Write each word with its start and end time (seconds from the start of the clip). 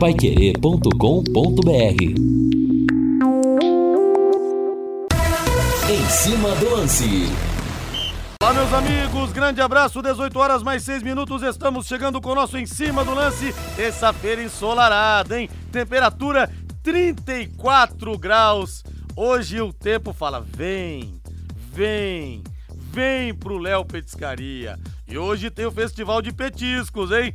paiquerê.com.br 0.00 2.02
Em 5.90 6.08
cima 6.08 6.54
do 6.54 6.70
lance. 6.70 7.28
Olá, 8.42 8.54
meus 8.54 8.72
amigos, 8.72 9.30
grande 9.30 9.60
abraço, 9.60 10.00
18 10.00 10.38
horas 10.38 10.62
mais 10.62 10.84
6 10.84 11.02
minutos, 11.02 11.42
estamos 11.42 11.86
chegando 11.86 12.18
com 12.18 12.30
o 12.30 12.34
nosso 12.34 12.56
Em 12.56 12.64
Cima 12.64 13.04
do 13.04 13.12
Lance, 13.12 13.54
terça-feira 13.76 14.42
ensolarada, 14.42 15.38
hein? 15.38 15.50
Temperatura 15.70 16.50
34 16.82 18.16
graus. 18.16 18.82
Hoje 19.14 19.60
o 19.60 19.70
tempo 19.70 20.14
fala: 20.14 20.40
vem, 20.40 21.20
vem, 21.74 22.42
vem 22.74 23.34
pro 23.34 23.58
Léo 23.58 23.84
Petiscaria. 23.84 24.78
E 25.06 25.18
hoje 25.18 25.50
tem 25.50 25.66
o 25.66 25.72
festival 25.72 26.22
de 26.22 26.32
petiscos, 26.32 27.10
hein? 27.10 27.34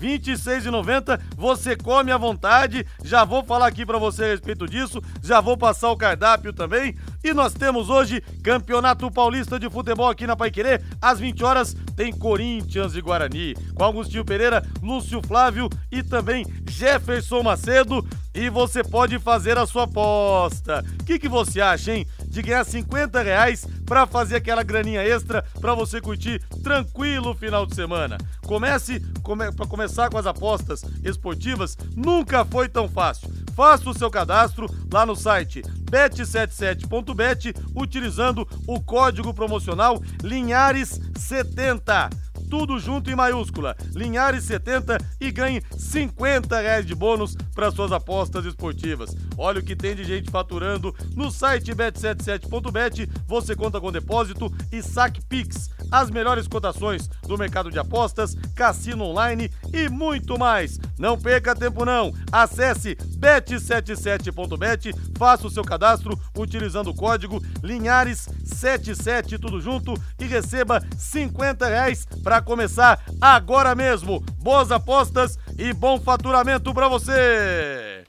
26,90, 0.00 1.20
você 1.36 1.76
come 1.76 2.10
à 2.10 2.16
vontade. 2.16 2.86
Já 3.02 3.24
vou 3.24 3.44
falar 3.44 3.66
aqui 3.66 3.84
para 3.86 3.98
você 3.98 4.24
a 4.24 4.28
respeito 4.28 4.66
disso, 4.66 5.02
já 5.22 5.40
vou 5.40 5.56
passar 5.56 5.90
o 5.90 5.96
cardápio 5.96 6.52
também. 6.52 6.94
E 7.22 7.32
nós 7.32 7.54
temos 7.54 7.88
hoje 7.88 8.22
Campeonato 8.42 9.10
Paulista 9.10 9.58
de 9.58 9.70
Futebol 9.70 10.08
aqui 10.08 10.26
na 10.26 10.36
Paiquerê. 10.36 10.80
Às 11.00 11.18
20 11.18 11.44
horas 11.44 11.76
tem 11.96 12.12
Corinthians 12.12 12.94
e 12.94 13.00
Guarani, 13.00 13.54
com 13.74 13.84
Agostinho 13.84 14.24
Pereira, 14.24 14.62
Lúcio 14.82 15.22
Flávio 15.26 15.68
e 15.90 16.02
também 16.02 16.44
Jefferson 16.68 17.42
Macedo. 17.42 18.06
E 18.34 18.50
você 18.50 18.82
pode 18.82 19.18
fazer 19.18 19.56
a 19.56 19.66
sua 19.66 19.84
aposta. 19.84 20.84
O 21.00 21.04
que, 21.04 21.18
que 21.18 21.28
você 21.28 21.60
acha, 21.60 21.94
hein? 21.94 22.06
De 22.34 22.42
ganhar 22.42 22.64
50 22.64 23.22
reais 23.22 23.64
para 23.86 24.08
fazer 24.08 24.34
aquela 24.34 24.64
graninha 24.64 25.06
extra 25.06 25.44
para 25.60 25.72
você 25.72 26.00
curtir 26.00 26.42
tranquilo 26.64 27.30
o 27.30 27.34
final 27.36 27.64
de 27.64 27.76
semana. 27.76 28.18
Comece 28.44 29.00
come, 29.22 29.52
para 29.52 29.68
começar 29.68 30.10
com 30.10 30.18
as 30.18 30.26
apostas 30.26 30.82
esportivas, 31.04 31.78
nunca 31.94 32.44
foi 32.44 32.68
tão 32.68 32.88
fácil. 32.88 33.32
Faça 33.54 33.88
o 33.88 33.96
seu 33.96 34.10
cadastro 34.10 34.68
lá 34.92 35.06
no 35.06 35.14
site 35.14 35.62
bet77.bet 35.88 37.54
utilizando 37.72 38.48
o 38.66 38.80
código 38.80 39.32
promocional 39.32 40.00
Linhares70 40.20 42.10
tudo 42.54 42.78
junto 42.78 43.10
em 43.10 43.16
maiúscula. 43.16 43.76
Linhares 43.96 44.44
70 44.44 44.96
e 45.20 45.32
ganhe 45.32 45.60
50 45.76 46.60
reais 46.60 46.86
de 46.86 46.94
bônus 46.94 47.36
para 47.52 47.72
suas 47.72 47.90
apostas 47.90 48.44
esportivas. 48.44 49.12
Olha 49.36 49.58
o 49.58 49.62
que 49.64 49.74
tem 49.74 49.96
de 49.96 50.04
gente 50.04 50.30
faturando 50.30 50.94
no 51.16 51.32
site 51.32 51.74
bet77.bet. 51.74 53.10
Você 53.26 53.56
conta 53.56 53.80
com 53.80 53.90
depósito 53.90 54.52
e 54.70 54.80
saque 54.80 55.20
Pix. 55.20 55.68
As 55.90 56.10
melhores 56.10 56.46
cotações 56.46 57.08
do 57.26 57.36
mercado 57.36 57.72
de 57.72 57.78
apostas, 57.78 58.36
cassino 58.54 59.04
online 59.04 59.50
e 59.72 59.88
muito 59.88 60.38
mais. 60.38 60.78
Não 60.96 61.18
perca 61.18 61.56
tempo 61.56 61.84
não. 61.84 62.14
Acesse 62.30 62.94
bet77.bet, 63.18 64.92
faça 65.18 65.48
o 65.48 65.50
seu 65.50 65.64
cadastro 65.64 66.16
utilizando 66.36 66.90
o 66.90 66.94
código 66.94 67.42
Linhares77 67.64 69.40
tudo 69.40 69.60
junto 69.60 69.94
e 70.20 70.24
receba 70.24 70.80
50 70.96 71.66
reais 71.66 72.06
para 72.22 72.43
começar 72.44 73.00
agora 73.20 73.74
mesmo. 73.74 74.20
Boas 74.38 74.70
apostas 74.70 75.38
e 75.58 75.72
bom 75.72 75.98
faturamento 75.98 76.72
para 76.72 76.88
você! 76.88 78.04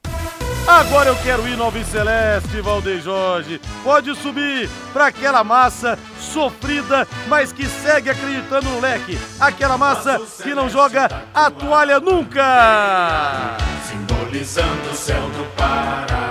Agora 0.67 1.09
eu 1.09 1.15
quero 1.17 1.47
ir 1.47 1.55
no 1.55 1.65
Alvin 1.65 1.83
Celeste, 1.83 2.59
Valdeir 2.59 2.99
Jorge. 2.99 3.61
Pode 3.83 4.15
subir 4.15 4.67
para 4.91 5.07
aquela 5.07 5.43
massa 5.43 5.97
sofrida, 6.19 7.07
mas 7.27 7.53
que 7.53 7.67
segue 7.67 8.09
acreditando 8.09 8.67
no 8.69 8.79
leque. 8.79 9.17
Aquela 9.39 9.77
massa 9.77 10.19
que 10.41 10.55
não 10.55 10.67
joga 10.67 11.07
a 11.33 11.51
toalha 11.51 11.99
nunca. 11.99 13.57
Simbolizando 13.87 14.89
o 14.91 14.95
céu 14.95 15.21
do 15.29 15.45
Paraná. 15.55 16.24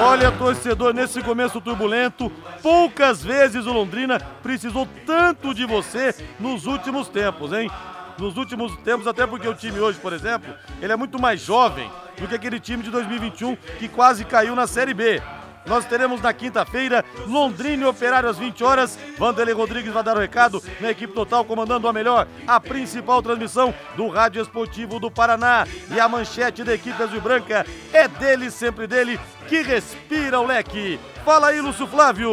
Olha, 0.00 0.30
torcedor, 0.30 0.94
nesse 0.94 1.20
começo 1.22 1.60
turbulento, 1.60 2.30
poucas 2.62 3.22
vezes 3.22 3.66
o 3.66 3.72
Londrina 3.72 4.20
precisou 4.42 4.86
tanto 5.04 5.52
de 5.52 5.66
você 5.66 6.14
nos 6.38 6.66
últimos 6.66 7.08
tempos, 7.08 7.52
hein? 7.52 7.68
Nos 8.16 8.36
últimos 8.36 8.76
tempos, 8.78 9.08
até 9.08 9.26
porque 9.26 9.48
o 9.48 9.54
time 9.54 9.80
hoje, 9.80 9.98
por 9.98 10.12
exemplo, 10.12 10.54
ele 10.80 10.92
é 10.92 10.96
muito 10.96 11.20
mais 11.20 11.40
jovem 11.40 11.90
do 12.16 12.28
que 12.28 12.34
aquele 12.34 12.60
time 12.60 12.84
de 12.84 12.90
2021 12.90 13.56
que 13.56 13.88
quase 13.88 14.24
caiu 14.24 14.54
na 14.54 14.68
Série 14.68 14.94
B. 14.94 15.20
Nós 15.66 15.84
teremos 15.84 16.22
na 16.22 16.32
quinta-feira 16.32 17.04
Londrina 17.26 17.82
e 17.82 17.86
Operário 17.86 18.28
às 18.28 18.38
20 18.38 18.64
horas. 18.64 18.98
Vanderlei 19.18 19.54
Rodrigues 19.54 19.92
vai 19.92 20.02
dar 20.02 20.16
o 20.16 20.20
recado 20.20 20.62
na 20.80 20.90
equipe 20.90 21.12
total, 21.12 21.44
comandando 21.44 21.86
a 21.86 21.92
melhor, 21.92 22.26
a 22.46 22.58
principal 22.58 23.22
transmissão 23.22 23.74
do 23.94 24.08
Rádio 24.08 24.40
Esportivo 24.40 24.98
do 24.98 25.10
Paraná. 25.10 25.66
E 25.94 26.00
a 26.00 26.08
manchete 26.08 26.64
da 26.64 26.72
equipe 26.72 27.00
azul 27.02 27.20
branca 27.20 27.66
é 27.92 28.08
dele, 28.08 28.50
sempre 28.50 28.86
dele, 28.86 29.20
que 29.48 29.62
respira 29.62 30.38
o 30.40 30.46
leque. 30.46 31.00
Fala 31.24 31.48
aí, 31.48 31.60
Lúcio 31.60 31.86
Flávio. 31.86 32.30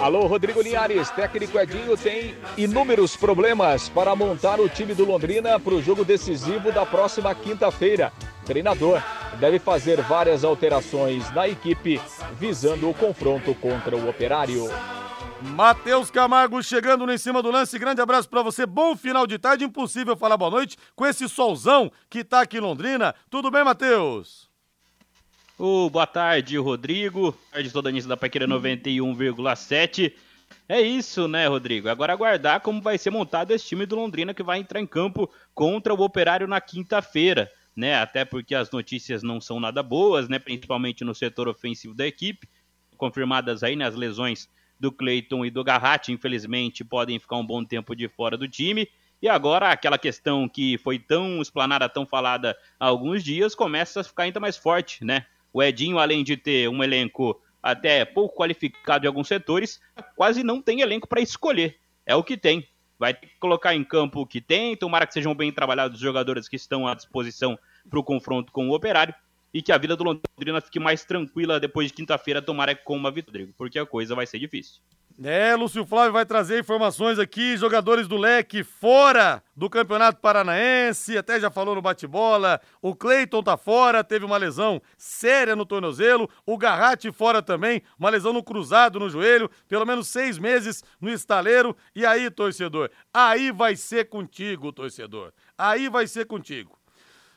Alô, 0.00 0.26
Rodrigo 0.26 0.62
Linhares. 0.62 1.10
Técnico 1.10 1.58
Edinho 1.58 1.96
tem 1.96 2.34
inúmeros 2.56 3.16
problemas 3.16 3.88
para 3.88 4.14
montar 4.14 4.60
o 4.60 4.68
time 4.68 4.94
do 4.94 5.04
Londrina 5.04 5.58
para 5.58 5.74
o 5.74 5.82
jogo 5.82 6.04
decisivo 6.04 6.70
da 6.72 6.86
próxima 6.86 7.34
quinta-feira. 7.34 8.12
Treinador 8.46 9.02
deve 9.40 9.58
fazer 9.58 10.00
várias 10.02 10.44
alterações 10.44 11.30
na 11.32 11.48
equipe 11.48 12.00
visando 12.38 12.88
o 12.88 12.94
confronto 12.94 13.54
contra 13.54 13.96
o 13.96 14.08
Operário. 14.08 14.70
Matheus 15.42 16.10
Camargo 16.10 16.62
chegando 16.62 17.04
no 17.04 17.12
em 17.12 17.18
cima 17.18 17.42
do 17.42 17.50
lance. 17.50 17.78
Grande 17.78 18.00
abraço 18.00 18.28
para 18.28 18.42
você. 18.42 18.64
Bom 18.64 18.96
final 18.96 19.26
de 19.26 19.38
tarde. 19.38 19.64
Impossível 19.64 20.16
falar 20.16 20.36
boa 20.36 20.50
noite 20.50 20.76
com 20.94 21.04
esse 21.04 21.28
solzão 21.28 21.90
que 22.08 22.24
tá 22.24 22.40
aqui 22.40 22.58
em 22.58 22.60
Londrina. 22.60 23.14
Tudo 23.28 23.50
bem, 23.50 23.64
Matheus? 23.64 24.43
Oh, 25.58 25.88
boa 25.88 26.06
tarde, 26.06 26.56
Rodrigo. 26.58 27.32
Boa 27.32 27.38
tarde, 27.52 27.70
toda 27.70 27.92
da 27.92 28.16
Paqueira 28.16 28.46
91,7. 28.46 30.12
É 30.68 30.80
isso, 30.80 31.28
né, 31.28 31.46
Rodrigo? 31.46 31.88
Agora 31.88 32.12
aguardar 32.12 32.60
como 32.60 32.80
vai 32.80 32.98
ser 32.98 33.10
montado 33.10 33.50
esse 33.52 33.66
time 33.66 33.86
do 33.86 33.96
Londrina 33.96 34.34
que 34.34 34.42
vai 34.42 34.58
entrar 34.58 34.80
em 34.80 34.86
campo 34.86 35.30
contra 35.54 35.94
o 35.94 36.00
Operário 36.00 36.46
na 36.46 36.60
quinta-feira 36.60 37.50
né? 37.76 37.96
Até 37.96 38.24
porque 38.24 38.54
as 38.54 38.70
notícias 38.70 39.22
não 39.22 39.40
são 39.40 39.58
nada 39.58 39.82
boas, 39.82 40.28
né? 40.28 40.38
Principalmente 40.38 41.04
no 41.04 41.14
setor 41.14 41.48
ofensivo 41.48 41.94
da 41.94 42.06
equipe, 42.06 42.48
confirmadas 42.96 43.62
aí 43.62 43.74
nas 43.74 43.94
né, 43.94 44.00
lesões 44.00 44.48
do 44.78 44.92
Cleiton 44.92 45.44
e 45.44 45.50
do 45.50 45.64
Garratti, 45.64 46.12
infelizmente 46.12 46.84
podem 46.84 47.18
ficar 47.18 47.36
um 47.36 47.46
bom 47.46 47.64
tempo 47.64 47.94
de 47.94 48.08
fora 48.08 48.36
do 48.36 48.48
time. 48.48 48.88
E 49.22 49.28
agora 49.28 49.70
aquela 49.70 49.98
questão 49.98 50.48
que 50.48 50.76
foi 50.78 50.98
tão 50.98 51.40
explanada, 51.40 51.88
tão 51.88 52.04
falada 52.04 52.56
há 52.78 52.86
alguns 52.86 53.24
dias, 53.24 53.54
começa 53.54 54.00
a 54.00 54.04
ficar 54.04 54.24
ainda 54.24 54.40
mais 54.40 54.56
forte, 54.56 55.04
né? 55.04 55.26
O 55.54 55.62
Edinho, 55.62 55.98
além 55.98 56.22
de 56.22 56.36
ter 56.36 56.68
um 56.68 56.84
elenco 56.84 57.40
até 57.62 58.04
pouco 58.04 58.36
qualificado 58.36 59.06
em 59.06 59.08
alguns 59.08 59.28
setores, 59.28 59.80
quase 60.14 60.42
não 60.42 60.60
tem 60.60 60.82
elenco 60.82 61.08
para 61.08 61.22
escolher. 61.22 61.78
É 62.04 62.14
o 62.14 62.22
que 62.22 62.36
tem 62.36 62.68
vai 62.98 63.12
ter 63.12 63.26
que 63.26 63.38
colocar 63.38 63.74
em 63.74 63.84
campo 63.84 64.20
o 64.20 64.26
que 64.26 64.40
tem, 64.40 64.76
tomara 64.76 65.06
que 65.06 65.14
sejam 65.14 65.34
bem 65.34 65.52
trabalhados 65.52 65.96
os 65.96 66.02
jogadores 66.02 66.48
que 66.48 66.56
estão 66.56 66.86
à 66.86 66.94
disposição 66.94 67.58
para 67.88 67.98
o 67.98 68.04
confronto 68.04 68.52
com 68.52 68.68
o 68.68 68.74
Operário 68.74 69.14
e 69.52 69.62
que 69.62 69.72
a 69.72 69.78
vida 69.78 69.96
do 69.96 70.04
Londrina 70.04 70.60
fique 70.60 70.80
mais 70.80 71.04
tranquila 71.04 71.60
depois 71.60 71.88
de 71.88 71.94
quinta-feira, 71.94 72.42
tomara 72.42 72.74
com 72.74 72.96
uma 72.96 73.10
vitória, 73.10 73.48
porque 73.56 73.78
a 73.78 73.86
coisa 73.86 74.14
vai 74.14 74.26
ser 74.26 74.38
difícil. 74.38 74.80
É, 75.22 75.54
Lúcio 75.54 75.86
Flávio 75.86 76.12
vai 76.12 76.26
trazer 76.26 76.58
informações 76.58 77.20
aqui, 77.20 77.56
jogadores 77.56 78.08
do 78.08 78.16
leque 78.16 78.64
fora 78.64 79.40
do 79.54 79.70
Campeonato 79.70 80.20
Paranaense, 80.20 81.16
até 81.16 81.38
já 81.38 81.48
falou 81.48 81.76
no 81.76 81.80
bate-bola. 81.80 82.60
O 82.82 82.96
Cleiton 82.96 83.40
tá 83.40 83.56
fora, 83.56 84.02
teve 84.02 84.24
uma 84.24 84.36
lesão 84.36 84.82
séria 84.98 85.54
no 85.54 85.64
tornozelo. 85.64 86.28
O 86.44 86.58
Garratti 86.58 87.12
fora 87.12 87.40
também, 87.40 87.80
uma 87.96 88.10
lesão 88.10 88.32
no 88.32 88.42
cruzado 88.42 88.98
no 88.98 89.08
joelho, 89.08 89.48
pelo 89.68 89.86
menos 89.86 90.08
seis 90.08 90.36
meses 90.36 90.82
no 91.00 91.08
estaleiro. 91.08 91.76
E 91.94 92.04
aí, 92.04 92.28
torcedor, 92.28 92.90
aí 93.12 93.52
vai 93.52 93.76
ser 93.76 94.08
contigo, 94.08 94.72
torcedor. 94.72 95.32
Aí 95.56 95.88
vai 95.88 96.08
ser 96.08 96.26
contigo. 96.26 96.76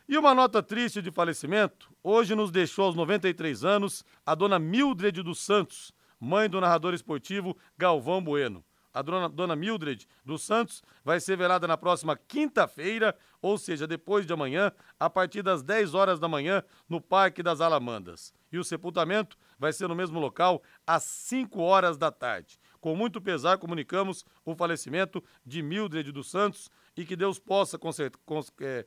E 0.09 0.17
uma 0.17 0.33
nota 0.33 0.63
triste 0.63 0.99
de 0.99 1.11
falecimento, 1.11 1.91
hoje 2.03 2.33
nos 2.33 2.49
deixou 2.49 2.85
aos 2.85 2.95
93 2.95 3.63
anos 3.63 4.03
a 4.25 4.33
dona 4.33 4.57
Mildred 4.57 5.21
dos 5.21 5.39
Santos 5.45 5.95
mãe 6.19 6.49
do 6.49 6.61
narrador 6.61 6.93
esportivo 6.93 7.57
Galvão 7.77 8.21
Bueno. 8.21 8.63
A 8.97 9.01
dona, 9.03 9.29
dona 9.29 9.55
Mildred 9.55 10.07
dos 10.25 10.41
Santos 10.41 10.81
vai 11.05 11.19
ser 11.19 11.37
velada 11.37 11.67
na 11.67 11.77
próxima 11.77 12.17
quinta-feira, 12.17 13.15
ou 13.39 13.55
seja, 13.55 13.85
depois 13.85 14.25
de 14.25 14.33
amanhã, 14.33 14.71
a 14.99 15.07
partir 15.07 15.43
das 15.43 15.61
10 15.61 15.93
horas 15.93 16.19
da 16.19 16.27
manhã, 16.27 16.63
no 16.89 16.99
Parque 16.99 17.43
das 17.43 17.61
Alamandas. 17.61 18.33
E 18.51 18.57
o 18.57 18.63
sepultamento 18.63 19.37
vai 19.59 19.71
ser 19.71 19.87
no 19.87 19.93
mesmo 19.93 20.19
local, 20.19 20.63
às 20.85 21.03
5 21.03 21.61
horas 21.61 21.95
da 21.95 22.11
tarde. 22.11 22.59
Com 22.81 22.95
muito 22.95 23.21
pesar, 23.21 23.59
comunicamos 23.59 24.25
o 24.43 24.55
falecimento 24.55 25.23
de 25.45 25.61
Mildred 25.61 26.11
dos 26.11 26.31
Santos 26.31 26.67
e 26.95 27.05
que 27.05 27.15
Deus 27.15 27.37
possa 27.37 27.77
é, 28.61 28.85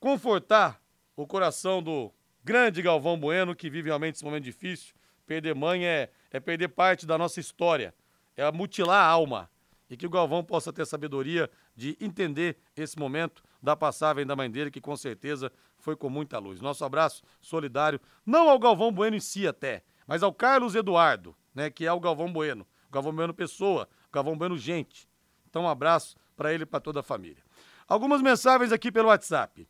confortar 0.00 0.80
o 1.14 1.26
coração 1.26 1.82
do 1.82 2.10
grande 2.42 2.80
Galvão 2.80 3.18
Bueno, 3.18 3.54
que 3.54 3.68
vive 3.68 3.88
realmente 3.88 4.14
esse 4.14 4.24
momento 4.24 4.44
difícil. 4.44 4.94
Perder 5.26 5.54
mãe 5.54 5.86
é 5.86 6.10
é 6.34 6.40
perder 6.40 6.66
parte 6.66 7.06
da 7.06 7.16
nossa 7.16 7.38
história, 7.38 7.94
é 8.36 8.50
mutilar 8.50 9.00
a 9.00 9.06
alma. 9.06 9.48
E 9.88 9.96
que 9.96 10.04
o 10.04 10.10
Galvão 10.10 10.42
possa 10.42 10.72
ter 10.72 10.84
sabedoria 10.84 11.48
de 11.76 11.96
entender 12.00 12.58
esse 12.76 12.98
momento 12.98 13.40
da 13.62 13.76
passagem 13.76 14.26
da 14.26 14.34
mãe 14.34 14.50
dele, 14.50 14.68
que 14.68 14.80
com 14.80 14.96
certeza 14.96 15.52
foi 15.78 15.94
com 15.94 16.10
muita 16.10 16.38
luz. 16.40 16.60
Nosso 16.60 16.84
abraço 16.84 17.22
solidário, 17.40 18.00
não 18.26 18.48
ao 18.48 18.58
Galvão 18.58 18.90
Bueno 18.90 19.16
em 19.16 19.20
si 19.20 19.46
até, 19.46 19.84
mas 20.08 20.24
ao 20.24 20.34
Carlos 20.34 20.74
Eduardo, 20.74 21.36
né, 21.54 21.70
que 21.70 21.86
é 21.86 21.92
o 21.92 22.00
Galvão 22.00 22.32
Bueno. 22.32 22.66
O 22.88 22.92
Galvão 22.92 23.14
Bueno 23.14 23.32
pessoa, 23.32 23.88
o 24.08 24.12
Galvão 24.12 24.36
Bueno 24.36 24.58
gente. 24.58 25.08
Então 25.48 25.62
um 25.62 25.68
abraço 25.68 26.16
para 26.36 26.52
ele 26.52 26.64
e 26.64 26.66
para 26.66 26.80
toda 26.80 26.98
a 26.98 27.02
família. 27.04 27.44
Algumas 27.86 28.20
mensagens 28.20 28.72
aqui 28.72 28.90
pelo 28.90 29.08
WhatsApp. 29.08 29.68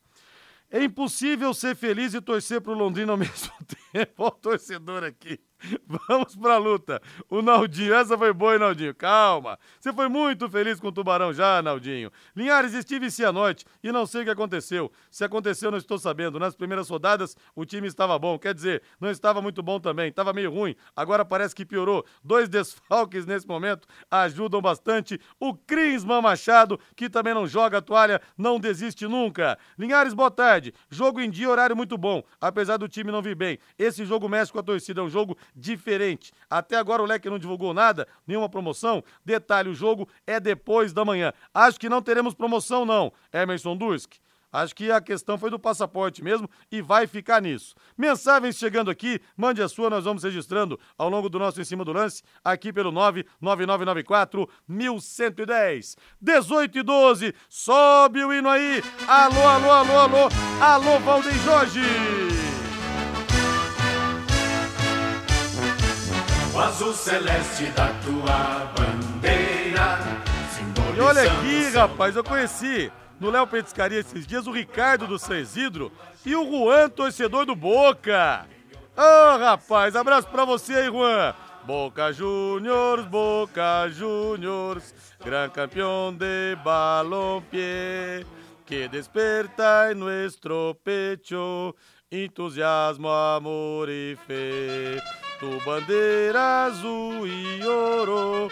É 0.75 0.83
impossível 0.83 1.55
ser 1.55 1.77
feliz 1.77 2.15
e 2.15 2.21
torcer 2.21 2.61
pro 2.61 2.75
Londrina 2.75 3.13
ao 3.13 3.17
mesmo 3.19 3.53
tempo. 3.93 4.13
Olha 4.19 4.29
o 4.29 4.31
torcedor 4.33 5.05
aqui. 5.05 5.39
Vamos 6.09 6.37
pra 6.37 6.59
luta. 6.59 7.01
O 7.29 7.43
Naldinho, 7.43 7.95
essa 7.95 8.17
foi 8.17 8.33
boa, 8.33 8.55
hein, 8.55 8.59
Naldinho? 8.59 8.95
Calma. 8.95 9.59
Você 9.81 9.93
foi 9.93 10.09
muito 10.09 10.49
feliz 10.49 10.81
com 10.81 10.89
o 10.89 10.93
Tubarão 10.93 11.33
já, 11.33 11.63
Naldinho. 11.63 12.11
Linhares, 12.35 12.75
estive 12.75 13.07
em 13.07 13.11
Cianorte 13.11 13.65
e 13.83 13.91
não 13.91 14.07
sei 14.07 14.23
o 14.23 14.25
que 14.25 14.31
aconteceu. 14.31 14.91
Se 15.11 15.25
aconteceu, 15.25 15.71
não 15.71 15.79
estou 15.79 15.99
sabendo. 15.99 16.39
Nas 16.39 16.55
primeiras 16.55 16.89
rodadas, 16.89 17.37
o 17.55 17.65
time 17.65 17.87
estava 17.87 18.19
bom. 18.19 18.39
Quer 18.39 18.55
dizer, 18.55 18.83
não 19.01 19.11
estava 19.11 19.41
muito 19.41 19.63
bom 19.63 19.81
também. 19.81 20.09
Estava 20.09 20.33
meio 20.33 20.51
ruim. 20.51 20.75
Agora 20.95 21.25
parece 21.25 21.55
que 21.55 21.65
piorou. 21.65 22.05
Dois 22.23 22.49
desfalques 22.55 23.27
nesse 23.27 23.47
momento 23.47 23.87
ajudam 24.11 24.61
bastante. 24.61 25.21
O 25.41 25.55
Crisman 25.55 26.23
Machado, 26.23 26.79
que 26.97 27.09
também 27.09 27.35
não 27.35 27.47
joga 27.47 27.79
a 27.79 27.83
toalha, 27.83 28.21
não 28.37 28.59
desiste 28.59 29.07
nunca. 29.07 29.59
Linhares, 29.79 30.15
boa 30.15 30.31
tarde. 30.31 30.75
Jogo 30.91 31.21
em 31.21 31.31
dia, 31.31 31.49
horário 31.49 31.77
muito 31.77 31.97
bom. 31.97 32.23
Apesar 32.41 32.77
do 32.77 32.89
time 32.89 33.11
não 33.11 33.23
vir 33.23 33.35
bem. 33.35 33.59
Esse 33.79 34.05
jogo 34.05 34.29
mexe 34.29 34.53
com 34.53 34.59
a 34.59 34.63
torcida. 34.63 35.01
É 35.01 35.05
um 35.05 35.09
jogo 35.09 35.37
diferente. 35.55 36.33
Até 36.49 36.77
agora 36.77 37.03
o 37.03 37.07
Leque 37.07 37.31
não 37.31 37.39
divulgou 37.39 37.75
nada, 37.75 38.07
nenhuma 38.27 38.49
promoção. 38.49 39.03
Detalhe, 39.25 39.69
o 39.69 39.75
jogo 39.75 40.09
é 40.27 40.39
depois 40.39 40.93
da 40.93 41.05
manhã. 41.05 41.33
Acho 41.53 41.79
que 41.79 41.89
não 41.89 42.03
teremos 42.03 42.35
promoção 42.35 42.85
não, 42.85 43.13
Emerson 43.33 43.77
Dursk. 43.77 44.15
Acho 44.55 44.73
que 44.73 44.89
a 44.89 45.01
questão 45.01 45.37
foi 45.37 45.51
do 45.51 45.59
passaporte 45.59 46.23
mesmo 46.23 46.49
e 46.71 46.81
vai 46.81 47.09
ficar 47.09 47.43
nisso. 47.43 47.75
Mensagens 47.99 48.57
chegando 48.57 48.89
aqui, 48.89 49.21
mande 49.37 49.61
a 49.61 49.69
sua, 49.69 49.91
nós 49.91 50.05
vamos 50.05 50.23
registrando 50.23 50.79
ao 50.97 51.09
longo 51.09 51.29
do 51.29 51.41
nosso 51.41 51.61
Em 51.61 51.65
Cima 51.65 51.85
do 51.85 51.93
Lance, 51.93 52.23
aqui 52.45 52.73
pelo 52.73 52.93
99994 52.93 54.49
1110. 54.69 55.97
18 56.21 56.79
e 56.79 56.83
12, 56.85 57.35
sobe 57.49 58.25
o 58.25 58.33
hino 58.33 58.49
aí. 58.49 58.81
Alô, 59.09 59.41
alô, 59.41 59.73
alô, 59.73 59.99
alô, 59.99 60.29
alô, 60.61 60.99
Valdeir 61.01 61.35
Jorge. 61.41 62.54
Azul 66.65 66.95
celeste 66.95 67.67
da 67.73 67.89
tua 68.03 68.73
bandeira. 68.75 69.99
E 70.97 71.01
olha 71.01 71.23
aqui, 71.23 71.69
rapaz, 71.75 72.17
eu 72.17 72.25
conheci 72.25 72.91
no 73.21 73.31
Léo 73.31 73.47
Petiscaria 73.47 74.01
esses 74.01 74.27
dias 74.27 74.47
o 74.47 74.53
Ricardo 74.53 75.07
do 75.07 75.19
São 75.19 75.37
Isidro 75.37 75.93
e 76.25 76.35
o 76.35 76.45
Juan, 76.45 76.89
torcedor 76.89 77.45
do 77.45 77.55
Boca. 77.55 78.47
Ô, 78.97 79.03
oh, 79.03 79.39
rapaz, 79.39 79.95
abraço 79.95 80.29
pra 80.29 80.45
você 80.45 80.75
aí, 80.75 80.87
Juan. 80.87 81.35
Boca 81.67 82.13
Juniors, 82.13 83.05
Boca 83.07 83.89
Juniors, 83.91 84.95
gran 85.25 85.49
campeão 85.49 86.15
de 86.15 86.57
balompié, 86.63 88.25
que 88.67 88.89
desperta 88.89 89.91
em 89.93 89.95
nuestro 89.95 90.75
pecho 90.83 91.75
entusiasmo, 92.11 93.09
amor 93.09 93.89
e 93.89 94.17
fé. 94.27 95.03
Tu 95.39 95.61
bandeira 95.65 96.65
azul 96.65 97.27
e 97.27 97.63
ouro, 97.65 98.49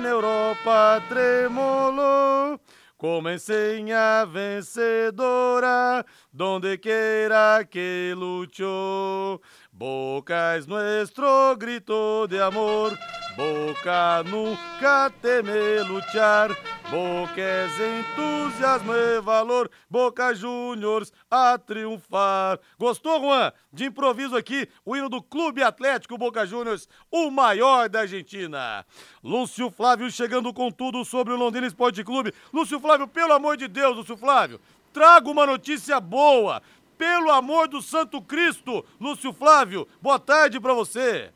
na 0.00 0.08
Europa 0.08 1.02
tremolou, 1.08 2.58
como 2.96 3.28
enseña 3.28 4.24
vencedora, 4.24 6.04
donde 6.32 6.78
quiera 6.78 7.64
que 7.68 8.14
luchou. 8.16 9.40
Boca 9.76 10.56
es 10.56 10.68
nuestro 10.68 11.56
grito 11.56 12.28
de 12.28 12.40
amor, 12.40 12.96
Boca 13.36 14.22
nunca 14.22 15.12
teme 15.20 15.80
luchar, 15.88 16.56
Boca 16.88 17.40
é 17.40 17.66
entusiasmo 17.98 18.94
e 18.94 19.20
valor, 19.20 19.68
Boca 19.90 20.32
Juniors 20.32 21.12
a 21.28 21.58
triunfar. 21.58 22.60
Gostou, 22.78 23.20
Juan? 23.20 23.52
De 23.72 23.86
improviso 23.86 24.36
aqui, 24.36 24.68
o 24.84 24.94
hino 24.94 25.08
do 25.08 25.20
Clube 25.20 25.60
Atlético 25.60 26.16
Boca 26.16 26.46
Juniors, 26.46 26.88
o 27.10 27.28
maior 27.32 27.88
da 27.88 28.02
Argentina. 28.02 28.86
Lúcio 29.24 29.72
Flávio 29.72 30.08
chegando 30.08 30.54
com 30.54 30.70
tudo 30.70 31.04
sobre 31.04 31.32
o 31.32 31.36
Londrina 31.36 31.66
Esporte 31.66 32.04
Clube. 32.04 32.32
Lúcio 32.52 32.78
Flávio, 32.78 33.08
pelo 33.08 33.32
amor 33.32 33.56
de 33.56 33.66
Deus, 33.66 33.96
Lúcio 33.96 34.16
Flávio, 34.16 34.60
traga 34.92 35.28
uma 35.28 35.44
notícia 35.44 35.98
boa. 35.98 36.62
Pelo 36.96 37.30
amor 37.30 37.68
do 37.68 37.82
Santo 37.82 38.20
Cristo, 38.22 38.84
Lúcio 39.00 39.32
Flávio, 39.32 39.88
boa 40.00 40.18
tarde 40.18 40.60
para 40.60 40.72
você. 40.72 41.32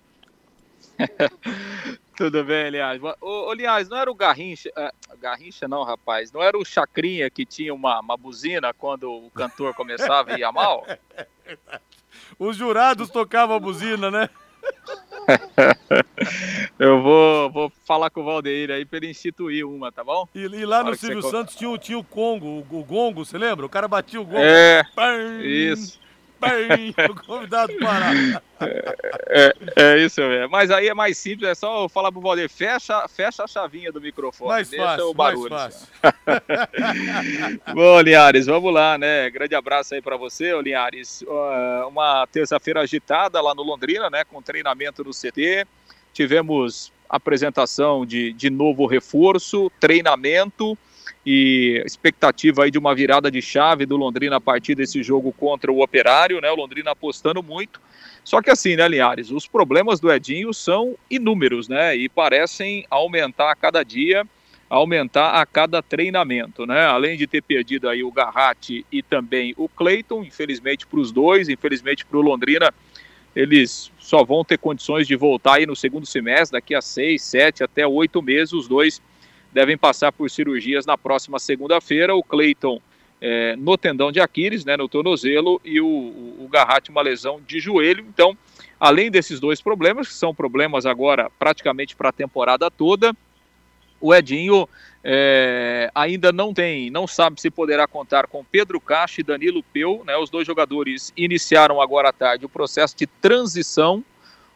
Tudo 2.17 2.43
bem, 2.43 2.67
Aliás. 2.67 3.01
Ô, 3.21 3.51
aliás, 3.51 3.89
não 3.89 3.97
era 3.97 4.11
o 4.11 4.15
Garrincha. 4.15 4.71
É, 4.77 4.91
Garrincha 5.21 5.69
não, 5.69 5.85
rapaz. 5.85 6.33
Não 6.33 6.43
era 6.43 6.59
o 6.59 6.65
Chacrinha 6.65 7.31
que 7.31 7.47
tinha 7.47 7.73
uma, 7.73 8.01
uma 8.01 8.17
buzina 8.17 8.75
quando 8.75 9.09
o 9.09 9.31
cantor 9.31 9.73
começava 9.75 10.33
e 10.33 10.41
ia 10.41 10.51
mal? 10.51 10.85
Os 12.39 12.57
jurados 12.57 13.09
tocavam 13.09 13.55
a 13.55 13.61
buzina, 13.61 14.11
né? 14.11 14.29
Eu 16.79 17.03
vou, 17.03 17.51
vou 17.51 17.73
falar 17.85 18.11
com 18.11 18.21
o 18.21 18.25
Valdeir 18.25 18.71
aí 18.71 18.85
para 18.85 18.99
ele 18.99 19.11
instituir 19.11 19.67
uma, 19.67 19.91
tá 19.93 20.03
bom? 20.03 20.29
E, 20.35 20.41
e 20.41 20.65
lá 20.65 20.83
no 20.83 20.95
Silvio 20.95 21.23
Santos 21.23 21.55
tinha, 21.55 21.71
o, 21.71 21.79
tinha 21.79 21.99
o 21.99 22.05
Congo, 22.05 22.47
o, 22.47 22.79
o 22.79 22.85
Gongo, 22.85 23.25
você 23.25 23.37
lembra? 23.37 23.67
O 23.67 23.69
cara 23.69 23.89
batia 23.89 24.21
o 24.21 24.25
Gongo. 24.25 24.39
É, 24.39 24.83
Bam! 24.95 25.41
isso. 25.43 26.01
Bem, 26.41 26.95
o 27.11 27.15
convidado 27.15 27.73
parar. 27.79 28.43
É, 28.61 28.95
é, 29.29 29.55
é, 29.77 29.99
isso 29.99 30.21
mesmo. 30.21 30.49
Mas 30.51 30.71
aí 30.71 30.89
é 30.89 30.95
mais 30.95 31.19
simples, 31.19 31.49
é 31.49 31.55
só 31.55 31.85
eu 31.85 31.89
falar 31.89 32.13
pro 32.13 32.21
Valdeir, 32.21 32.49
fecha, 32.49 33.07
fecha 33.09 33.45
a 33.45 33.47
chavinha 33.47 33.91
do 33.91 34.01
microfone. 34.01 34.51
Mais 34.51 34.69
deixa 34.69 34.85
fácil, 34.85 35.11
o 35.11 35.15
barulho. 35.15 35.51
mais 35.51 35.89
fácil. 36.01 36.15
Bom, 37.75 38.01
Linhares, 38.01 38.47
vamos 38.47 38.73
lá, 38.73 38.97
né? 38.97 39.29
Grande 39.31 39.55
abraço 39.55 39.95
aí 39.95 40.03
para 40.03 40.17
você, 40.17 40.61
Linhares. 40.61 41.25
Uma 41.89 42.27
terça-feira 42.27 42.81
agitada 42.81 43.41
lá 43.41 43.55
no 43.55 43.63
Londrina, 43.63 44.09
né? 44.09 44.25
Com 44.25 44.41
treinamento 44.41 45.03
no 45.03 45.11
CT. 45.11 45.67
Tivemos 46.13 46.93
apresentação 47.09 48.05
de, 48.05 48.33
de 48.33 48.51
novo 48.51 48.87
reforço, 48.87 49.71
treinamento 49.81 50.77
e 51.25 51.83
expectativa 51.85 52.65
aí 52.65 52.71
de 52.71 52.79
uma 52.79 52.95
virada 52.95 53.31
de 53.31 53.43
chave 53.43 53.87
do 53.87 53.97
Londrina 53.97 54.37
a 54.37 54.41
partir 54.41 54.75
desse 54.75 55.03
jogo 55.03 55.33
contra 55.33 55.71
o 55.71 55.83
Operário, 55.83 56.41
né? 56.41 56.51
O 56.51 56.57
Londrina 56.57 56.93
apostando 56.93 57.43
muito. 57.43 57.81
Só 58.25 58.43
que 58.43 58.51
assim, 58.51 58.77
né, 58.77 58.87
Linhares, 58.89 59.31
os 59.31 59.47
problemas 59.47 60.01
do 60.01 60.13
Edinho 60.13 60.53
são 60.53 60.97
inúmeros, 61.11 61.69
né? 61.69 61.97
E 61.97 62.09
parecem 62.09 62.87
aumentar 62.91 63.51
a 63.51 63.57
cada 63.57 63.83
dia, 63.83 64.27
aumentar 64.69 65.41
a 65.41 65.47
cada 65.47 65.83
treinamento, 65.83 66.67
né? 66.67 66.85
Além 66.87 67.17
de 67.17 67.27
ter 67.27 67.43
perdido 67.43 67.89
aí 67.89 68.03
o 68.03 68.13
Garratti 68.13 68.85
e 68.93 69.03
também 69.03 69.55
o 69.57 69.69
Cleiton, 69.69 70.23
infelizmente 70.25 70.87
para 70.87 71.01
os 71.01 71.11
dois, 71.11 71.49
infelizmente 71.49 72.05
para 72.05 72.19
o 72.19 72.23
Londrina, 72.23 72.73
eles 73.35 73.91
só 73.99 74.25
vão 74.25 74.45
ter 74.45 74.59
condições 74.59 75.07
de 75.07 75.15
voltar 75.15 75.57
aí 75.57 75.67
no 75.67 75.77
segundo 75.77 76.07
semestre, 76.07 76.59
daqui 76.59 76.75
a 76.75 76.83
seis, 76.83 77.23
sete, 77.23 77.63
até 77.63 77.87
oito 77.87 78.21
meses, 78.21 78.53
os 78.53 78.67
dois 78.67 79.01
devem 79.53 79.77
passar 79.77 80.13
por 80.13 80.31
cirurgias 80.31 80.87
na 80.87 80.97
próxima 80.97 81.39
segunda-feira. 81.39 82.15
O 82.15 82.23
Cleiton 82.23 82.81
é, 83.21 83.57
no 83.57 83.77
tendão 83.77 84.13
de 84.13 84.21
Aquiles, 84.21 84.65
né, 84.65 84.77
no 84.77 84.89
tornozelo, 84.89 85.61
e 85.65 85.81
o, 85.81 85.87
o, 85.87 86.45
o 86.45 86.49
Garratti 86.49 86.91
uma 86.91 87.03
lesão 87.03 87.41
de 87.47 87.61
joelho. 87.61 88.05
Então, 88.09 88.37
além 88.79 89.11
desses 89.11 89.41
dois 89.41 89.61
problemas, 89.61 90.09
que 90.09 90.15
são 90.15 90.35
problemas 90.35 90.87
agora 90.87 91.31
praticamente 91.39 91.97
para 91.97 92.11
a 92.11 92.13
temporada 92.13 92.71
toda, 92.71 93.15
o 94.01 94.15
Edinho 94.15 94.69
é, 95.03 95.91
ainda 95.93 96.31
não 96.31 96.55
tem, 96.55 96.89
não 96.91 97.07
sabe 97.07 97.41
se 97.41 97.51
poderá 97.51 97.87
contar 97.89 98.29
com 98.29 98.45
Pedro 98.45 98.81
Caixa 98.81 99.21
e 99.21 99.25
Danilo 99.25 99.63
Peu, 99.73 100.05
né, 100.07 100.17
os 100.17 100.31
dois 100.31 100.47
jogadores 100.47 101.13
iniciaram 101.17 101.81
agora 101.81 102.11
à 102.11 102.13
tarde 102.13 102.47
o 102.47 102.49
processo 102.49 102.97
de 102.97 103.07
transição, 103.07 104.05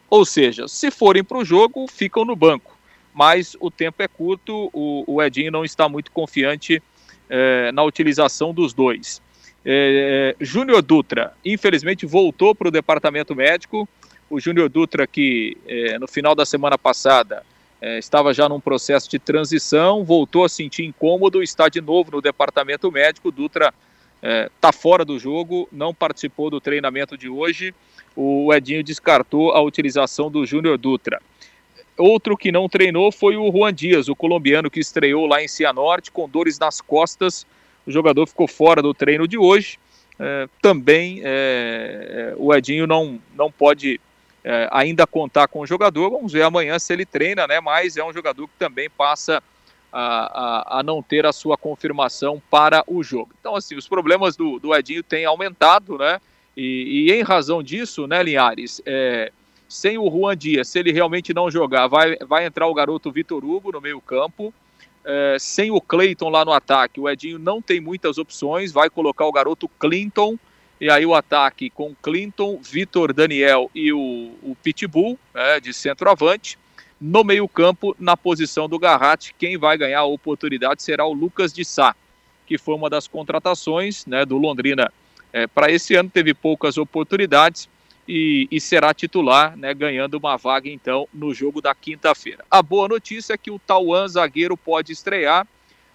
ou 0.09 0.25
seja, 0.25 0.69
se 0.69 0.91
forem 0.91 1.25
para 1.25 1.39
o 1.39 1.45
jogo, 1.45 1.89
ficam 1.89 2.25
no 2.25 2.37
banco 2.37 2.77
mas 3.13 3.57
o 3.61 3.71
tempo 3.71 4.03
é 4.03 4.09
curto, 4.09 4.71
o, 4.73 5.05
o 5.07 5.23
Edinho 5.23 5.53
não 5.53 5.65
está 5.65 5.89
muito 5.89 6.11
confiante 6.11 6.83
é, 7.29 7.73
na 7.73 7.83
utilização 7.83 8.53
dos 8.53 8.73
dois. 8.73 9.21
É, 9.65 10.35
Júnior 10.41 10.83
Dutra, 10.83 11.35
infelizmente, 11.45 12.05
voltou 12.05 12.55
para 12.55 12.69
o 12.69 12.71
departamento 12.71 13.35
médico. 13.35 13.89
O 14.29 14.41
Júnior 14.41 14.69
Dutra, 14.69 15.07
que 15.07 15.57
é, 15.67 15.99
no 15.99 16.09
final 16.09 16.35
da 16.35 16.45
semana 16.45 16.77
passada 16.77 17.45
é, 17.81 17.99
estava 17.99 18.33
já 18.33 18.49
num 18.49 18.61
processo 18.61 19.09
de 19.11 19.19
transição, 19.19 20.05
voltou 20.05 20.45
a 20.45 20.49
sentir 20.49 20.85
incômodo, 20.85 21.43
está 21.43 21.69
de 21.69 21.81
novo 21.81 22.13
no 22.13 22.21
departamento 22.21 22.91
médico. 22.91 23.29
O 23.29 23.33
Dutra 23.33 23.73
está 24.23 24.69
é, 24.69 24.73
fora 24.73 25.05
do 25.05 25.19
jogo, 25.19 25.69
não 25.71 25.93
participou 25.93 26.49
do 26.49 26.61
treinamento 26.61 27.17
de 27.17 27.29
hoje. 27.29 27.75
O 28.15 28.53
Edinho 28.53 28.85
descartou 28.85 29.53
a 29.53 29.61
utilização 29.61 30.31
do 30.31 30.45
Júnior 30.45 30.79
Dutra. 30.79 31.21
Outro 31.99 32.37
que 32.37 32.51
não 32.51 32.69
treinou 32.69 33.13
foi 33.13 33.37
o 33.37 33.51
Juan 33.51 33.73
Dias, 33.73 34.09
o 34.09 34.17
colombiano 34.17 34.71
que 34.71 34.81
estreou 34.81 35.27
lá 35.27 35.43
em 35.43 35.49
Cianorte 35.49 36.11
com 36.11 36.29
dores 36.29 36.59
nas 36.59 36.81
costas. 36.81 37.47
O 37.87 37.91
jogador 37.91 38.27
ficou 38.27 38.49
fora 38.49 38.81
do 38.81 38.95
treino 38.95 39.29
de 39.29 39.37
hoje. 39.37 39.79
É, 40.19 40.49
também 40.61 41.21
é, 41.25 42.33
é 42.33 42.35
o 42.37 42.55
Edinho 42.55 42.87
não, 42.87 43.21
não 43.35 43.51
pode 43.51 44.01
é, 44.45 44.69
ainda 44.71 45.07
contar 45.07 45.49
com 45.49 45.61
o 45.61 45.67
jogador. 45.67 46.11
Vamos 46.11 46.33
ver 46.33 46.43
amanhã 46.43 46.79
se 46.79 46.93
ele 46.93 47.05
treina, 47.05 47.47
né? 47.47 47.61
Mas 47.61 47.97
é 47.97 48.05
um 48.05 48.13
jogador 48.13 48.47
que 48.49 48.55
também 48.59 48.89
passa 48.89 49.43
a, 49.93 50.77
a, 50.77 50.79
a 50.79 50.83
não 50.83 51.03
ter 51.03 51.27
a 51.27 51.33
sua 51.33 51.59
confirmação 51.59 52.43
para 52.51 52.83
o 52.87 53.03
jogo. 53.03 53.31
Então, 53.39 53.55
assim, 53.55 53.77
os 53.77 53.87
problemas 53.87 54.37
do, 54.37 54.59
do 54.59 54.75
Edinho 54.75 55.03
têm 55.03 55.25
aumentado, 55.25 55.99
né? 55.99 56.21
E, 56.57 57.09
e, 57.09 57.13
em 57.13 57.23
razão 57.23 57.63
disso, 57.63 58.07
né, 58.07 58.23
Linhares, 58.23 58.81
é, 58.85 59.33
sem 59.73 59.97
o 59.97 60.11
Juan 60.11 60.37
Dias, 60.37 60.69
se 60.69 60.79
ele 60.79 60.93
realmente 60.93 61.33
não 61.33 61.51
jogar, 61.51 61.87
vai, 61.87 62.17
vai 62.17 62.45
entrar 62.45 62.67
o 62.67 62.75
garoto 62.75 63.11
Vitor 63.11 63.43
Hugo 63.43 63.73
no 63.73 63.81
meio-campo. 63.81 64.53
É, 65.05 65.37
sem 65.41 65.71
o 65.71 65.81
Cleiton 65.81 66.29
lá 66.29 66.45
no 66.45 66.53
ataque, 66.53 67.01
o 67.01 67.09
Edinho 67.09 67.39
não 67.39 67.61
tem 67.61 67.81
muitas 67.81 68.19
opções, 68.19 68.71
vai 68.71 68.91
colocar 68.91 69.25
o 69.25 69.33
garoto 69.33 69.69
Clinton, 69.81 70.39
e 70.81 70.91
aí 70.91 71.07
o 71.07 71.15
ataque 71.15 71.71
com 71.71 71.95
Clinton, 72.03 72.61
Vitor 72.63 73.13
Daniel 73.13 73.71
e 73.75 73.93
o, 73.93 74.33
o 74.43 74.57
Pitbull, 74.63 75.19
né, 75.35 75.59
de 75.59 75.73
centroavante. 75.73 76.59
No 77.01 77.25
meio-campo, 77.25 77.97
na 77.99 78.17
posição 78.17 78.69
do 78.69 78.79
Garratti, 78.79 79.35
quem 79.37 79.57
vai 79.57 79.77
ganhar 79.77 80.01
a 80.01 80.05
oportunidade 80.05 80.83
será 80.83 81.05
o 81.05 81.13
Lucas 81.13 81.53
de 81.53 81.65
Sá, 81.65 81.97
que 82.47 82.59
foi 82.59 82.75
uma 82.75 82.91
das 82.91 83.09
contratações 83.09 84.07
né, 84.07 84.25
do 84.25 84.37
Londrina 84.37 84.93
é, 85.33 85.47
para 85.47 85.73
esse 85.73 85.95
ano, 85.95 86.11
teve 86.11 86.35
poucas 86.35 86.77
oportunidades 86.77 87.69
e, 88.07 88.49
e, 88.51 88.61
será 88.61 88.93
titular, 88.93 89.57
né, 89.57 89.73
ganhando 89.73 90.15
uma 90.15 90.37
vaga 90.37 90.69
então 90.69 91.09
no 91.13 91.33
jogo 91.33 91.61
da 91.61 91.75
quinta-feira. 91.75 92.45
A 92.51 92.63
boa 92.63 92.89
notícia 92.89 93.35
é 93.35 93.39
que 93.39 93.51
o 93.51 93.59
Tauan, 93.59 94.09
zagueiro, 94.09 94.57
pode 94.57 94.93
estrear. 94.93 95.47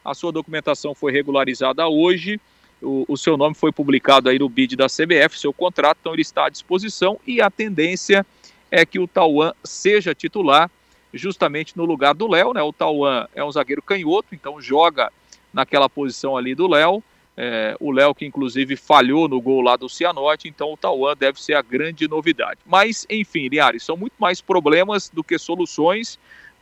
A 0.03 0.13
sua 0.13 0.31
documentação 0.31 0.95
foi 0.95 1.11
regularizada 1.11 1.87
hoje. 1.87 2.39
O, 2.81 3.05
o, 3.07 3.17
seu 3.17 3.35
nome 3.35 3.55
foi 3.55 3.71
publicado 3.71 4.29
aí 4.29 4.39
no 4.39 4.47
bid 4.47 4.75
da 4.75 4.85
CBF, 4.85 5.37
seu 5.37 5.51
contrato, 5.51 5.97
então 5.99 6.13
ele 6.13 6.21
está 6.21 6.45
à 6.45 6.49
disposição 6.49 7.19
e 7.25 7.41
a 7.41 7.49
tendência 7.49 8.25
é 8.69 8.85
que 8.85 8.99
o 8.99 9.07
Tauan 9.07 9.51
seja 9.63 10.13
titular 10.13 10.69
justamente 11.13 11.75
no 11.75 11.85
lugar 11.85 12.13
do 12.13 12.27
Léo, 12.27 12.53
né? 12.53 12.61
O 12.61 12.71
Tauan 12.71 13.27
é 13.33 13.43
um 13.43 13.51
zagueiro 13.51 13.81
canhoto, 13.81 14.35
então 14.35 14.61
joga 14.61 15.11
naquela 15.51 15.89
posição 15.89 16.37
ali 16.37 16.53
do 16.53 16.67
Léo. 16.67 17.03
É, 17.39 17.77
o 17.79 17.91
Léo, 17.91 18.15
que 18.15 18.25
inclusive 18.25 18.75
falhou 18.75 19.27
no 19.27 19.39
gol 19.39 19.61
lá 19.61 19.75
do 19.75 19.87
Cianorte, 19.87 20.47
então 20.47 20.73
o 20.73 20.77
Tauan 20.77 21.15
deve 21.15 21.41
ser 21.41 21.53
a 21.53 21.61
grande 21.61 22.07
novidade. 22.07 22.59
Mas, 22.65 23.05
enfim, 23.09 23.47
Liares, 23.47 23.83
são 23.83 23.95
muito 23.95 24.15
mais 24.17 24.41
problemas 24.41 25.07
do 25.09 25.23
que 25.23 25.37
soluções 25.37 26.17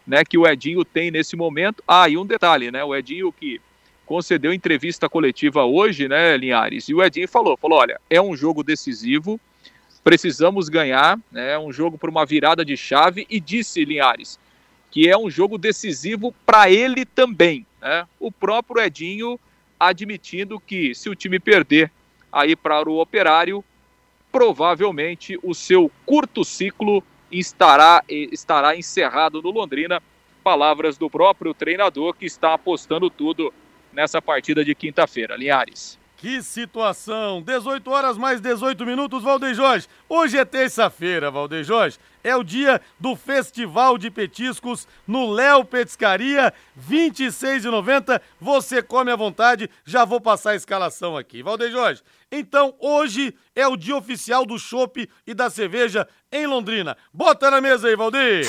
né, 0.05 0.23
que 0.25 0.37
o 0.37 0.45
Edinho 0.45 0.83
tem 0.83 1.09
nesse 1.09 1.35
momento. 1.35 1.81
Ah, 1.87 2.09
e 2.09 2.17
um 2.17 2.25
detalhe, 2.25 2.71
né? 2.71 2.83
O 2.83 2.93
Edinho 2.93 3.31
que 3.31 3.61
concedeu 4.05 4.53
entrevista 4.53 5.07
coletiva 5.07 5.63
hoje, 5.63 6.09
né, 6.09 6.35
Linhares? 6.35 6.89
E 6.89 6.93
o 6.93 7.01
Edinho 7.01 7.27
falou, 7.27 7.55
falou, 7.55 7.79
olha, 7.79 7.99
é 8.09 8.21
um 8.21 8.35
jogo 8.35 8.61
decisivo, 8.61 9.39
precisamos 10.03 10.69
ganhar, 10.69 11.17
né, 11.31 11.53
é 11.53 11.59
um 11.59 11.71
jogo 11.71 11.97
para 11.97 12.11
uma 12.11 12.25
virada 12.25 12.63
de 12.63 12.77
chave 12.77 13.25
e 13.29 13.39
disse 13.39 13.83
Linhares 13.83 14.37
que 14.95 15.09
é 15.09 15.17
um 15.17 15.29
jogo 15.29 15.57
decisivo 15.57 16.33
para 16.45 16.71
ele 16.71 17.03
também, 17.03 17.65
né? 17.81 18.07
O 18.17 18.31
próprio 18.31 18.81
Edinho 18.81 19.37
admitindo 19.79 20.59
que 20.59 20.93
se 20.95 21.09
o 21.09 21.15
time 21.15 21.39
perder 21.39 21.91
aí 22.31 22.55
para 22.55 22.89
o 22.89 22.99
Operário, 22.99 23.63
provavelmente 24.31 25.39
o 25.41 25.53
seu 25.53 25.91
curto 26.05 26.43
ciclo 26.43 27.03
estará 27.31 28.03
estará 28.07 28.75
encerrado 28.75 29.41
no 29.41 29.51
Londrina. 29.51 30.01
Palavras 30.43 30.97
do 30.97 31.09
próprio 31.09 31.53
treinador 31.53 32.13
que 32.13 32.25
está 32.25 32.53
apostando 32.53 33.09
tudo 33.09 33.53
nessa 33.91 34.21
partida 34.21 34.63
de 34.63 34.75
quinta-feira. 34.75 35.35
Linhares. 35.35 35.97
Que 36.25 36.41
situação! 36.41 37.39
18 37.39 37.87
horas 37.91 38.17
mais 38.17 38.41
18 38.41 38.83
minutos, 38.83 39.21
Valdeir 39.21 39.53
Jorge. 39.53 39.87
Hoje 40.09 40.39
é 40.39 40.43
terça-feira, 40.43 41.29
Valdeir 41.29 41.63
Jorge. 41.63 41.99
É 42.23 42.35
o 42.35 42.43
dia 42.43 42.81
do 42.99 43.15
Festival 43.15 43.95
de 43.95 44.09
Petiscos 44.09 44.87
no 45.05 45.31
Léo 45.31 45.63
Petiscaria, 45.63 46.51
26,90. 46.75 48.19
Você 48.41 48.81
come 48.81 49.11
à 49.11 49.15
vontade. 49.15 49.69
Já 49.85 50.03
vou 50.03 50.19
passar 50.19 50.53
a 50.53 50.55
escalação 50.55 51.15
aqui. 51.15 51.43
Valdeir 51.43 51.71
Jorge, 51.71 52.01
então 52.31 52.73
hoje 52.79 53.31
é 53.55 53.67
o 53.67 53.77
dia 53.77 53.95
oficial 53.95 54.47
do 54.47 54.57
chopp 54.57 55.07
e 55.27 55.33
da 55.35 55.51
cerveja 55.51 56.07
em 56.31 56.47
Londrina. 56.47 56.97
Bota 57.13 57.51
na 57.51 57.61
mesa 57.61 57.87
aí, 57.87 57.95
Valdeir! 57.95 58.47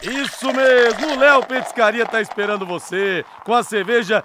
Isso 0.00 0.50
mesmo, 0.54 1.12
o 1.12 1.18
Léo 1.18 1.44
Petiscaria 1.44 2.06
tá 2.06 2.22
esperando 2.22 2.64
você 2.64 3.26
com 3.44 3.52
a 3.52 3.62
cerveja 3.62 4.24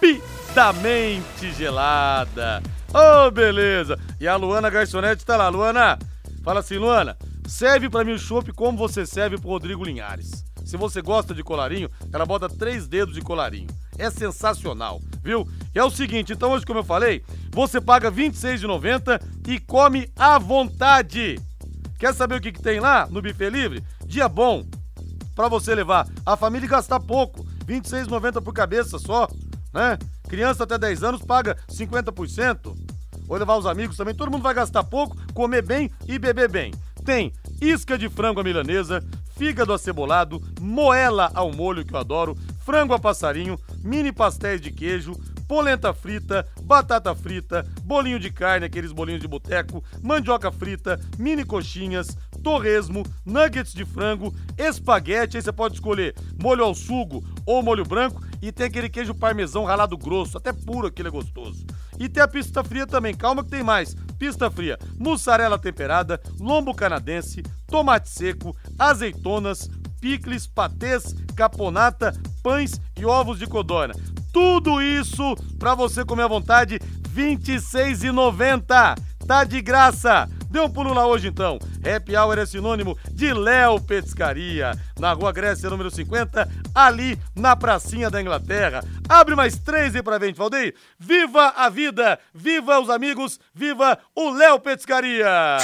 estupidamente 0.00 1.52
gelada. 1.52 2.62
Oh, 2.92 3.30
beleza! 3.30 3.98
E 4.20 4.26
a 4.26 4.36
Luana 4.36 4.70
Garçonete 4.70 5.24
tá 5.24 5.36
lá. 5.36 5.48
Luana, 5.48 5.98
fala 6.42 6.60
assim, 6.60 6.76
Luana, 6.76 7.16
serve 7.46 7.90
para 7.90 8.04
mim 8.04 8.12
o 8.12 8.18
chopp 8.18 8.52
como 8.52 8.78
você 8.78 9.04
serve 9.04 9.38
pro 9.38 9.50
Rodrigo 9.50 9.84
Linhares. 9.84 10.44
Se 10.64 10.76
você 10.76 11.02
gosta 11.02 11.34
de 11.34 11.42
colarinho, 11.42 11.90
ela 12.12 12.26
bota 12.26 12.48
três 12.48 12.86
dedos 12.86 13.14
de 13.14 13.20
colarinho. 13.20 13.68
É 13.98 14.10
sensacional, 14.10 15.00
viu? 15.22 15.48
E 15.74 15.78
é 15.78 15.84
o 15.84 15.90
seguinte, 15.90 16.32
então 16.32 16.52
hoje, 16.52 16.64
como 16.64 16.78
eu 16.78 16.84
falei, 16.84 17.24
você 17.50 17.80
paga 17.80 18.10
R$ 18.10 18.30
26,90 18.30 19.20
e 19.48 19.58
come 19.58 20.10
à 20.14 20.38
vontade. 20.38 21.38
Quer 21.98 22.14
saber 22.14 22.36
o 22.36 22.40
que, 22.40 22.52
que 22.52 22.62
tem 22.62 22.80
lá 22.80 23.08
no 23.10 23.20
buffet 23.20 23.50
livre? 23.50 23.82
Dia 24.06 24.28
bom 24.28 24.64
para 25.34 25.48
você 25.48 25.74
levar 25.74 26.06
a 26.24 26.36
família 26.36 26.66
e 26.66 26.68
gastar 26.68 27.00
pouco. 27.00 27.44
R$ 27.66 27.80
26,90 27.80 28.42
por 28.42 28.52
cabeça 28.52 28.98
só, 28.98 29.28
né? 29.72 29.98
Criança 30.28 30.64
até 30.64 30.78
10 30.78 31.02
anos 31.02 31.22
paga 31.22 31.56
50%. 31.70 32.76
Ou 33.28 33.36
levar 33.36 33.56
os 33.56 33.66
amigos 33.66 33.96
também, 33.96 34.14
todo 34.14 34.30
mundo 34.30 34.42
vai 34.42 34.54
gastar 34.54 34.82
pouco, 34.84 35.16
comer 35.34 35.62
bem 35.62 35.90
e 36.06 36.18
beber 36.18 36.48
bem. 36.48 36.72
Tem 37.04 37.32
isca 37.60 37.98
de 37.98 38.08
frango 38.08 38.40
à 38.40 38.44
milanesa, 38.44 39.04
fígado 39.36 39.72
acebolado, 39.72 40.42
moela 40.60 41.30
ao 41.34 41.52
molho 41.52 41.84
que 41.84 41.94
eu 41.94 41.98
adoro, 41.98 42.36
frango 42.64 42.94
a 42.94 42.98
passarinho, 42.98 43.58
mini 43.84 44.12
pastéis 44.12 44.60
de 44.60 44.70
queijo, 44.70 45.12
polenta 45.46 45.94
frita, 45.94 46.46
batata 46.62 47.14
frita, 47.14 47.66
bolinho 47.82 48.18
de 48.18 48.30
carne, 48.30 48.66
aqueles 48.66 48.92
bolinhos 48.92 49.20
de 49.20 49.28
boteco, 49.28 49.82
mandioca 50.02 50.52
frita, 50.52 51.00
mini 51.18 51.44
coxinhas, 51.44 52.16
torresmo, 52.38 53.04
nuggets 53.24 53.72
de 53.72 53.84
frango, 53.84 54.34
espaguete, 54.56 55.36
aí 55.36 55.42
você 55.42 55.52
pode 55.52 55.74
escolher 55.74 56.14
molho 56.40 56.64
ao 56.64 56.74
sugo 56.74 57.24
ou 57.44 57.62
molho 57.62 57.84
branco 57.84 58.22
e 58.40 58.52
tem 58.52 58.66
aquele 58.66 58.88
queijo 58.88 59.14
parmesão 59.14 59.64
ralado 59.64 59.96
grosso, 59.96 60.38
até 60.38 60.52
puro 60.52 60.86
aquele 60.86 61.08
é 61.08 61.10
gostoso. 61.10 61.66
E 61.98 62.08
tem 62.08 62.22
a 62.22 62.28
pista 62.28 62.62
fria 62.62 62.86
também, 62.86 63.14
calma 63.14 63.42
que 63.42 63.50
tem 63.50 63.62
mais. 63.62 63.94
Pista 64.18 64.50
fria, 64.50 64.78
mussarela 64.98 65.58
temperada, 65.58 66.20
lombo 66.38 66.74
canadense, 66.74 67.42
tomate 67.66 68.08
seco, 68.08 68.56
azeitonas, 68.78 69.68
picles, 70.00 70.46
patês, 70.46 71.14
caponata, 71.36 72.14
pães 72.42 72.80
e 72.96 73.04
ovos 73.04 73.38
de 73.38 73.46
codorna. 73.46 73.94
Tudo 74.32 74.80
isso 74.80 75.34
para 75.58 75.74
você 75.74 76.04
comer 76.04 76.22
à 76.22 76.28
vontade, 76.28 76.78
R$ 77.14 77.36
26,90. 77.36 78.96
Tá 79.26 79.44
de 79.44 79.60
graça. 79.60 80.28
Dê 80.50 80.60
um 80.60 80.70
pulo 80.70 80.94
lá 80.94 81.06
hoje 81.06 81.28
então. 81.28 81.58
Happy 81.84 82.16
Hour 82.16 82.38
é 82.38 82.46
sinônimo 82.46 82.98
de 83.12 83.32
Léo 83.34 83.80
Petiscaria, 83.80 84.72
na 84.98 85.12
Rua 85.12 85.30
Grécia, 85.30 85.68
número 85.68 85.90
50, 85.90 86.48
ali 86.74 87.18
na 87.36 87.54
pracinha 87.54 88.08
da 88.08 88.20
Inglaterra. 88.20 88.82
Abre 89.08 89.34
mais 89.34 89.58
três 89.58 89.94
aí 89.94 90.02
pra 90.02 90.18
frente, 90.18 90.36
Valdeir. 90.36 90.74
Viva 90.98 91.52
a 91.54 91.68
vida, 91.68 92.18
viva 92.32 92.80
os 92.80 92.88
amigos, 92.88 93.38
viva 93.54 93.98
o 94.14 94.30
Léo 94.30 94.58
Petiscaria! 94.58 95.58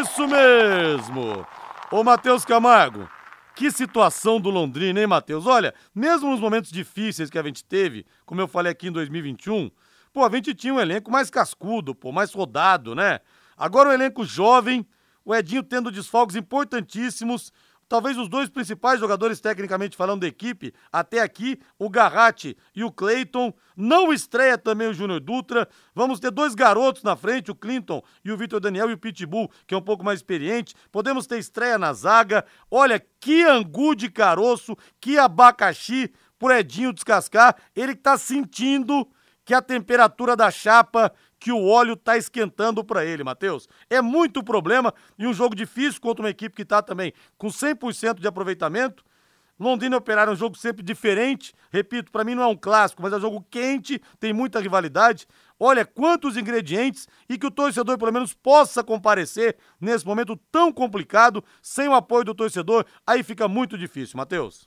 Isso 0.00 0.26
mesmo! 0.26 1.46
Ô 1.90 2.02
Matheus 2.02 2.44
Camargo, 2.44 3.08
que 3.54 3.70
situação 3.70 4.40
do 4.40 4.50
Londrina, 4.50 5.00
hein, 5.00 5.06
Matheus? 5.06 5.46
Olha, 5.46 5.74
mesmo 5.94 6.30
nos 6.30 6.40
momentos 6.40 6.70
difíceis 6.70 7.28
que 7.28 7.38
a 7.38 7.42
gente 7.42 7.64
teve, 7.64 8.06
como 8.24 8.40
eu 8.40 8.48
falei 8.48 8.72
aqui 8.72 8.88
em 8.88 8.92
2021, 8.92 9.70
pô, 10.18 10.24
a 10.24 10.30
gente 10.30 10.52
tinha 10.52 10.74
um 10.74 10.80
elenco 10.80 11.12
mais 11.12 11.30
cascudo, 11.30 11.94
pô, 11.94 12.10
mais 12.10 12.32
rodado, 12.32 12.92
né? 12.92 13.20
Agora 13.56 13.90
o 13.90 13.92
elenco 13.92 14.24
jovem, 14.24 14.84
o 15.24 15.32
Edinho 15.32 15.62
tendo 15.62 15.92
desfalques 15.92 16.34
importantíssimos, 16.34 17.52
Talvez 17.88 18.18
os 18.18 18.28
dois 18.28 18.50
principais 18.50 19.00
jogadores, 19.00 19.40
tecnicamente 19.40 19.96
falando, 19.96 20.20
da 20.20 20.26
equipe, 20.26 20.74
até 20.92 21.22
aqui, 21.22 21.58
o 21.78 21.88
Garratti 21.88 22.54
e 22.76 22.84
o 22.84 22.92
Clayton. 22.92 23.50
Não 23.74 24.12
estreia 24.12 24.58
também 24.58 24.88
o 24.88 24.92
Júnior 24.92 25.20
Dutra. 25.20 25.66
Vamos 25.94 26.20
ter 26.20 26.30
dois 26.30 26.54
garotos 26.54 27.02
na 27.02 27.16
frente, 27.16 27.50
o 27.50 27.54
Clinton 27.54 28.02
e 28.22 28.30
o 28.30 28.36
Vitor 28.36 28.60
Daniel 28.60 28.90
e 28.90 28.92
o 28.92 28.98
Pitbull, 28.98 29.50
que 29.66 29.72
é 29.72 29.78
um 29.78 29.80
pouco 29.80 30.04
mais 30.04 30.18
experiente. 30.18 30.74
Podemos 30.92 31.26
ter 31.26 31.38
estreia 31.38 31.78
na 31.78 31.94
zaga. 31.94 32.44
Olha, 32.70 33.02
que 33.18 33.42
angu 33.42 33.94
de 33.94 34.10
caroço, 34.10 34.76
que 35.00 35.16
abacaxi 35.16 36.12
pro 36.38 36.52
Edinho 36.52 36.92
descascar. 36.92 37.56
Ele 37.74 37.94
que 37.94 38.02
tá 38.02 38.18
sentindo 38.18 39.08
que 39.48 39.54
a 39.54 39.62
temperatura 39.62 40.36
da 40.36 40.50
chapa 40.50 41.10
que 41.40 41.50
o 41.50 41.64
óleo 41.64 41.96
tá 41.96 42.18
esquentando 42.18 42.84
para 42.84 43.02
ele, 43.02 43.24
Matheus. 43.24 43.66
É 43.88 44.02
muito 44.02 44.44
problema 44.44 44.92
e 45.18 45.26
um 45.26 45.32
jogo 45.32 45.54
difícil 45.54 46.02
contra 46.02 46.22
uma 46.22 46.28
equipe 46.28 46.54
que 46.54 46.66
tá 46.66 46.82
também 46.82 47.14
com 47.38 47.48
100% 47.48 48.20
de 48.20 48.28
aproveitamento. 48.28 49.02
Londrina 49.58 49.96
e 49.96 49.98
Operário 49.98 50.32
é 50.32 50.34
um 50.34 50.36
jogo 50.36 50.54
sempre 50.54 50.82
diferente. 50.82 51.54
Repito, 51.72 52.12
para 52.12 52.24
mim 52.24 52.34
não 52.34 52.42
é 52.42 52.46
um 52.46 52.54
clássico, 52.54 53.00
mas 53.00 53.10
é 53.10 53.16
um 53.16 53.20
jogo 53.20 53.46
quente, 53.50 53.98
tem 54.20 54.34
muita 54.34 54.60
rivalidade. 54.60 55.26
Olha 55.58 55.82
quantos 55.82 56.36
ingredientes 56.36 57.08
e 57.26 57.38
que 57.38 57.46
o 57.46 57.50
torcedor 57.50 57.96
pelo 57.96 58.12
menos 58.12 58.34
possa 58.34 58.84
comparecer 58.84 59.56
nesse 59.80 60.04
momento 60.04 60.38
tão 60.52 60.70
complicado, 60.70 61.42
sem 61.62 61.88
o 61.88 61.94
apoio 61.94 62.22
do 62.22 62.34
torcedor, 62.34 62.84
aí 63.06 63.22
fica 63.22 63.48
muito 63.48 63.78
difícil, 63.78 64.18
Matheus. 64.18 64.66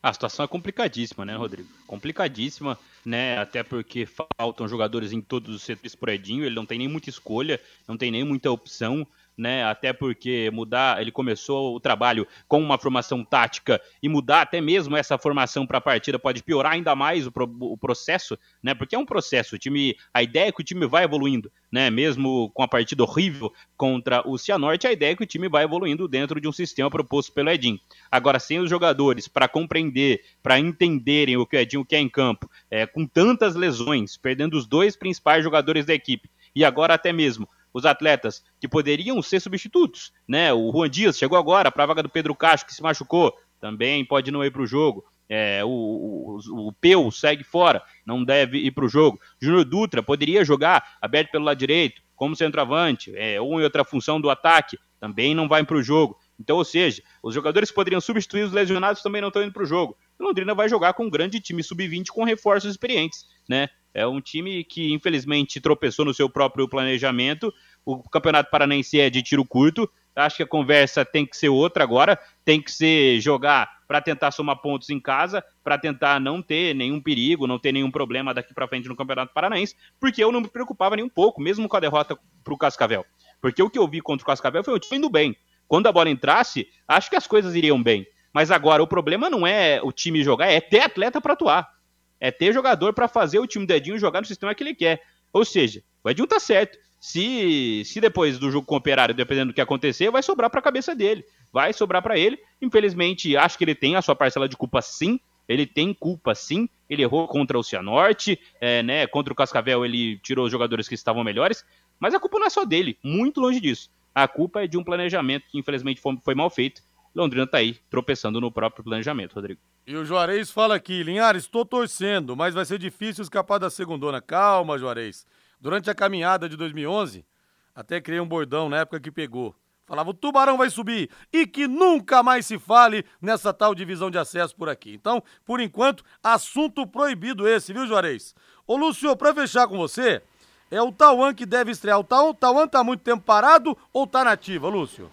A 0.00 0.12
situação 0.12 0.44
é 0.44 0.48
complicadíssima, 0.48 1.24
né, 1.24 1.34
Rodrigo? 1.34 1.68
Complicadíssima, 1.86 2.78
né? 3.04 3.36
Até 3.38 3.64
porque 3.64 4.06
faltam 4.06 4.68
jogadores 4.68 5.12
em 5.12 5.20
todos 5.20 5.54
os 5.54 5.62
setores 5.62 5.96
por 5.96 6.08
Edinho, 6.08 6.44
ele 6.44 6.54
não 6.54 6.64
tem 6.64 6.78
nem 6.78 6.86
muita 6.88 7.10
escolha, 7.10 7.60
não 7.86 7.96
tem 7.96 8.10
nem 8.10 8.22
muita 8.22 8.50
opção 8.50 9.06
né? 9.38 9.64
Até 9.64 9.92
porque 9.92 10.50
mudar, 10.52 11.00
ele 11.00 11.12
começou 11.12 11.76
o 11.76 11.80
trabalho 11.80 12.26
com 12.48 12.60
uma 12.60 12.76
formação 12.76 13.24
tática 13.24 13.80
e 14.02 14.08
mudar 14.08 14.42
até 14.42 14.60
mesmo 14.60 14.96
essa 14.96 15.16
formação 15.16 15.64
para 15.64 15.78
a 15.78 15.80
partida 15.80 16.18
pode 16.18 16.42
piorar 16.42 16.72
ainda 16.72 16.96
mais 16.96 17.26
o, 17.26 17.30
pro, 17.30 17.44
o, 17.60 17.78
processo, 17.78 18.36
né? 18.60 18.74
Porque 18.74 18.96
é 18.96 18.98
um 18.98 19.06
processo, 19.06 19.54
o 19.54 19.58
time, 19.58 19.96
a 20.12 20.22
ideia 20.22 20.48
é 20.48 20.52
que 20.52 20.60
o 20.60 20.64
time 20.64 20.86
vai 20.86 21.04
evoluindo, 21.04 21.50
né? 21.70 21.88
Mesmo 21.88 22.50
com 22.50 22.62
a 22.64 22.68
partida 22.68 23.04
horrível 23.04 23.52
contra 23.76 24.28
o 24.28 24.36
Cianorte, 24.36 24.88
a 24.88 24.92
ideia 24.92 25.12
é 25.12 25.16
que 25.16 25.22
o 25.22 25.26
time 25.26 25.48
vai 25.48 25.62
evoluindo 25.62 26.08
dentro 26.08 26.40
de 26.40 26.48
um 26.48 26.52
sistema 26.52 26.90
proposto 26.90 27.32
pelo 27.32 27.50
Edinho. 27.50 27.78
Agora, 28.10 28.40
sem 28.40 28.58
os 28.58 28.68
jogadores 28.68 29.28
para 29.28 29.46
compreender, 29.46 30.22
para 30.42 30.58
entenderem 30.58 31.36
o 31.36 31.46
que 31.46 31.56
o 31.56 31.60
Edinho 31.60 31.84
quer 31.84 32.00
em 32.00 32.08
campo, 32.08 32.50
é, 32.68 32.86
com 32.86 33.06
tantas 33.06 33.54
lesões, 33.54 34.16
perdendo 34.16 34.56
os 34.56 34.66
dois 34.66 34.96
principais 34.96 35.44
jogadores 35.44 35.86
da 35.86 35.94
equipe, 35.94 36.28
e 36.54 36.64
agora 36.64 36.94
até 36.94 37.12
mesmo 37.12 37.48
os 37.72 37.84
atletas 37.84 38.42
que 38.60 38.68
poderiam 38.68 39.20
ser 39.22 39.40
substitutos, 39.40 40.12
né? 40.26 40.52
O 40.52 40.70
Juan 40.72 40.88
Dias 40.88 41.18
chegou 41.18 41.38
agora 41.38 41.70
para 41.70 41.84
a 41.84 41.86
vaga 41.86 42.02
do 42.02 42.08
Pedro 42.08 42.34
Castro, 42.34 42.68
que 42.68 42.74
se 42.74 42.82
machucou, 42.82 43.34
também 43.60 44.04
pode 44.04 44.30
não 44.30 44.44
ir 44.44 44.50
para 44.50 44.62
o 44.62 44.66
jogo. 44.66 45.04
É, 45.28 45.62
o, 45.62 45.68
o, 45.68 46.68
o 46.68 46.72
Peu 46.72 47.10
segue 47.10 47.44
fora, 47.44 47.82
não 48.06 48.24
deve 48.24 48.58
ir 48.58 48.70
para 48.70 48.84
o 48.84 48.88
jogo. 48.88 49.20
Júnior 49.40 49.64
Dutra 49.64 50.02
poderia 50.02 50.44
jogar 50.44 50.96
aberto 51.02 51.30
pelo 51.30 51.44
lado 51.44 51.58
direito, 51.58 52.00
como 52.16 52.34
centroavante, 52.34 53.12
é, 53.14 53.40
ou 53.40 53.60
em 53.60 53.64
outra 53.64 53.84
função 53.84 54.20
do 54.20 54.30
ataque, 54.30 54.78
também 54.98 55.34
não 55.34 55.46
vai 55.46 55.64
para 55.64 55.76
o 55.76 55.82
jogo. 55.82 56.18
Então, 56.40 56.56
ou 56.56 56.64
seja, 56.64 57.02
os 57.22 57.34
jogadores 57.34 57.70
que 57.70 57.74
poderiam 57.74 58.00
substituir 58.00 58.42
os 58.42 58.52
lesionados 58.52 59.02
também 59.02 59.20
não 59.20 59.28
estão 59.28 59.42
indo 59.42 59.52
para 59.52 59.62
o 59.62 59.66
jogo. 59.66 59.96
Londrina 60.18 60.54
vai 60.54 60.68
jogar 60.68 60.94
com 60.94 61.04
um 61.04 61.10
grande 61.10 61.40
time 61.40 61.62
sub-20 61.62 62.08
com 62.08 62.24
reforços 62.24 62.70
experientes, 62.70 63.26
né? 63.48 63.68
É 63.92 64.06
um 64.06 64.20
time 64.20 64.62
que 64.64 64.92
infelizmente 64.92 65.60
tropeçou 65.60 66.04
no 66.04 66.14
seu 66.14 66.28
próprio 66.28 66.68
planejamento. 66.68 67.52
O 67.84 68.08
Campeonato 68.08 68.50
Paranaense 68.50 69.00
é 69.00 69.10
de 69.10 69.22
tiro 69.22 69.44
curto. 69.44 69.90
Acho 70.14 70.38
que 70.38 70.42
a 70.42 70.46
conversa 70.46 71.04
tem 71.04 71.24
que 71.24 71.36
ser 71.36 71.48
outra 71.48 71.84
agora. 71.84 72.18
Tem 72.44 72.60
que 72.60 72.70
ser 72.70 73.20
jogar 73.20 73.78
para 73.88 74.02
tentar 74.02 74.30
somar 74.30 74.56
pontos 74.56 74.90
em 74.90 75.00
casa, 75.00 75.42
para 75.64 75.78
tentar 75.78 76.20
não 76.20 76.42
ter 76.42 76.74
nenhum 76.74 77.00
perigo, 77.00 77.46
não 77.46 77.58
ter 77.58 77.72
nenhum 77.72 77.90
problema 77.90 78.34
daqui 78.34 78.52
para 78.52 78.68
frente 78.68 78.86
no 78.86 78.94
Campeonato 78.94 79.32
Paranaense, 79.32 79.74
porque 79.98 80.22
eu 80.22 80.30
não 80.30 80.42
me 80.42 80.48
preocupava 80.48 80.94
nem 80.94 81.04
um 81.04 81.08
pouco, 81.08 81.40
mesmo 81.40 81.66
com 81.66 81.76
a 81.76 81.80
derrota 81.80 82.18
para 82.44 82.54
o 82.54 82.58
Cascavel. 82.58 83.06
Porque 83.40 83.62
o 83.62 83.70
que 83.70 83.78
eu 83.78 83.88
vi 83.88 84.02
contra 84.02 84.22
o 84.22 84.26
Cascavel 84.26 84.62
foi 84.62 84.74
o 84.74 84.78
time 84.78 84.98
indo 84.98 85.08
bem. 85.08 85.34
Quando 85.66 85.86
a 85.86 85.92
bola 85.92 86.10
entrasse, 86.10 86.68
acho 86.86 87.08
que 87.08 87.16
as 87.16 87.26
coisas 87.26 87.54
iriam 87.54 87.82
bem. 87.82 88.06
Mas 88.32 88.50
agora 88.50 88.82
o 88.82 88.86
problema 88.86 89.30
não 89.30 89.46
é 89.46 89.80
o 89.82 89.90
time 89.90 90.22
jogar, 90.22 90.48
é 90.48 90.60
ter 90.60 90.80
atleta 90.80 91.20
para 91.20 91.32
atuar. 91.32 91.77
É 92.20 92.30
ter 92.30 92.52
jogador 92.52 92.92
para 92.92 93.08
fazer 93.08 93.38
o 93.38 93.46
time 93.46 93.66
do 93.66 93.72
Edinho 93.72 93.98
jogar 93.98 94.20
no 94.20 94.26
sistema 94.26 94.54
que 94.54 94.62
ele 94.62 94.74
quer. 94.74 95.02
Ou 95.32 95.44
seja, 95.44 95.82
o 96.02 96.10
Edinho 96.10 96.26
tá 96.26 96.40
certo. 96.40 96.78
Se, 97.00 97.82
se 97.84 98.00
depois 98.00 98.38
do 98.38 98.50
jogo 98.50 98.66
com 98.66 98.74
o 98.74 98.78
Operário, 98.78 99.14
dependendo 99.14 99.52
do 99.52 99.54
que 99.54 99.60
acontecer, 99.60 100.10
vai 100.10 100.22
sobrar 100.22 100.50
para 100.50 100.60
a 100.60 100.62
cabeça 100.62 100.94
dele. 100.94 101.24
Vai 101.52 101.72
sobrar 101.72 102.02
para 102.02 102.18
ele. 102.18 102.38
Infelizmente, 102.60 103.36
acho 103.36 103.56
que 103.56 103.64
ele 103.64 103.74
tem 103.74 103.94
a 103.94 104.02
sua 104.02 104.16
parcela 104.16 104.48
de 104.48 104.56
culpa 104.56 104.82
sim. 104.82 105.20
Ele 105.48 105.64
tem 105.64 105.94
culpa 105.94 106.34
sim. 106.34 106.68
Ele 106.90 107.02
errou 107.02 107.28
contra 107.28 107.58
o 107.58 107.62
Cianorte, 107.62 108.38
é, 108.60 108.82
né? 108.82 109.06
Contra 109.06 109.32
o 109.32 109.36
Cascavel 109.36 109.84
ele 109.84 110.18
tirou 110.18 110.46
os 110.46 110.50
jogadores 110.50 110.88
que 110.88 110.94
estavam 110.94 111.22
melhores. 111.22 111.64
Mas 112.00 112.14
a 112.14 112.20
culpa 112.20 112.38
não 112.38 112.46
é 112.46 112.50
só 112.50 112.64
dele, 112.64 112.98
muito 113.02 113.40
longe 113.40 113.60
disso. 113.60 113.90
A 114.14 114.26
culpa 114.26 114.64
é 114.64 114.66
de 114.66 114.76
um 114.76 114.84
planejamento 114.84 115.46
que 115.48 115.58
infelizmente 115.58 116.00
foi, 116.00 116.16
foi 116.24 116.34
mal 116.34 116.50
feito. 116.50 116.82
Londrina 117.18 117.48
tá 117.48 117.58
aí, 117.58 117.74
tropeçando 117.90 118.40
no 118.40 118.52
próprio 118.52 118.84
planejamento, 118.84 119.34
Rodrigo. 119.34 119.60
E 119.84 119.96
o 119.96 120.04
Juarez 120.04 120.52
fala 120.52 120.76
aqui, 120.76 121.02
Linhares, 121.02 121.42
estou 121.42 121.64
torcendo, 121.64 122.36
mas 122.36 122.54
vai 122.54 122.64
ser 122.64 122.78
difícil 122.78 123.22
escapar 123.22 123.58
da 123.58 123.68
segundona. 123.68 124.20
Calma, 124.20 124.78
Juarez. 124.78 125.26
Durante 125.60 125.90
a 125.90 125.94
caminhada 125.94 126.48
de 126.48 126.56
2011, 126.56 127.26
até 127.74 128.00
criei 128.00 128.20
um 128.20 128.28
bordão 128.28 128.68
na 128.68 128.78
época 128.78 129.00
que 129.00 129.10
pegou. 129.10 129.52
Falava, 129.84 130.10
o 130.10 130.14
Tubarão 130.14 130.56
vai 130.56 130.70
subir 130.70 131.10
e 131.32 131.44
que 131.44 131.66
nunca 131.66 132.22
mais 132.22 132.46
se 132.46 132.56
fale 132.58 133.04
nessa 133.20 133.52
tal 133.52 133.74
divisão 133.74 134.10
de 134.10 134.18
acesso 134.18 134.54
por 134.54 134.68
aqui. 134.68 134.94
Então, 134.94 135.20
por 135.44 135.60
enquanto, 135.60 136.04
assunto 136.22 136.86
proibido 136.86 137.48
esse, 137.48 137.72
viu, 137.72 137.86
Juarez? 137.86 138.34
Ô, 138.66 138.76
Lúcio, 138.76 139.16
pra 139.16 139.34
fechar 139.34 139.66
com 139.66 139.76
você, 139.76 140.22
é 140.70 140.80
o 140.80 140.92
Tauan 140.92 141.34
que 141.34 141.46
deve 141.46 141.72
estrear. 141.72 141.98
O 141.98 142.04
Tauan, 142.04 142.34
Tauan 142.34 142.68
tá 142.68 142.84
muito 142.84 143.00
tempo 143.00 143.24
parado 143.24 143.76
ou 143.92 144.06
tá 144.06 144.22
nativa, 144.22 144.68
Lúcio? 144.68 145.10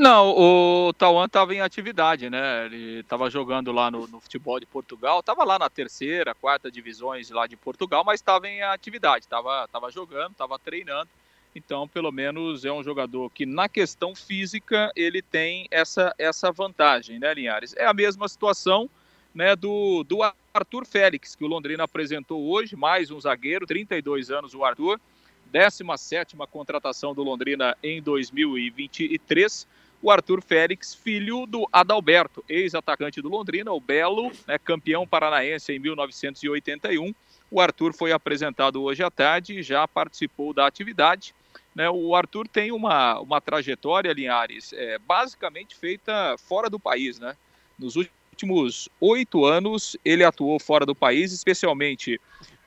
Não, 0.00 0.30
o 0.30 0.94
Tauan 0.94 1.26
estava 1.26 1.54
em 1.54 1.60
atividade, 1.60 2.30
né? 2.30 2.64
Ele 2.64 3.00
estava 3.00 3.28
jogando 3.28 3.70
lá 3.70 3.90
no, 3.90 4.06
no, 4.06 4.18
futebol 4.18 4.58
de 4.58 4.64
Portugal, 4.64 5.20
estava 5.20 5.44
lá 5.44 5.58
na 5.58 5.68
terceira, 5.68 6.34
quarta 6.34 6.70
divisões 6.70 7.28
lá 7.28 7.46
de 7.46 7.54
Portugal, 7.54 8.02
mas 8.02 8.18
estava 8.18 8.48
em 8.48 8.62
atividade, 8.62 9.26
estava 9.26 9.68
tava 9.68 9.90
jogando, 9.90 10.32
estava 10.32 10.58
treinando. 10.58 11.10
Então, 11.54 11.86
pelo 11.86 12.10
menos 12.10 12.64
é 12.64 12.72
um 12.72 12.82
jogador 12.82 13.28
que 13.28 13.44
na 13.44 13.68
questão 13.68 14.14
física 14.14 14.90
ele 14.96 15.20
tem 15.20 15.68
essa, 15.70 16.14
essa 16.16 16.50
vantagem, 16.50 17.18
né, 17.18 17.34
Linhares? 17.34 17.76
É 17.76 17.84
a 17.84 17.92
mesma 17.92 18.26
situação 18.26 18.88
né, 19.34 19.54
do, 19.54 20.02
do 20.04 20.20
Arthur 20.54 20.86
Félix, 20.86 21.34
que 21.34 21.44
o 21.44 21.46
Londrina 21.46 21.84
apresentou 21.84 22.42
hoje, 22.48 22.74
mais 22.74 23.10
um 23.10 23.20
zagueiro, 23.20 23.66
32 23.66 24.30
anos 24.30 24.54
o 24.54 24.64
Arthur, 24.64 24.98
17 25.52 26.38
contratação 26.50 27.12
do 27.12 27.22
Londrina 27.22 27.76
em 27.82 28.00
2023 28.00 29.68
o 30.02 30.10
Arthur 30.10 30.42
Félix, 30.42 30.94
filho 30.94 31.46
do 31.46 31.68
Adalberto, 31.72 32.44
ex-atacante 32.48 33.20
do 33.20 33.28
Londrina, 33.28 33.72
o 33.72 33.80
Belo, 33.80 34.32
né, 34.46 34.58
campeão 34.58 35.06
paranaense 35.06 35.72
em 35.72 35.78
1981. 35.78 37.14
O 37.50 37.60
Arthur 37.60 37.92
foi 37.92 38.12
apresentado 38.12 38.82
hoje 38.82 39.02
à 39.02 39.10
tarde 39.10 39.58
e 39.58 39.62
já 39.62 39.86
participou 39.86 40.54
da 40.54 40.66
atividade. 40.66 41.34
Né, 41.74 41.88
o 41.90 42.14
Arthur 42.14 42.48
tem 42.48 42.72
uma, 42.72 43.20
uma 43.20 43.40
trajetória, 43.40 44.12
Linhares, 44.12 44.72
é, 44.72 44.98
basicamente 44.98 45.76
feita 45.76 46.36
fora 46.38 46.70
do 46.70 46.78
país. 46.78 47.18
Né? 47.18 47.36
Nos 47.78 47.96
últimos 47.96 48.88
oito 49.00 49.44
anos, 49.44 49.96
ele 50.04 50.24
atuou 50.24 50.58
fora 50.58 50.86
do 50.86 50.94
país, 50.94 51.32
especialmente 51.32 52.20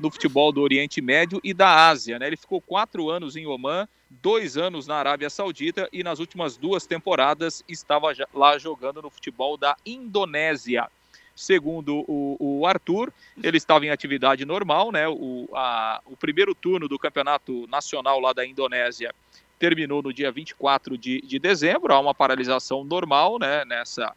no 0.04 0.12
futebol 0.12 0.52
do 0.52 0.62
Oriente 0.62 1.02
Médio 1.02 1.40
e 1.42 1.54
da 1.54 1.88
Ásia. 1.88 2.20
Né? 2.20 2.28
Ele 2.28 2.36
ficou 2.36 2.60
quatro 2.60 3.10
anos 3.10 3.38
em 3.38 3.48
Oman, 3.48 3.88
dois 4.10 4.58
anos 4.58 4.86
na 4.86 4.98
Arábia 4.98 5.30
Saudita 5.30 5.88
e 5.94 6.04
nas 6.04 6.20
últimas 6.20 6.58
duas 6.58 6.86
temporadas 6.86 7.64
estava 7.70 8.14
lá 8.34 8.58
jogando 8.58 9.02
no 9.02 9.10
futebol 9.10 9.56
da 9.56 9.78
Indonésia. 9.86 10.90
Segundo 11.34 12.04
o, 12.06 12.36
o 12.38 12.68
Arthur, 12.68 13.14
ele 13.42 13.58
estava 13.58 13.86
em 13.86 13.90
atividade 13.90 14.46
normal, 14.46 14.92
né? 14.92 15.08
O, 15.08 15.50
a, 15.54 16.02
o 16.06 16.18
primeiro 16.18 16.54
turno 16.54 16.88
do 16.88 17.00
campeonato 17.00 17.66
nacional 17.68 18.20
lá 18.20 18.34
da 18.34 18.46
Indonésia 18.46 19.16
terminou 19.58 20.04
no 20.04 20.14
dia 20.14 20.32
24 20.32 20.98
de, 20.98 21.22
de 21.22 21.40
dezembro. 21.40 21.94
Há 21.94 22.00
uma 22.00 22.14
paralisação 22.14 22.84
normal 22.84 23.40
né, 23.40 23.64
nessa, 23.66 24.14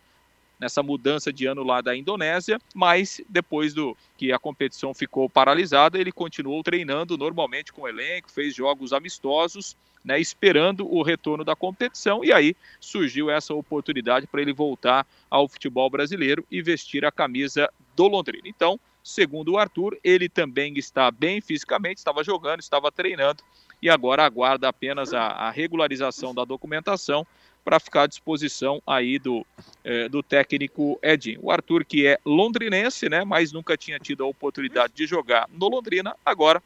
nessa 0.58 0.82
mudança 0.82 1.32
de 1.32 1.46
ano 1.46 1.62
lá 1.62 1.80
da 1.80 1.96
Indonésia, 1.96 2.58
mas 2.74 3.20
depois 3.28 3.74
do 3.74 3.96
que 4.16 4.32
a 4.32 4.38
competição 4.38 4.94
ficou 4.94 5.28
paralisada, 5.28 5.98
ele 5.98 6.12
continuou 6.12 6.62
treinando 6.62 7.16
normalmente 7.16 7.72
com 7.72 7.82
o 7.82 7.88
elenco, 7.88 8.30
fez 8.30 8.54
jogos 8.54 8.92
amistosos, 8.92 9.76
né, 10.04 10.20
esperando 10.20 10.86
o 10.86 11.02
retorno 11.02 11.44
da 11.44 11.56
competição, 11.56 12.24
e 12.24 12.32
aí 12.32 12.54
surgiu 12.78 13.28
essa 13.28 13.52
oportunidade 13.52 14.26
para 14.26 14.40
ele 14.40 14.52
voltar 14.52 15.04
ao 15.28 15.48
futebol 15.48 15.90
brasileiro 15.90 16.46
e 16.48 16.62
vestir 16.62 17.04
a 17.04 17.10
camisa 17.10 17.68
do 17.96 18.06
Londrina. 18.06 18.44
Então, 18.46 18.78
segundo 19.02 19.52
o 19.52 19.58
Arthur, 19.58 19.98
ele 20.04 20.28
também 20.28 20.78
está 20.78 21.10
bem 21.10 21.40
fisicamente, 21.40 21.98
estava 21.98 22.22
jogando, 22.22 22.60
estava 22.60 22.92
treinando, 22.92 23.42
e 23.82 23.90
agora 23.90 24.24
aguarda 24.24 24.68
apenas 24.68 25.12
a, 25.12 25.26
a 25.26 25.50
regularização 25.50 26.32
da 26.32 26.44
documentação 26.44 27.26
para 27.66 27.80
ficar 27.80 28.04
à 28.04 28.06
disposição 28.06 28.80
aí 28.86 29.18
do, 29.18 29.44
é, 29.82 30.08
do 30.08 30.22
técnico 30.22 31.00
Edinho. 31.02 31.40
O 31.42 31.50
Arthur, 31.50 31.84
que 31.84 32.06
é 32.06 32.16
londrinense, 32.24 33.08
né, 33.08 33.24
mas 33.24 33.50
nunca 33.50 33.76
tinha 33.76 33.98
tido 33.98 34.22
a 34.22 34.26
oportunidade 34.28 34.92
de 34.94 35.04
jogar 35.04 35.48
no 35.52 35.68
Londrina, 35.68 36.14
agora, 36.24 36.62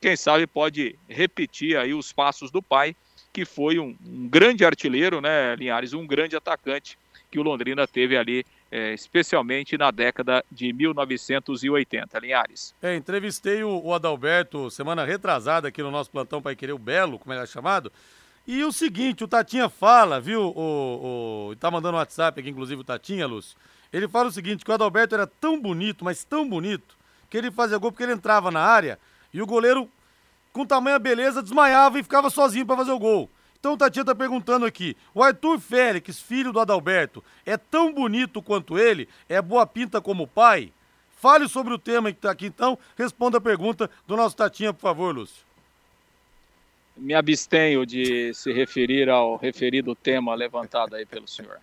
quem 0.00 0.14
sabe, 0.14 0.46
pode 0.46 0.96
repetir 1.08 1.76
aí 1.76 1.92
os 1.92 2.12
passos 2.12 2.52
do 2.52 2.62
pai, 2.62 2.94
que 3.32 3.44
foi 3.44 3.80
um, 3.80 3.96
um 4.06 4.28
grande 4.28 4.64
artilheiro, 4.64 5.20
né, 5.20 5.56
Linhares, 5.56 5.92
um 5.92 6.06
grande 6.06 6.36
atacante 6.36 6.96
que 7.28 7.40
o 7.40 7.42
Londrina 7.42 7.84
teve 7.84 8.16
ali 8.16 8.46
é, 8.70 8.94
especialmente 8.94 9.76
na 9.76 9.90
década 9.90 10.44
de 10.52 10.72
1980. 10.72 12.16
Linhares. 12.20 12.72
É, 12.80 12.94
entrevistei 12.94 13.64
o, 13.64 13.82
o, 13.84 13.92
Adalberto 13.92 14.70
semana 14.70 15.04
retrasada 15.04 15.66
aqui 15.66 15.82
no 15.82 15.90
nosso 15.90 16.12
plantão 16.12 16.40
para 16.40 16.54
querer 16.54 16.74
o 16.74 16.78
Belo, 16.78 17.18
como 17.18 17.34
ele 17.34 17.42
é 17.42 17.46
chamado, 17.46 17.90
E 18.46 18.62
o 18.62 18.70
seguinte, 18.70 19.24
o 19.24 19.28
Tatinha 19.28 19.68
fala, 19.68 20.20
viu? 20.20 20.52
O, 20.54 21.50
o, 21.50 21.56
tá 21.56 21.68
mandando 21.68 21.96
um 21.96 21.98
WhatsApp 21.98 22.38
aqui, 22.38 22.50
inclusive 22.50 22.80
o 22.80 22.84
Tatinha, 22.84 23.26
Lúcio. 23.26 23.56
Ele 23.92 24.06
fala 24.06 24.28
o 24.28 24.32
seguinte, 24.32 24.64
que 24.64 24.70
o 24.70 24.74
Adalberto 24.74 25.14
era 25.14 25.26
tão 25.26 25.60
bonito, 25.60 26.04
mas 26.04 26.22
tão 26.22 26.48
bonito, 26.48 26.96
que 27.28 27.36
ele 27.36 27.50
fazia 27.50 27.78
gol 27.78 27.90
porque 27.90 28.04
ele 28.04 28.12
entrava 28.12 28.50
na 28.50 28.60
área 28.60 29.00
e 29.32 29.42
o 29.42 29.46
goleiro, 29.46 29.90
com 30.52 30.64
tamanha 30.64 30.98
beleza, 30.98 31.42
desmaiava 31.42 31.98
e 31.98 32.02
ficava 32.02 32.30
sozinho 32.30 32.64
para 32.64 32.76
fazer 32.76 32.92
o 32.92 32.98
gol. 32.98 33.28
Então 33.58 33.72
o 33.72 33.76
Tatinha 33.76 34.04
tá 34.04 34.14
perguntando 34.14 34.64
aqui: 34.64 34.96
o 35.12 35.22
Arthur 35.22 35.58
Félix, 35.58 36.20
filho 36.20 36.52
do 36.52 36.60
Adalberto, 36.60 37.24
é 37.44 37.56
tão 37.56 37.92
bonito 37.92 38.40
quanto 38.40 38.78
ele? 38.78 39.08
É 39.28 39.42
boa 39.42 39.66
pinta 39.66 40.00
como 40.00 40.22
o 40.22 40.28
pai? 40.28 40.72
Fale 41.18 41.48
sobre 41.48 41.74
o 41.74 41.78
tema 41.78 42.12
que 42.12 42.20
tá 42.20 42.30
aqui 42.30 42.46
então. 42.46 42.78
Responda 42.96 43.38
a 43.38 43.40
pergunta 43.40 43.90
do 44.06 44.16
nosso 44.16 44.36
Tatinha, 44.36 44.72
por 44.72 44.82
favor, 44.82 45.14
Lúcio. 45.14 45.44
Me 46.96 47.14
abstenho 47.14 47.84
de 47.84 48.32
se 48.34 48.52
referir 48.52 49.08
ao 49.08 49.36
referido 49.36 49.94
tema 49.94 50.34
levantado 50.34 50.96
aí 50.96 51.04
pelo 51.04 51.28
senhor. 51.28 51.58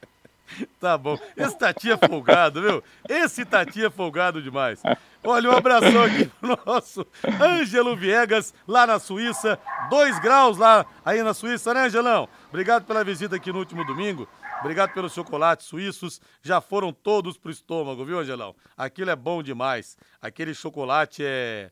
Tá 0.80 0.98
bom. 0.98 1.18
Esse 1.36 1.58
Tatinha 1.58 1.98
é 2.00 2.08
folgado, 2.08 2.62
viu? 2.62 2.84
Esse 3.10 3.46
Tatinha 3.46 3.88
é 3.88 3.90
folgado 3.90 4.42
demais. 4.42 4.82
Olha, 5.24 5.50
um 5.50 5.54
abração 5.54 6.04
aqui 6.04 6.26
pro 6.40 6.60
nosso 6.66 7.08
Ângelo 7.42 7.96
Viegas, 7.96 8.54
lá 8.68 8.86
na 8.86 9.00
Suíça. 9.00 9.58
Dois 9.90 10.20
graus 10.20 10.58
lá 10.58 10.86
aí 11.04 11.24
na 11.24 11.34
Suíça, 11.34 11.74
né, 11.74 11.86
Angelão? 11.86 12.28
Obrigado 12.50 12.86
pela 12.86 13.04
visita 13.04 13.36
aqui 13.36 13.52
no 13.52 13.60
último 13.60 13.86
domingo. 13.86 14.28
Obrigado 14.60 14.94
pelos 14.94 15.14
chocolates 15.14 15.66
suíços. 15.66 16.22
Já 16.42 16.62
foram 16.62 16.94
todos 16.94 17.38
pro 17.38 17.52
estômago, 17.52 18.06
viu, 18.06 18.20
Angelão? 18.20 18.56
Aquilo 18.78 19.10
é 19.10 19.16
bom 19.16 19.42
demais. 19.42 19.98
Aquele 20.22 20.54
chocolate 20.54 21.24
é. 21.26 21.72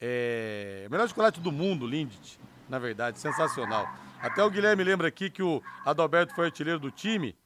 É. 0.00 0.84
O 0.86 0.90
melhor 0.90 1.08
chocolate 1.08 1.40
do 1.40 1.50
mundo, 1.50 1.86
Lindt. 1.86 2.38
Na 2.68 2.78
verdade, 2.78 3.18
sensacional. 3.18 3.88
Até 4.20 4.42
o 4.42 4.50
Guilherme 4.50 4.84
lembra 4.84 5.08
aqui 5.08 5.30
que 5.30 5.42
o 5.42 5.62
Adalberto 5.84 6.34
foi 6.34 6.46
artilheiro 6.46 6.78
do 6.78 6.90
time 6.90 7.36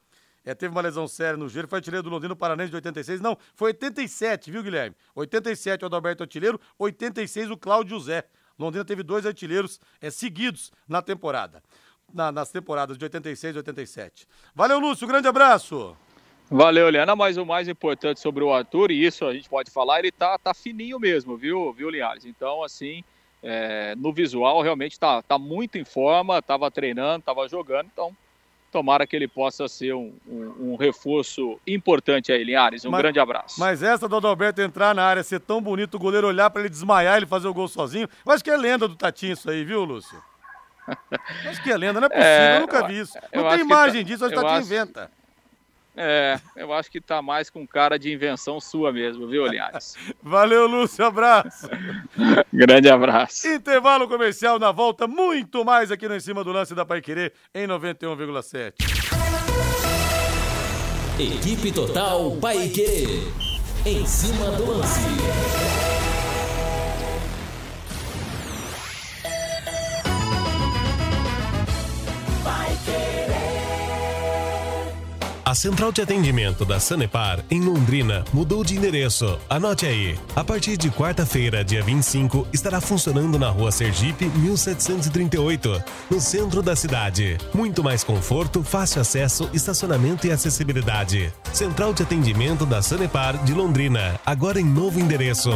é, 0.45 0.53
teve 0.53 0.73
uma 0.73 0.81
lesão 0.81 1.07
séria 1.07 1.37
no 1.37 1.47
joelho, 1.47 1.67
foi 1.67 1.77
artilheiro 1.77 2.03
do 2.03 2.09
Londrina 2.09 2.35
Paranense 2.35 2.69
de 2.69 2.75
86. 2.75 3.21
Não, 3.21 3.37
foi 3.55 3.69
87, 3.69 4.51
viu, 4.51 4.61
Guilherme? 4.61 4.95
87 5.15 5.83
o 5.83 5.87
Adalberto 5.87 6.23
artilheiro, 6.23 6.59
86 6.77 7.49
o 7.51 7.57
Cláudio 7.57 7.97
José. 7.97 8.25
Londrina 8.59 8.83
teve 8.83 9.03
dois 9.03 9.25
artilheiros 9.25 9.79
é, 10.01 10.09
seguidos 10.09 10.71
na 10.87 11.01
temporada. 11.01 11.63
Na, 12.13 12.31
nas 12.31 12.51
temporadas 12.51 12.97
de 12.97 13.05
86 13.05 13.55
e 13.55 13.57
87. 13.57 14.27
Valeu, 14.53 14.79
Lúcio, 14.79 15.07
grande 15.07 15.27
abraço. 15.27 15.95
Valeu, 16.51 16.89
Liana, 16.89 17.15
mas 17.15 17.37
o 17.37 17.45
mais 17.45 17.67
importante 17.67 18.19
sobre 18.19 18.43
o 18.43 18.53
Arthur, 18.53 18.91
e 18.91 19.05
isso 19.05 19.25
a 19.25 19.33
gente 19.33 19.49
pode 19.49 19.71
falar, 19.71 19.99
ele 19.99 20.11
tá, 20.11 20.37
tá 20.37 20.53
fininho 20.53 20.99
mesmo, 20.99 21.37
viu, 21.37 21.71
viu, 21.73 21.89
Linhares? 21.89 22.25
Então, 22.25 22.61
assim, 22.61 23.03
é, 23.43 23.93
no 23.95 24.13
visual, 24.13 24.61
realmente 24.61 24.99
tá, 24.99 25.21
tá 25.21 25.37
muito 25.37 25.77
em 25.77 25.83
forma, 25.83 26.41
tava 26.41 26.71
treinando, 26.71 27.23
tava 27.23 27.47
jogando, 27.47 27.89
então 27.91 28.15
Tomara 28.73 29.05
que 29.05 29.15
ele 29.15 29.27
possa 29.27 29.67
ser 29.67 29.93
um, 29.93 30.11
um, 30.27 30.71
um 30.71 30.75
reforço 30.75 31.59
importante 31.65 32.31
aí, 32.31 32.43
Linhares. 32.43 32.83
Um 32.83 32.89
mas, 32.89 33.01
grande 33.03 33.19
abraço. 33.19 33.59
Mas 33.59 33.83
essa 33.83 34.09
do 34.09 34.15
Adalberto 34.15 34.63
entrar 34.63 34.95
na 34.95 35.03
área, 35.03 35.21
ser 35.21 35.39
tão 35.39 35.61
bonito, 35.61 35.93
o 35.93 35.99
goleiro 35.99 36.25
olhar 36.25 36.49
para 36.49 36.61
ele 36.61 36.69
desmaiar, 36.69 37.17
ele 37.17 37.27
fazer 37.27 37.47
o 37.47 37.53
gol 37.53 37.67
sozinho. 37.67 38.09
Eu 38.25 38.31
acho 38.31 38.43
que 38.43 38.49
é 38.49 38.57
lenda 38.57 38.87
do 38.87 38.95
Tatinho 38.95 39.33
isso 39.33 39.47
aí, 39.47 39.63
viu, 39.63 39.83
Lúcio? 39.83 40.19
acho 41.47 41.61
que 41.61 41.71
é 41.71 41.77
lenda, 41.77 41.99
não 41.99 42.07
é 42.07 42.09
possível, 42.09 42.31
é, 42.31 42.57
eu 42.57 42.61
nunca 42.61 42.87
vi 42.87 42.99
isso. 42.99 43.13
Não 43.31 43.47
tem 43.47 43.59
imagem 43.59 44.01
tá, 44.01 44.07
disso, 44.07 44.25
acho 44.25 44.33
que 44.33 44.39
o 44.39 44.41
Tatinho 44.41 44.59
acho... 44.59 44.67
inventa. 44.67 45.11
É, 45.95 46.39
eu 46.55 46.73
acho 46.73 46.89
que 46.89 46.99
tá 46.99 47.21
mais 47.21 47.49
com 47.49 47.67
cara 47.67 47.99
de 47.99 48.11
invenção 48.11 48.59
sua 48.59 48.91
mesmo, 48.91 49.27
viu, 49.27 49.45
Linhares? 49.45 49.95
Valeu, 50.21 50.67
Lúcio, 50.67 51.05
abraço. 51.05 51.69
Grande 52.51 52.89
abraço. 52.89 53.47
Intervalo 53.47 54.07
comercial 54.07 54.57
na 54.57 54.71
volta, 54.71 55.07
muito 55.07 55.63
mais 55.63 55.91
aqui 55.91 56.07
no 56.07 56.15
Em 56.15 56.19
Cima 56.19 56.43
do 56.43 56.51
Lance 56.51 56.73
da 56.73 56.85
Paiquerê, 56.85 57.31
em 57.53 57.67
91,7. 57.67 58.73
Equipe 61.19 61.71
Total 61.71 62.31
Paiquerê, 62.41 63.05
em 63.85 64.03
cima 64.05 64.49
do 64.57 64.77
lance. 64.77 65.72
A 75.53 75.55
central 75.55 75.91
de 75.91 76.01
atendimento 76.01 76.65
da 76.65 76.79
Sanepar 76.79 77.45
em 77.51 77.61
Londrina 77.61 78.25
mudou 78.33 78.63
de 78.63 78.75
endereço. 78.75 79.37
Anote 79.47 79.85
aí. 79.85 80.17
A 80.35 80.43
partir 80.43 80.77
de 80.77 80.89
quarta-feira, 80.89 81.63
dia 81.63 81.83
25, 81.83 82.47
estará 82.51 82.81
funcionando 82.81 83.37
na 83.37 83.49
rua 83.49 83.71
Sergipe 83.71 84.25
1738, 84.25 85.83
no 86.09 86.19
centro 86.19 86.63
da 86.63 86.75
cidade. 86.75 87.37
Muito 87.53 87.83
mais 87.83 88.03
conforto, 88.03 88.63
fácil 88.63 88.99
acesso, 88.99 89.47
estacionamento 89.53 90.25
e 90.25 90.31
acessibilidade. 90.31 91.31
Central 91.53 91.93
de 91.93 92.01
atendimento 92.01 92.65
da 92.65 92.81
Sanepar 92.81 93.37
de 93.43 93.53
Londrina, 93.53 94.19
agora 94.25 94.59
em 94.59 94.65
novo 94.65 94.99
endereço. 94.99 95.51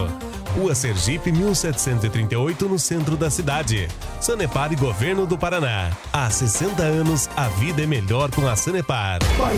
Rua 0.56 0.74
Sergipe 0.74 1.32
1738, 1.32 2.68
no 2.68 2.80
centro 2.80 3.16
da 3.16 3.30
cidade. 3.30 3.88
Sanepar 4.20 4.72
e 4.74 4.76
Governo 4.76 5.26
do 5.26 5.38
Paraná. 5.38 5.92
Há 6.12 6.30
60 6.30 6.82
anos, 6.82 7.30
a 7.36 7.48
vida 7.48 7.84
é 7.84 7.86
melhor 7.86 8.32
com 8.32 8.48
a 8.48 8.56
Sanepar. 8.56 9.20
Vai 9.38 9.58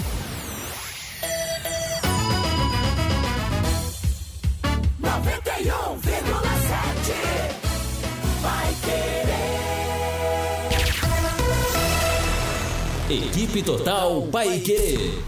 Equipe 13.09 13.61
Total 13.61 14.25
Paique. 14.27 15.21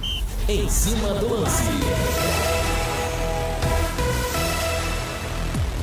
Em 0.47 0.69
cima 0.69 1.13
do 1.15 1.33
lance. 1.33 1.63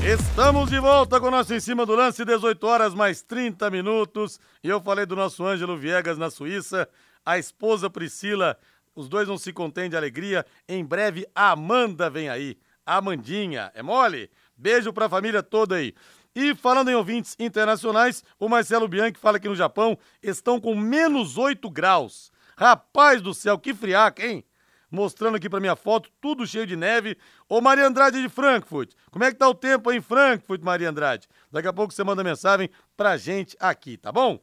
Estamos 0.03 0.71
de 0.71 0.81
volta 0.81 1.21
com 1.21 1.27
o 1.27 1.31
nosso 1.31 1.53
Em 1.53 1.61
Cima 1.61 1.85
do 1.85 1.95
Lance, 1.95 2.25
18 2.25 2.67
horas 2.67 2.95
mais 2.95 3.21
30 3.21 3.71
minutos. 3.71 4.41
E 4.65 4.69
eu 4.69 4.81
falei 4.81 5.05
do 5.05 5.15
nosso 5.15 5.45
Ângelo 5.45 5.77
Viegas 5.77 6.17
na 6.17 6.31
Suíça, 6.31 6.89
a 7.25 7.39
esposa 7.39 7.91
Priscila. 7.91 8.57
Os 8.95 9.07
dois 9.07 9.29
não 9.29 9.37
se 9.37 9.53
contêm 9.53 9.91
de 9.91 9.97
alegria. 9.97 10.47
Em 10.67 10.83
breve, 10.83 11.27
a 11.35 11.51
Amanda 11.51 12.09
vem 12.09 12.31
aí. 12.31 12.57
Amandinha. 12.97 13.71
É 13.75 13.83
mole? 13.83 14.31
Beijo 14.57 14.93
pra 14.93 15.09
família 15.09 15.43
toda 15.43 15.77
aí. 15.77 15.95
E 16.35 16.55
falando 16.55 16.91
em 16.91 16.95
ouvintes 16.95 17.37
internacionais, 17.39 18.23
o 18.39 18.49
Marcelo 18.49 18.87
Bianchi 18.87 19.19
fala 19.19 19.41
que 19.41 19.49
no 19.49 19.57
Japão 19.57 19.99
estão 20.23 20.61
com 20.61 20.75
menos 20.75 21.37
8 21.37 21.69
graus. 21.71 22.31
Rapaz 22.57 23.21
do 23.21 23.35
céu, 23.35 23.59
que 23.59 23.75
friaca, 23.75 24.25
hein? 24.25 24.45
mostrando 24.91 25.37
aqui 25.37 25.49
pra 25.49 25.61
minha 25.61 25.77
foto, 25.77 26.11
tudo 26.21 26.47
cheio 26.47 26.67
de 26.67 26.77
neve. 26.77 27.17
Ô 27.49 27.61
Maria 27.61 27.87
Andrade 27.87 28.21
de 28.21 28.29
Frankfurt, 28.29 28.93
como 29.11 29.25
é 29.25 29.31
que 29.31 29.39
tá 29.39 29.49
o 29.49 29.55
tempo 29.55 29.89
aí 29.89 29.99
em 29.99 30.01
Frankfurt, 30.01 30.61
Maria 30.63 30.91
Andrade? 30.91 31.29
Daqui 31.51 31.69
a 31.69 31.73
pouco 31.73 31.95
você 31.95 32.03
manda 32.03 32.25
mensagem 32.25 32.69
pra 32.97 33.17
gente 33.17 33.57
aqui, 33.61 33.97
tá 33.97 34.11
bom? 34.11 34.41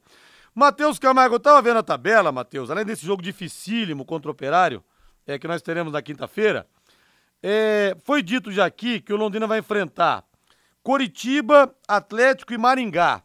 Matheus 0.56 0.98
Camargo, 0.98 1.36
eu 1.36 1.40
tava 1.40 1.62
vendo 1.62 1.78
a 1.78 1.84
tabela, 1.84 2.32
Matheus, 2.32 2.72
além 2.72 2.86
desse 2.86 3.06
jogo 3.06 3.22
dificílimo 3.22 4.04
contra 4.06 4.30
o 4.30 4.32
Operário, 4.32 4.84
é, 5.26 5.38
que 5.38 5.48
nós 5.48 5.62
teremos 5.62 5.94
na 5.94 6.02
quinta-feira, 6.02 6.66
é, 7.41 7.95
foi 8.04 8.21
dito 8.21 8.52
já 8.52 8.65
aqui 8.65 9.00
que 9.00 9.13
o 9.13 9.17
Londrina 9.17 9.47
vai 9.47 9.60
enfrentar 9.60 10.23
Coritiba, 10.82 11.76
Atlético 11.88 12.54
e 12.54 12.58
Maringá. 12.58 13.21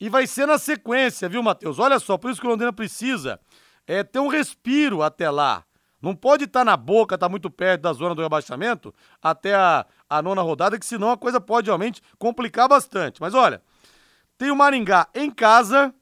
E 0.00 0.08
vai 0.08 0.26
ser 0.26 0.46
na 0.46 0.58
sequência, 0.58 1.28
viu, 1.28 1.42
Matheus? 1.42 1.78
Olha 1.78 1.98
só, 1.98 2.16
por 2.18 2.30
isso 2.30 2.40
que 2.40 2.46
o 2.46 2.50
Londrina 2.50 2.72
precisa 2.72 3.38
é, 3.86 4.02
ter 4.02 4.18
um 4.18 4.28
respiro 4.28 5.02
até 5.02 5.30
lá. 5.30 5.64
Não 6.00 6.16
pode 6.16 6.44
estar 6.44 6.60
tá 6.60 6.64
na 6.64 6.76
boca, 6.76 7.14
estar 7.14 7.26
tá 7.26 7.30
muito 7.30 7.48
perto 7.48 7.82
da 7.82 7.92
zona 7.92 8.14
do 8.14 8.22
rebaixamento 8.22 8.92
até 9.22 9.54
a, 9.54 9.86
a 10.10 10.20
nona 10.20 10.42
rodada, 10.42 10.78
que 10.78 10.86
senão 10.86 11.10
a 11.10 11.16
coisa 11.16 11.40
pode 11.40 11.66
realmente 11.66 12.02
complicar 12.18 12.68
bastante. 12.68 13.20
Mas 13.20 13.34
olha, 13.34 13.62
tem 14.36 14.50
o 14.50 14.56
Maringá 14.56 15.06
em 15.14 15.30
casa 15.30 15.94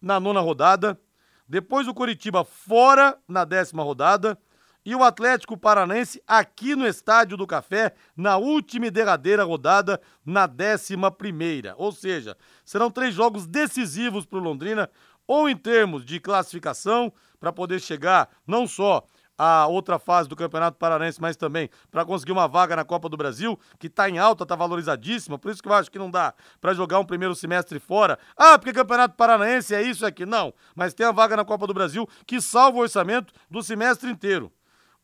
na 0.00 0.18
nona 0.18 0.40
rodada, 0.40 0.98
depois 1.46 1.86
o 1.86 1.92
Coritiba 1.92 2.44
fora 2.44 3.18
na 3.28 3.44
décima 3.44 3.82
rodada 3.82 4.38
e 4.84 4.94
o 4.94 5.02
Atlético 5.02 5.56
Paranense 5.56 6.22
aqui 6.26 6.76
no 6.76 6.86
Estádio 6.86 7.36
do 7.36 7.46
Café 7.46 7.94
na 8.16 8.36
última 8.36 8.86
e 8.86 8.90
derradeira 8.90 9.44
rodada 9.44 10.00
na 10.24 10.46
décima 10.46 11.10
primeira. 11.10 11.74
Ou 11.78 11.90
seja, 11.90 12.36
serão 12.64 12.90
três 12.90 13.14
jogos 13.14 13.46
decisivos 13.46 14.26
para 14.26 14.38
o 14.38 14.42
Londrina, 14.42 14.90
ou 15.26 15.48
em 15.48 15.56
termos 15.56 16.04
de 16.04 16.20
classificação, 16.20 17.12
para 17.40 17.52
poder 17.52 17.80
chegar 17.80 18.28
não 18.46 18.66
só 18.66 19.04
a 19.36 19.66
outra 19.66 19.98
fase 19.98 20.28
do 20.28 20.36
Campeonato 20.36 20.78
Paranense, 20.78 21.20
mas 21.20 21.36
também 21.36 21.68
para 21.90 22.04
conseguir 22.04 22.32
uma 22.32 22.46
vaga 22.46 22.76
na 22.76 22.84
Copa 22.84 23.08
do 23.08 23.16
Brasil, 23.16 23.58
que 23.78 23.88
está 23.88 24.08
em 24.08 24.18
alta, 24.18 24.44
está 24.44 24.54
valorizadíssima, 24.54 25.38
por 25.38 25.50
isso 25.50 25.62
que 25.62 25.68
eu 25.68 25.72
acho 25.72 25.90
que 25.90 25.98
não 25.98 26.10
dá 26.10 26.34
para 26.60 26.72
jogar 26.72 27.00
um 27.00 27.04
primeiro 27.04 27.34
semestre 27.34 27.80
fora. 27.80 28.18
Ah, 28.36 28.58
porque 28.58 28.72
Campeonato 28.72 29.16
Paranaense 29.16 29.74
é 29.74 29.82
isso 29.82 30.06
aqui. 30.06 30.24
Não, 30.24 30.54
mas 30.74 30.94
tem 30.94 31.04
a 31.04 31.10
vaga 31.12 31.36
na 31.36 31.44
Copa 31.44 31.66
do 31.66 31.74
Brasil 31.74 32.08
que 32.26 32.40
salva 32.40 32.78
o 32.78 32.82
orçamento 32.82 33.32
do 33.50 33.62
semestre 33.62 34.10
inteiro 34.10 34.52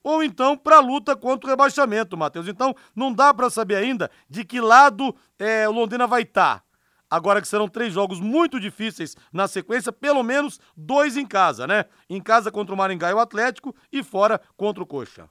ou 0.02 0.22
então 0.22 0.56
para 0.56 0.76
a 0.76 0.80
luta 0.80 1.14
contra 1.14 1.46
o 1.46 1.50
rebaixamento, 1.50 2.16
Matheus. 2.16 2.48
Então 2.48 2.74
não 2.94 3.12
dá 3.12 3.32
para 3.32 3.50
saber 3.50 3.76
ainda 3.76 4.10
de 4.28 4.44
que 4.44 4.60
lado 4.60 5.14
é, 5.38 5.68
o 5.68 5.72
Londrina 5.72 6.06
vai 6.06 6.22
estar. 6.22 6.58
Tá. 6.58 6.64
Agora 7.10 7.40
que 7.40 7.48
serão 7.48 7.68
três 7.68 7.92
jogos 7.92 8.20
muito 8.20 8.60
difíceis 8.60 9.16
na 9.32 9.48
sequência, 9.48 9.90
pelo 9.90 10.22
menos 10.22 10.60
dois 10.76 11.16
em 11.16 11.26
casa, 11.26 11.66
né? 11.66 11.86
Em 12.08 12.20
casa 12.20 12.52
contra 12.52 12.72
o 12.72 12.78
Maringá 12.78 13.10
e 13.10 13.14
o 13.14 13.18
Atlético 13.18 13.74
e 13.92 14.00
fora 14.02 14.40
contra 14.56 14.80
o 14.80 14.86
Coxa. 14.86 15.28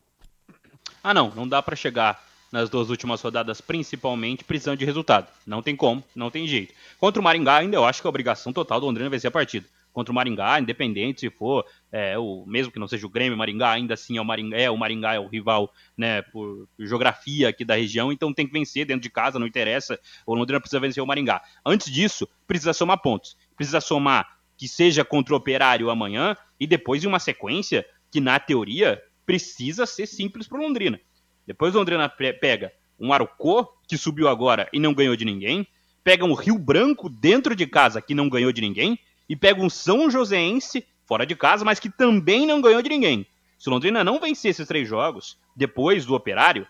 Ah, 1.01 1.13
não, 1.13 1.29
não 1.29 1.47
dá 1.47 1.61
para 1.61 1.77
chegar 1.77 2.21
nas 2.51 2.69
duas 2.69 2.89
últimas 2.89 3.21
rodadas, 3.21 3.61
principalmente 3.61 4.43
precisando 4.43 4.77
de 4.77 4.83
resultado. 4.83 5.27
Não 5.47 5.61
tem 5.61 5.73
como, 5.73 6.03
não 6.13 6.29
tem 6.29 6.45
jeito. 6.45 6.73
Contra 6.99 7.21
o 7.21 7.23
Maringá, 7.23 7.57
ainda 7.57 7.77
eu 7.77 7.85
acho 7.85 8.01
que 8.01 8.07
a 8.07 8.09
obrigação 8.09 8.51
total 8.51 8.81
do 8.81 8.85
Londrina 8.87 9.09
vencer 9.09 9.29
a 9.29 9.31
partida 9.31 9.65
contra 9.91 10.11
o 10.11 10.15
Maringá, 10.15 10.59
independente 10.59 11.21
se 11.21 11.29
for, 11.29 11.65
é, 11.91 12.17
o, 12.17 12.45
mesmo 12.45 12.71
que 12.71 12.79
não 12.79 12.87
seja 12.87 13.05
o 13.05 13.09
Grêmio, 13.09 13.37
Maringá, 13.37 13.71
ainda 13.71 13.93
assim 13.93 14.17
é 14.17 14.21
o 14.21 14.25
Maringá, 14.25 14.57
é, 14.57 14.69
o 14.69 14.77
Maringá 14.77 15.13
é 15.13 15.19
o 15.19 15.27
rival, 15.27 15.73
né, 15.97 16.21
por, 16.21 16.67
geografia 16.79 17.49
aqui 17.49 17.65
da 17.65 17.75
região, 17.75 18.11
então 18.11 18.33
tem 18.33 18.47
que 18.47 18.53
vencer 18.53 18.85
dentro 18.85 19.01
de 19.01 19.09
casa, 19.09 19.39
não 19.39 19.47
interessa, 19.47 19.99
o 20.25 20.35
Londrina 20.35 20.59
precisa 20.59 20.79
vencer 20.79 21.03
o 21.03 21.07
Maringá. 21.07 21.41
Antes 21.65 21.91
disso, 21.91 22.27
precisa 22.47 22.73
somar 22.73 23.01
pontos, 23.01 23.35
precisa 23.55 23.81
somar 23.81 24.39
que 24.57 24.67
seja 24.67 25.05
contra 25.05 25.33
o 25.33 25.37
Operário 25.37 25.89
amanhã 25.89 26.35
e 26.59 26.67
depois 26.67 27.03
em 27.03 27.07
uma 27.07 27.19
sequência 27.19 27.85
que, 28.11 28.19
na 28.19 28.39
teoria, 28.39 29.01
precisa 29.25 29.85
ser 29.85 30.05
simples 30.05 30.47
para 30.47 30.59
Londrina. 30.59 30.99
Depois 31.47 31.73
o 31.73 31.77
Londrina 31.77 32.09
pega 32.09 32.71
um 32.99 33.13
Arucô, 33.13 33.65
que 33.87 33.97
subiu 33.97 34.27
agora 34.27 34.67
e 34.73 34.79
não 34.79 34.93
ganhou 34.93 35.15
de 35.15 35.23
ninguém, 35.23 35.65
pega 36.03 36.25
um 36.25 36.33
Rio 36.33 36.57
Branco 36.57 37.09
dentro 37.09 37.55
de 37.55 37.65
casa, 37.65 38.01
que 38.01 38.13
não 38.13 38.29
ganhou 38.29 38.51
de 38.51 38.61
ninguém, 38.61 38.99
e 39.29 39.35
pega 39.35 39.61
um 39.61 39.69
São 39.69 40.09
Joséense 40.09 40.85
fora 41.05 41.25
de 41.25 41.35
casa, 41.35 41.63
mas 41.63 41.79
que 41.79 41.89
também 41.89 42.45
não 42.45 42.61
ganhou 42.61 42.81
de 42.81 42.89
ninguém. 42.89 43.25
Se 43.57 43.69
o 43.69 43.71
Londrina 43.71 44.03
não 44.03 44.19
vencer 44.19 44.51
esses 44.51 44.67
três 44.67 44.87
jogos, 44.87 45.37
depois 45.55 46.05
do 46.05 46.15
Operário, 46.15 46.67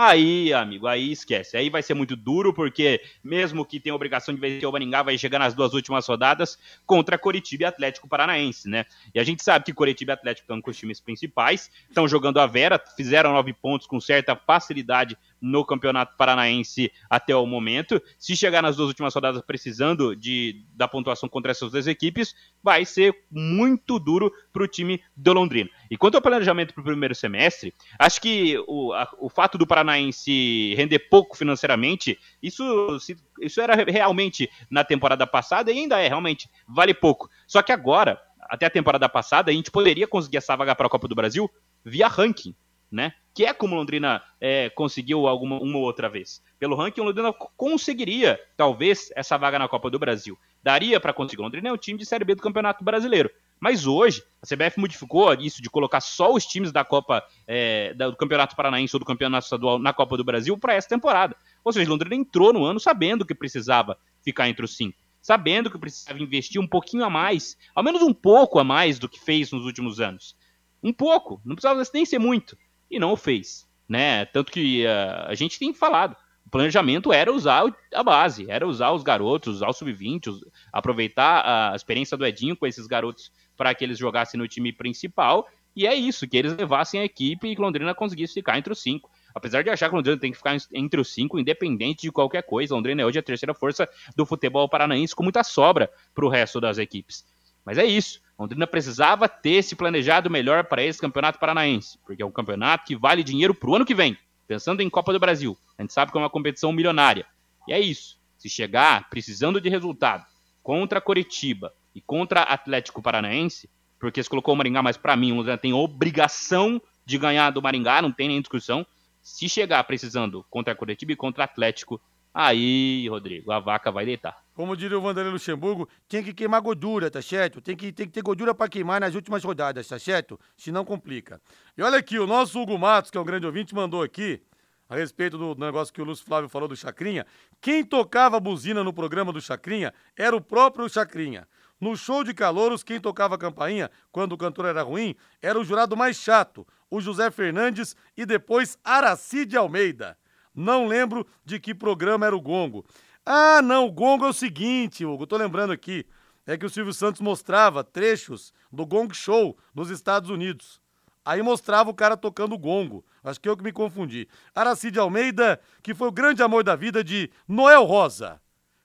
Aí, 0.00 0.52
amigo, 0.52 0.86
aí 0.86 1.10
esquece. 1.10 1.56
Aí 1.56 1.68
vai 1.68 1.82
ser 1.82 1.92
muito 1.92 2.14
duro, 2.14 2.54
porque 2.54 3.02
mesmo 3.22 3.64
que 3.64 3.80
tenha 3.80 3.92
obrigação 3.92 4.32
de 4.32 4.40
vencer 4.40 4.68
o 4.68 4.70
Maringá, 4.70 5.02
vai 5.02 5.18
chegar 5.18 5.40
nas 5.40 5.54
duas 5.54 5.74
últimas 5.74 6.06
rodadas 6.06 6.56
contra 6.86 7.18
Coritiba 7.18 7.64
e 7.64 7.66
Atlético 7.66 8.08
Paranaense, 8.08 8.68
né? 8.68 8.86
E 9.12 9.18
a 9.18 9.24
gente 9.24 9.42
sabe 9.42 9.64
que 9.64 9.74
Coritiba 9.74 10.12
e 10.12 10.14
Atlético 10.14 10.44
estão 10.44 10.62
com 10.62 10.70
os 10.70 10.76
times 10.76 11.00
principais, 11.00 11.68
estão 11.88 12.06
jogando 12.06 12.38
a 12.38 12.46
Vera, 12.46 12.80
fizeram 12.96 13.32
nove 13.32 13.52
pontos 13.52 13.88
com 13.88 14.00
certa 14.00 14.36
facilidade 14.36 15.18
no 15.40 15.64
Campeonato 15.64 16.16
Paranaense 16.16 16.92
até 17.08 17.34
o 17.34 17.46
momento. 17.46 18.00
Se 18.18 18.36
chegar 18.36 18.62
nas 18.62 18.76
duas 18.76 18.88
últimas 18.88 19.14
rodadas 19.14 19.42
precisando 19.42 20.14
de, 20.14 20.64
da 20.74 20.88
pontuação 20.88 21.28
contra 21.28 21.50
essas 21.50 21.70
duas 21.70 21.86
equipes, 21.86 22.34
vai 22.62 22.84
ser 22.84 23.14
muito 23.30 23.98
duro 23.98 24.32
para 24.52 24.62
o 24.62 24.68
time 24.68 25.02
do 25.16 25.32
Londrina. 25.32 25.70
E 25.90 25.96
quanto 25.96 26.16
ao 26.16 26.22
planejamento 26.22 26.74
para 26.74 26.80
o 26.80 26.84
primeiro 26.84 27.14
semestre, 27.14 27.74
acho 27.98 28.20
que 28.20 28.58
o, 28.66 28.92
a, 28.92 29.08
o 29.18 29.28
fato 29.28 29.56
do 29.56 29.66
Paranaense 29.66 30.74
render 30.74 30.98
pouco 31.10 31.36
financeiramente, 31.36 32.18
isso, 32.42 32.98
isso 33.40 33.60
era 33.60 33.74
realmente 33.74 34.50
na 34.70 34.84
temporada 34.84 35.26
passada 35.26 35.70
e 35.70 35.78
ainda 35.78 35.98
é, 35.98 36.08
realmente, 36.08 36.48
vale 36.66 36.94
pouco. 36.94 37.30
Só 37.46 37.62
que 37.62 37.72
agora, 37.72 38.20
até 38.40 38.66
a 38.66 38.70
temporada 38.70 39.08
passada, 39.08 39.50
a 39.50 39.54
gente 39.54 39.70
poderia 39.70 40.06
conseguir 40.06 40.38
essa 40.38 40.56
vaga 40.56 40.74
para 40.74 40.86
a 40.86 40.90
Copa 40.90 41.08
do 41.08 41.14
Brasil 41.14 41.50
via 41.84 42.08
ranking 42.08 42.54
né? 42.90 43.12
Que 43.34 43.44
é 43.44 43.52
como 43.52 43.76
Londrina 43.76 44.22
é, 44.40 44.68
conseguiu 44.70 45.26
alguma 45.28 45.60
uma 45.60 45.78
outra 45.78 46.08
vez. 46.08 46.42
Pelo 46.58 46.74
ranking, 46.74 47.02
Londrina 47.02 47.32
conseguiria, 47.56 48.40
talvez, 48.56 49.10
essa 49.14 49.36
vaga 49.36 49.58
na 49.58 49.68
Copa 49.68 49.90
do 49.90 49.98
Brasil. 49.98 50.36
Daria 50.62 50.98
para 50.98 51.12
conseguir. 51.12 51.42
Londrina 51.42 51.68
é 51.68 51.72
um 51.72 51.76
time 51.76 51.98
de 51.98 52.06
Série 52.06 52.24
B 52.24 52.34
do 52.34 52.42
Campeonato 52.42 52.82
Brasileiro. 52.82 53.30
Mas 53.60 53.86
hoje, 53.86 54.22
a 54.42 54.46
CBF 54.46 54.78
modificou 54.78 55.32
isso 55.34 55.60
de 55.60 55.68
colocar 55.68 56.00
só 56.00 56.32
os 56.32 56.46
times 56.46 56.70
da 56.70 56.84
Copa 56.84 57.24
é, 57.46 57.92
do 57.94 58.16
Campeonato 58.16 58.54
Paranaense 58.54 58.94
ou 58.94 59.00
do 59.00 59.06
Campeonato 59.06 59.44
Estadual 59.44 59.78
na 59.78 59.92
Copa 59.92 60.16
do 60.16 60.24
Brasil 60.24 60.56
para 60.56 60.74
essa 60.74 60.88
temporada. 60.88 61.36
Ou 61.64 61.72
seja, 61.72 61.90
Londrina 61.90 62.14
entrou 62.14 62.52
no 62.52 62.64
ano 62.64 62.78
sabendo 62.78 63.24
que 63.24 63.34
precisava 63.34 63.98
ficar 64.22 64.48
entre 64.48 64.64
os 64.64 64.76
cinco. 64.76 64.96
Sabendo 65.20 65.70
que 65.70 65.78
precisava 65.78 66.20
investir 66.22 66.60
um 66.60 66.66
pouquinho 66.66 67.04
a 67.04 67.10
mais, 67.10 67.56
ao 67.74 67.82
menos 67.82 68.00
um 68.02 68.14
pouco 68.14 68.58
a 68.58 68.64
mais 68.64 68.98
do 68.98 69.08
que 69.08 69.20
fez 69.20 69.50
nos 69.50 69.64
últimos 69.64 70.00
anos. 70.00 70.36
Um 70.82 70.92
pouco, 70.92 71.40
não 71.44 71.56
precisava 71.56 71.82
nem 71.92 72.06
ser 72.06 72.20
muito 72.20 72.56
e 72.90 72.98
não 72.98 73.12
o 73.12 73.16
fez, 73.16 73.66
né? 73.88 74.24
Tanto 74.26 74.52
que 74.52 74.84
uh, 74.84 75.26
a 75.26 75.34
gente 75.34 75.58
tem 75.58 75.72
falado, 75.72 76.16
o 76.46 76.50
planejamento 76.50 77.12
era 77.12 77.30
usar 77.30 77.64
a 77.94 78.02
base, 78.02 78.50
era 78.50 78.66
usar 78.66 78.92
os 78.92 79.02
garotos, 79.02 79.56
usar 79.56 79.68
o 79.68 79.72
sub-20, 79.72 80.34
aproveitar 80.72 81.72
a 81.72 81.76
experiência 81.76 82.16
do 82.16 82.24
Edinho 82.24 82.56
com 82.56 82.66
esses 82.66 82.86
garotos 82.86 83.30
para 83.54 83.74
que 83.74 83.84
eles 83.84 83.98
jogassem 83.98 84.38
no 84.38 84.48
time 84.48 84.72
principal, 84.72 85.46
e 85.76 85.86
é 85.86 85.94
isso, 85.94 86.26
que 86.26 86.36
eles 86.36 86.56
levassem 86.56 87.00
a 87.00 87.04
equipe 87.04 87.46
e 87.46 87.54
que 87.54 87.60
Londrina 87.60 87.94
conseguisse 87.94 88.34
ficar 88.34 88.58
entre 88.58 88.72
os 88.72 88.80
cinco. 88.80 89.10
Apesar 89.34 89.62
de 89.62 89.70
achar 89.70 89.88
que 89.88 89.94
Londrina 89.94 90.18
tem 90.18 90.32
que 90.32 90.38
ficar 90.38 90.56
entre 90.72 91.00
os 91.00 91.12
cinco, 91.12 91.38
independente 91.38 92.02
de 92.02 92.10
qualquer 92.10 92.42
coisa, 92.42 92.74
Londrina 92.74 93.02
é 93.02 93.04
hoje 93.04 93.18
a 93.18 93.22
terceira 93.22 93.54
força 93.54 93.88
do 94.16 94.26
futebol 94.26 94.68
paranaense, 94.68 95.14
com 95.14 95.22
muita 95.22 95.44
sobra 95.44 95.88
para 96.14 96.24
o 96.24 96.28
resto 96.28 96.60
das 96.60 96.78
equipes. 96.78 97.24
Mas 97.64 97.78
é 97.78 97.84
isso. 97.84 98.20
Londrina 98.38 98.66
precisava 98.68 99.28
ter 99.28 99.62
se 99.62 99.74
planejado 99.74 100.30
melhor 100.30 100.64
para 100.64 100.82
esse 100.82 101.00
campeonato 101.00 101.40
paranaense, 101.40 101.98
porque 102.06 102.22
é 102.22 102.26
um 102.26 102.30
campeonato 102.30 102.84
que 102.86 102.94
vale 102.94 103.24
dinheiro 103.24 103.52
para 103.52 103.68
o 103.68 103.74
ano 103.74 103.84
que 103.84 103.94
vem. 103.94 104.16
Pensando 104.46 104.80
em 104.80 104.88
Copa 104.88 105.12
do 105.12 105.18
Brasil, 105.18 105.58
a 105.76 105.82
gente 105.82 105.92
sabe 105.92 106.12
que 106.12 106.16
é 106.16 106.20
uma 106.20 106.30
competição 106.30 106.72
milionária. 106.72 107.26
E 107.66 107.72
é 107.72 107.80
isso. 107.80 108.18
Se 108.38 108.48
chegar 108.48 109.10
precisando 109.10 109.60
de 109.60 109.68
resultado 109.68 110.24
contra 110.62 111.00
Coritiba 111.00 111.72
e 111.94 112.00
contra 112.00 112.42
Atlético 112.42 113.02
Paranaense, 113.02 113.68
porque 113.98 114.22
se 114.22 114.30
colocou 114.30 114.54
o 114.54 114.56
Maringá, 114.56 114.82
mas 114.82 114.96
para 114.96 115.16
mim 115.16 115.32
o 115.32 115.36
Londrina 115.36 115.58
tem 115.58 115.72
obrigação 115.72 116.80
de 117.04 117.18
ganhar 117.18 117.50
do 117.50 117.60
Maringá, 117.60 118.00
não 118.00 118.12
tem 118.12 118.28
nem 118.28 118.40
discussão. 118.40 118.86
Se 119.20 119.48
chegar 119.48 119.82
precisando 119.82 120.46
contra 120.48 120.76
Coritiba 120.76 121.12
e 121.12 121.16
contra 121.16 121.42
Atlético, 121.42 122.00
Aí, 122.40 123.08
Rodrigo, 123.08 123.50
a 123.50 123.58
vaca 123.58 123.90
vai 123.90 124.04
deitar. 124.04 124.44
Como 124.54 124.76
diria 124.76 124.96
o 124.96 125.00
Vanderlei 125.00 125.32
Luxemburgo, 125.32 125.88
tem 126.08 126.22
que 126.22 126.32
queimar 126.32 126.60
gordura, 126.60 127.10
tá 127.10 127.20
certo? 127.20 127.60
Tem 127.60 127.74
que, 127.76 127.90
tem 127.90 128.06
que 128.06 128.12
ter 128.12 128.22
gordura 128.22 128.54
para 128.54 128.68
queimar 128.68 129.00
nas 129.00 129.16
últimas 129.16 129.42
rodadas, 129.42 129.88
tá 129.88 129.98
certo? 129.98 130.38
Senão 130.56 130.84
complica. 130.84 131.42
E 131.76 131.82
olha 131.82 131.98
aqui, 131.98 132.16
o 132.16 132.28
nosso 132.28 132.60
Hugo 132.60 132.78
Matos, 132.78 133.10
que 133.10 133.18
é 133.18 133.20
um 133.20 133.24
grande 133.24 133.44
ouvinte, 133.44 133.74
mandou 133.74 134.04
aqui, 134.04 134.40
a 134.88 134.94
respeito 134.94 135.36
do 135.36 135.56
negócio 135.56 135.92
que 135.92 136.00
o 136.00 136.04
Lúcio 136.04 136.24
Flávio 136.24 136.48
falou 136.48 136.68
do 136.68 136.76
Chacrinha. 136.76 137.26
Quem 137.60 137.84
tocava 137.84 138.38
buzina 138.38 138.84
no 138.84 138.92
programa 138.92 139.32
do 139.32 139.40
Chacrinha 139.40 139.92
era 140.16 140.36
o 140.36 140.40
próprio 140.40 140.88
Chacrinha. 140.88 141.44
No 141.80 141.96
show 141.96 142.22
de 142.22 142.32
calouros, 142.32 142.84
quem 142.84 143.00
tocava 143.00 143.34
a 143.34 143.38
campainha, 143.38 143.90
quando 144.12 144.34
o 144.34 144.38
cantor 144.38 144.66
era 144.66 144.82
ruim, 144.82 145.16
era 145.42 145.58
o 145.58 145.64
jurado 145.64 145.96
mais 145.96 146.16
chato, 146.16 146.64
o 146.88 147.00
José 147.00 147.32
Fernandes 147.32 147.96
e 148.16 148.24
depois 148.24 148.78
Aracide 148.84 149.56
Almeida. 149.56 150.16
Não 150.58 150.88
lembro 150.88 151.24
de 151.44 151.60
que 151.60 151.72
programa 151.72 152.26
era 152.26 152.36
o 152.36 152.40
Gongo. 152.40 152.84
Ah, 153.24 153.62
não, 153.62 153.86
o 153.86 153.92
Gongo 153.92 154.24
é 154.24 154.28
o 154.28 154.32
seguinte, 154.32 155.04
Hugo, 155.04 155.24
tô 155.24 155.36
lembrando 155.36 155.72
aqui. 155.72 156.04
É 156.44 156.58
que 156.58 156.66
o 156.66 156.70
Silvio 156.70 156.92
Santos 156.92 157.20
mostrava 157.20 157.84
trechos 157.84 158.52
do 158.72 158.84
Gong 158.84 159.14
Show 159.14 159.56
nos 159.72 159.88
Estados 159.88 160.30
Unidos. 160.30 160.80
Aí 161.24 161.42
mostrava 161.42 161.90
o 161.90 161.94
cara 161.94 162.16
tocando 162.16 162.58
gongo. 162.58 163.04
Acho 163.22 163.40
que 163.40 163.48
eu 163.48 163.56
que 163.56 163.62
me 163.62 163.70
confundi. 163.70 164.26
Aracide 164.52 164.98
Almeida, 164.98 165.60
que 165.80 165.94
foi 165.94 166.08
o 166.08 166.12
grande 166.12 166.42
amor 166.42 166.64
da 166.64 166.74
vida 166.74 167.04
de 167.04 167.30
Noel 167.46 167.84
Rosa. 167.84 168.40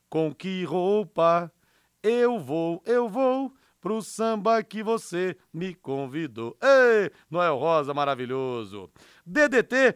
Com 0.10 0.32
que 0.32 0.64
roupa 0.66 1.52
eu 2.04 2.38
vou, 2.38 2.84
eu 2.86 3.10
vou 3.10 3.52
pro 3.80 4.02
samba 4.02 4.62
que 4.62 4.84
você 4.84 5.36
me 5.54 5.74
convidou. 5.74 6.56
Ei, 6.62 7.12
Noel 7.32 7.58
Rosa, 7.58 7.94
maravilhoso. 7.94 8.92
DDT 9.26 9.96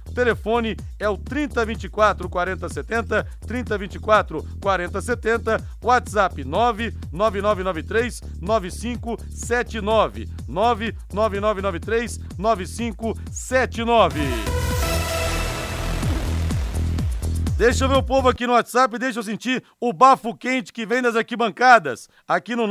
telefone 0.11 0.77
é 0.99 1.09
o 1.09 1.17
3024 1.17 2.29
4070, 2.29 3.25
3024 3.47 4.45
4070, 4.61 5.67
WhatsApp 5.81 6.43
99993 6.43 8.21
9579, 8.41 10.29
99993 10.47 12.19
9579. 12.37 14.80
Deixa 17.61 17.83
eu 17.83 17.89
ver 17.89 17.97
o 17.97 18.01
povo 18.01 18.27
aqui 18.27 18.47
no 18.47 18.53
WhatsApp, 18.53 18.97
deixa 18.97 19.19
eu 19.19 19.23
sentir 19.23 19.63
o 19.79 19.93
bafo 19.93 20.35
quente 20.35 20.73
que 20.73 20.83
vem 20.83 20.99
das 20.99 21.15
arquibancadas. 21.15 22.09
Aqui 22.27 22.55
no 22.55 22.67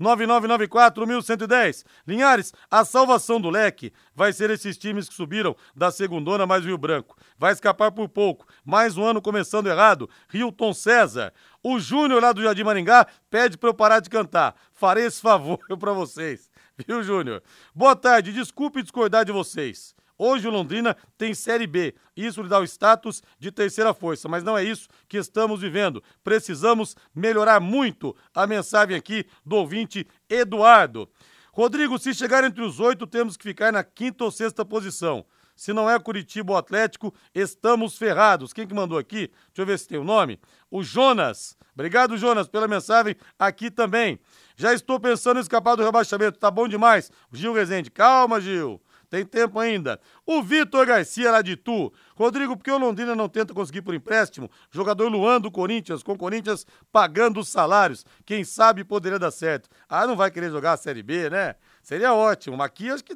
99994-1110. 0.00 1.84
Linhares, 2.04 2.52
a 2.68 2.84
salvação 2.84 3.40
do 3.40 3.48
leque 3.48 3.92
vai 4.12 4.32
ser 4.32 4.50
esses 4.50 4.76
times 4.76 5.08
que 5.08 5.14
subiram 5.14 5.54
da 5.76 5.92
segundona 5.92 6.44
mais 6.44 6.64
Rio 6.64 6.76
Branco. 6.76 7.16
Vai 7.38 7.52
escapar 7.52 7.92
por 7.92 8.08
pouco. 8.08 8.44
Mais 8.64 8.98
um 8.98 9.04
ano 9.04 9.22
começando 9.22 9.68
errado. 9.68 10.10
Hilton 10.34 10.74
César. 10.74 11.32
O 11.62 11.78
Júnior 11.78 12.20
lá 12.20 12.32
do 12.32 12.42
Jardim 12.42 12.64
Maringá 12.64 13.06
pede 13.30 13.56
para 13.56 13.68
eu 13.68 13.74
parar 13.74 14.00
de 14.00 14.10
cantar. 14.10 14.56
Farei 14.72 15.04
esse 15.04 15.22
favor 15.22 15.60
para 15.78 15.92
vocês. 15.92 16.50
Viu, 16.84 17.00
Júnior? 17.04 17.44
Boa 17.72 17.94
tarde, 17.94 18.32
desculpe 18.32 18.82
discordar 18.82 19.24
de 19.24 19.30
vocês. 19.30 19.94
Hoje 20.24 20.46
o 20.46 20.52
Londrina 20.52 20.96
tem 21.18 21.34
Série 21.34 21.66
B. 21.66 21.96
Isso 22.16 22.42
lhe 22.42 22.48
dá 22.48 22.60
o 22.60 22.62
status 22.62 23.24
de 23.40 23.50
terceira 23.50 23.92
força, 23.92 24.28
mas 24.28 24.44
não 24.44 24.56
é 24.56 24.62
isso 24.62 24.88
que 25.08 25.16
estamos 25.16 25.60
vivendo. 25.60 26.00
Precisamos 26.22 26.94
melhorar 27.12 27.58
muito 27.58 28.14
a 28.32 28.46
mensagem 28.46 28.94
aqui 28.94 29.26
do 29.44 29.56
ouvinte 29.56 30.06
Eduardo. 30.30 31.10
Rodrigo, 31.52 31.98
se 31.98 32.14
chegar 32.14 32.44
entre 32.44 32.62
os 32.62 32.78
oito, 32.78 33.04
temos 33.04 33.36
que 33.36 33.42
ficar 33.42 33.72
na 33.72 33.82
quinta 33.82 34.22
ou 34.22 34.30
sexta 34.30 34.64
posição. 34.64 35.26
Se 35.56 35.72
não 35.72 35.90
é 35.90 35.98
Curitiba 35.98 36.52
ou 36.52 36.56
Atlético, 36.56 37.12
estamos 37.34 37.98
ferrados. 37.98 38.52
Quem 38.52 38.64
que 38.64 38.72
mandou 38.72 38.98
aqui? 38.98 39.26
Deixa 39.26 39.62
eu 39.62 39.66
ver 39.66 39.76
se 39.76 39.88
tem 39.88 39.98
o 39.98 40.04
nome. 40.04 40.38
O 40.70 40.84
Jonas. 40.84 41.56
Obrigado, 41.74 42.16
Jonas, 42.16 42.46
pela 42.46 42.68
mensagem 42.68 43.16
aqui 43.36 43.72
também. 43.72 44.20
Já 44.54 44.72
estou 44.72 45.00
pensando 45.00 45.38
em 45.38 45.40
escapar 45.40 45.74
do 45.74 45.82
rebaixamento. 45.82 46.38
Tá 46.38 46.48
bom 46.48 46.68
demais. 46.68 47.10
Gil 47.32 47.52
Rezende. 47.52 47.90
Calma, 47.90 48.40
Gil. 48.40 48.80
Tem 49.12 49.26
tempo 49.26 49.60
ainda. 49.60 50.00
O 50.24 50.42
Vitor 50.42 50.86
Garcia 50.86 51.30
lá 51.30 51.42
de 51.42 51.54
Tu. 51.54 51.92
Rodrigo, 52.16 52.56
por 52.56 52.64
que 52.64 52.70
o 52.70 52.78
Londrina 52.78 53.14
não 53.14 53.28
tenta 53.28 53.52
conseguir 53.52 53.82
por 53.82 53.94
empréstimo? 53.94 54.50
Jogador 54.70 55.06
Luan 55.10 55.38
do 55.38 55.50
Corinthians, 55.50 56.02
com 56.02 56.16
Corinthians 56.16 56.66
pagando 56.90 57.38
os 57.38 57.50
salários. 57.50 58.06
Quem 58.24 58.42
sabe 58.42 58.84
poderia 58.84 59.18
dar 59.18 59.30
certo. 59.30 59.68
Ah, 59.86 60.06
não 60.06 60.16
vai 60.16 60.30
querer 60.30 60.50
jogar 60.50 60.72
a 60.72 60.76
Série 60.78 61.02
B, 61.02 61.28
né? 61.28 61.56
Seria 61.82 62.14
ótimo. 62.14 62.56
Mas 62.56 62.68
aqui 62.68 62.88
acho 62.88 63.04
que 63.04 63.14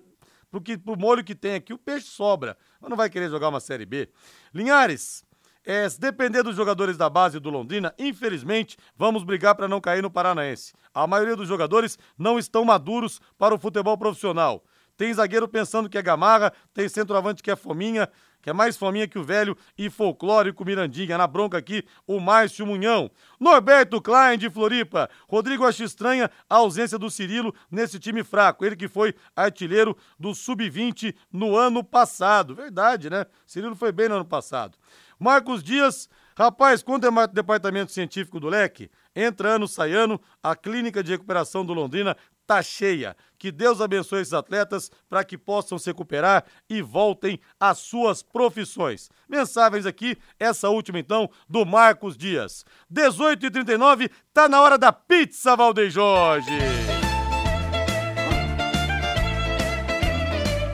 pro, 0.50 0.60
que, 0.60 0.76
pro 0.76 0.98
molho 0.98 1.24
que 1.24 1.34
tem 1.34 1.54
aqui, 1.54 1.72
o 1.72 1.78
peixe 1.78 2.08
sobra. 2.08 2.58
Mas 2.78 2.90
não 2.90 2.96
vai 2.98 3.08
querer 3.08 3.30
jogar 3.30 3.48
uma 3.48 3.58
Série 3.58 3.86
B. 3.86 4.10
Linhares, 4.52 5.24
é, 5.64 5.88
se 5.88 5.98
depender 5.98 6.42
dos 6.42 6.54
jogadores 6.54 6.98
da 6.98 7.08
base 7.08 7.40
do 7.40 7.48
Londrina, 7.48 7.94
infelizmente, 7.98 8.76
vamos 8.98 9.24
brigar 9.24 9.54
para 9.54 9.66
não 9.66 9.80
cair 9.80 10.02
no 10.02 10.10
Paranaense. 10.10 10.74
A 10.92 11.06
maioria 11.06 11.36
dos 11.36 11.48
jogadores 11.48 11.98
não 12.18 12.38
estão 12.38 12.66
maduros 12.66 13.18
para 13.38 13.54
o 13.54 13.58
futebol 13.58 13.96
profissional. 13.96 14.62
Tem 14.96 15.12
zagueiro 15.12 15.46
pensando 15.46 15.88
que 15.88 15.98
é 15.98 16.02
gamarra, 16.02 16.52
tem 16.72 16.88
centroavante 16.88 17.42
que 17.42 17.50
é 17.50 17.56
fominha, 17.56 18.08
que 18.40 18.50
é 18.50 18.52
mais 18.52 18.76
fominha 18.76 19.08
que 19.08 19.18
o 19.18 19.24
velho 19.24 19.56
e 19.76 19.90
folclórico 19.90 20.64
Mirandinha. 20.64 21.18
Na 21.18 21.26
bronca 21.26 21.58
aqui, 21.58 21.84
o 22.06 22.20
Márcio 22.20 22.64
Munhão. 22.64 23.10
Norberto 23.40 24.00
Klein 24.00 24.38
de 24.38 24.48
Floripa. 24.48 25.10
Rodrigo 25.28 25.64
acha 25.64 25.82
estranha 25.82 26.30
a 26.48 26.54
ausência 26.54 26.96
do 26.96 27.10
Cirilo 27.10 27.52
nesse 27.68 27.98
time 27.98 28.22
fraco. 28.22 28.64
Ele 28.64 28.76
que 28.76 28.86
foi 28.86 29.14
artilheiro 29.34 29.96
do 30.16 30.32
Sub-20 30.32 31.14
no 31.32 31.56
ano 31.56 31.82
passado. 31.82 32.54
Verdade, 32.54 33.10
né? 33.10 33.26
Cirilo 33.44 33.74
foi 33.74 33.90
bem 33.90 34.08
no 34.08 34.14
ano 34.14 34.24
passado. 34.24 34.78
Marcos 35.18 35.62
Dias. 35.62 36.08
Rapaz, 36.38 36.82
quando 36.82 37.06
é 37.06 37.26
departamento 37.28 37.90
científico 37.90 38.38
do 38.38 38.46
leque, 38.46 38.90
entra 39.14 39.54
ano, 39.54 39.66
sai 39.66 39.94
ano, 39.94 40.20
a 40.42 40.54
clínica 40.54 41.02
de 41.02 41.10
recuperação 41.10 41.64
do 41.64 41.72
Londrina 41.72 42.14
tá 42.46 42.62
cheia. 42.62 43.16
Que 43.38 43.50
Deus 43.50 43.80
abençoe 43.80 44.22
esses 44.22 44.32
atletas 44.32 44.90
para 45.08 45.24
que 45.24 45.36
possam 45.36 45.78
se 45.78 45.90
recuperar 45.90 46.44
e 46.68 46.80
voltem 46.80 47.38
às 47.60 47.78
suas 47.78 48.22
profissões. 48.22 49.10
Mensagens 49.28 49.84
aqui, 49.84 50.16
essa 50.38 50.70
última 50.70 50.98
então, 50.98 51.28
do 51.48 51.64
Marcos 51.66 52.16
Dias. 52.16 52.64
18 52.88 53.46
e 53.46 53.50
39 53.50 54.10
tá 54.32 54.48
na 54.48 54.60
hora 54.62 54.78
da 54.78 54.92
pizza, 54.92 55.56
Valdeir 55.56 55.90
Jorge. 55.90 56.58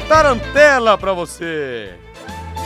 Tarantela 0.09 0.99
para 0.99 1.13
você. 1.13 2.02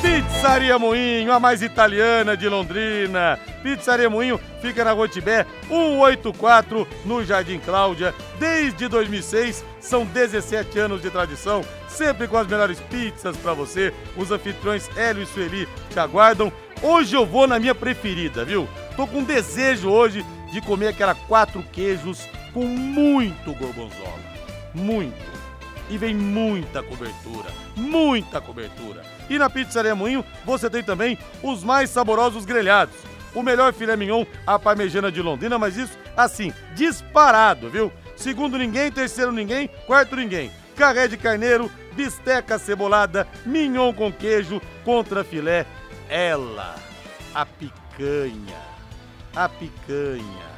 Pizzaria 0.07 0.79
Moinho, 0.79 1.33
a 1.33 1.40
mais 1.40 1.62
italiana 1.62 2.37
de 2.37 2.49
Londrina. 2.49 3.40
Pizzaria 3.61 4.09
Moinho 4.09 4.38
fica 4.62 4.85
na 4.85 4.92
Rotibé 4.92 5.45
184, 5.66 6.87
no 7.05 7.25
Jardim 7.25 7.59
Cláudia. 7.59 8.14
Desde 8.38 8.87
2006, 8.87 9.64
são 9.81 10.07
17 10.07 10.79
anos 10.79 11.03
de 11.03 11.11
tradição, 11.11 11.62
sempre 11.88 12.29
com 12.29 12.37
as 12.37 12.47
melhores 12.47 12.79
pizzas 12.83 13.37
para 13.37 13.53
você. 13.53 13.92
Os 14.16 14.31
anfitriões 14.31 14.88
Hélio 14.97 15.25
e 15.25 15.27
Sueli 15.27 15.69
te 15.90 15.99
aguardam. 15.99 16.53
Hoje 16.81 17.16
eu 17.16 17.27
vou 17.27 17.49
na 17.49 17.59
minha 17.59 17.75
preferida, 17.75 18.45
viu? 18.45 18.69
Tô 18.95 19.09
com 19.09 19.25
desejo 19.25 19.88
hoje 19.88 20.25
de 20.53 20.61
comer 20.61 20.88
aquela 20.88 21.16
quatro 21.16 21.64
queijos 21.73 22.29
com 22.55 22.64
muito 22.64 23.53
gorgonzola. 23.55 24.21
Muito 24.73 25.45
e 25.88 25.96
vem 25.99 26.14
muita 26.14 26.83
cobertura, 26.83 27.51
muita 27.77 28.40
cobertura. 28.40 29.03
E 29.29 29.38
na 29.38 29.51
Pizzaria 29.51 29.94
Moinho 29.94 30.25
você 30.44 30.68
tem 30.68 30.83
também 30.83 31.18
os 31.42 31.62
mais 31.62 31.90
saborosos 31.90 32.44
grelhados. 32.44 32.94
O 33.35 33.42
melhor 33.42 33.72
filé 33.72 33.96
mignon, 33.96 34.25
a 34.46 34.59
parmejana 34.59 35.12
de 35.12 35.20
Londrina, 35.20 35.59
mas 35.59 35.77
isso 35.77 35.99
assim, 36.16 36.53
disparado, 36.75 37.68
viu? 37.68 37.92
Segundo 38.16 38.57
ninguém, 38.57 38.90
terceiro 38.90 39.31
ninguém, 39.31 39.68
quarto 39.87 40.16
ninguém. 40.16 40.51
Carré 40.75 41.07
de 41.07 41.16
carneiro, 41.16 41.70
bisteca 41.92 42.59
cebolada, 42.59 43.27
mignon 43.44 43.92
com 43.92 44.12
queijo, 44.12 44.61
contra 44.85 45.22
filé, 45.22 45.66
ela, 46.09 46.77
a 47.35 47.44
picanha. 47.44 48.66
A 49.35 49.51
picanha 49.51 50.56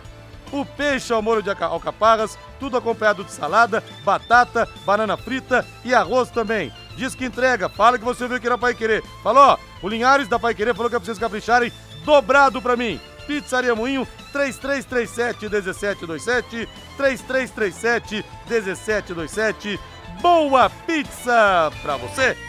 o 0.52 0.64
peixe 0.64 1.12
ao 1.12 1.22
molho 1.22 1.42
de 1.42 1.50
alcaparras, 1.50 2.38
tudo 2.58 2.76
acompanhado 2.76 3.24
de 3.24 3.32
salada, 3.32 3.82
batata, 4.04 4.68
banana 4.84 5.16
frita 5.16 5.66
e 5.84 5.94
arroz 5.94 6.30
também. 6.30 6.72
Diz 6.96 7.14
que 7.14 7.24
entrega, 7.24 7.68
fala 7.68 7.98
que 7.98 8.04
você 8.04 8.26
viu 8.26 8.40
que 8.40 8.46
era 8.46 8.58
Pai 8.58 8.74
Querer. 8.74 9.02
Falou, 9.22 9.58
o 9.82 9.88
Linhares 9.88 10.28
da 10.28 10.38
Pai 10.38 10.54
Querer 10.54 10.74
falou 10.74 10.90
que 10.90 10.96
é 10.96 10.98
pra 10.98 11.06
vocês 11.06 11.18
capricharem 11.18 11.72
dobrado 12.04 12.60
pra 12.60 12.76
mim. 12.76 13.00
Pizzaria 13.26 13.74
Moinho, 13.74 14.08
3337 14.32 15.48
1727, 15.48 16.68
3337 16.96 18.24
1727. 18.48 19.80
Boa 20.20 20.70
pizza 20.70 21.70
pra 21.82 21.96
você! 21.96 22.47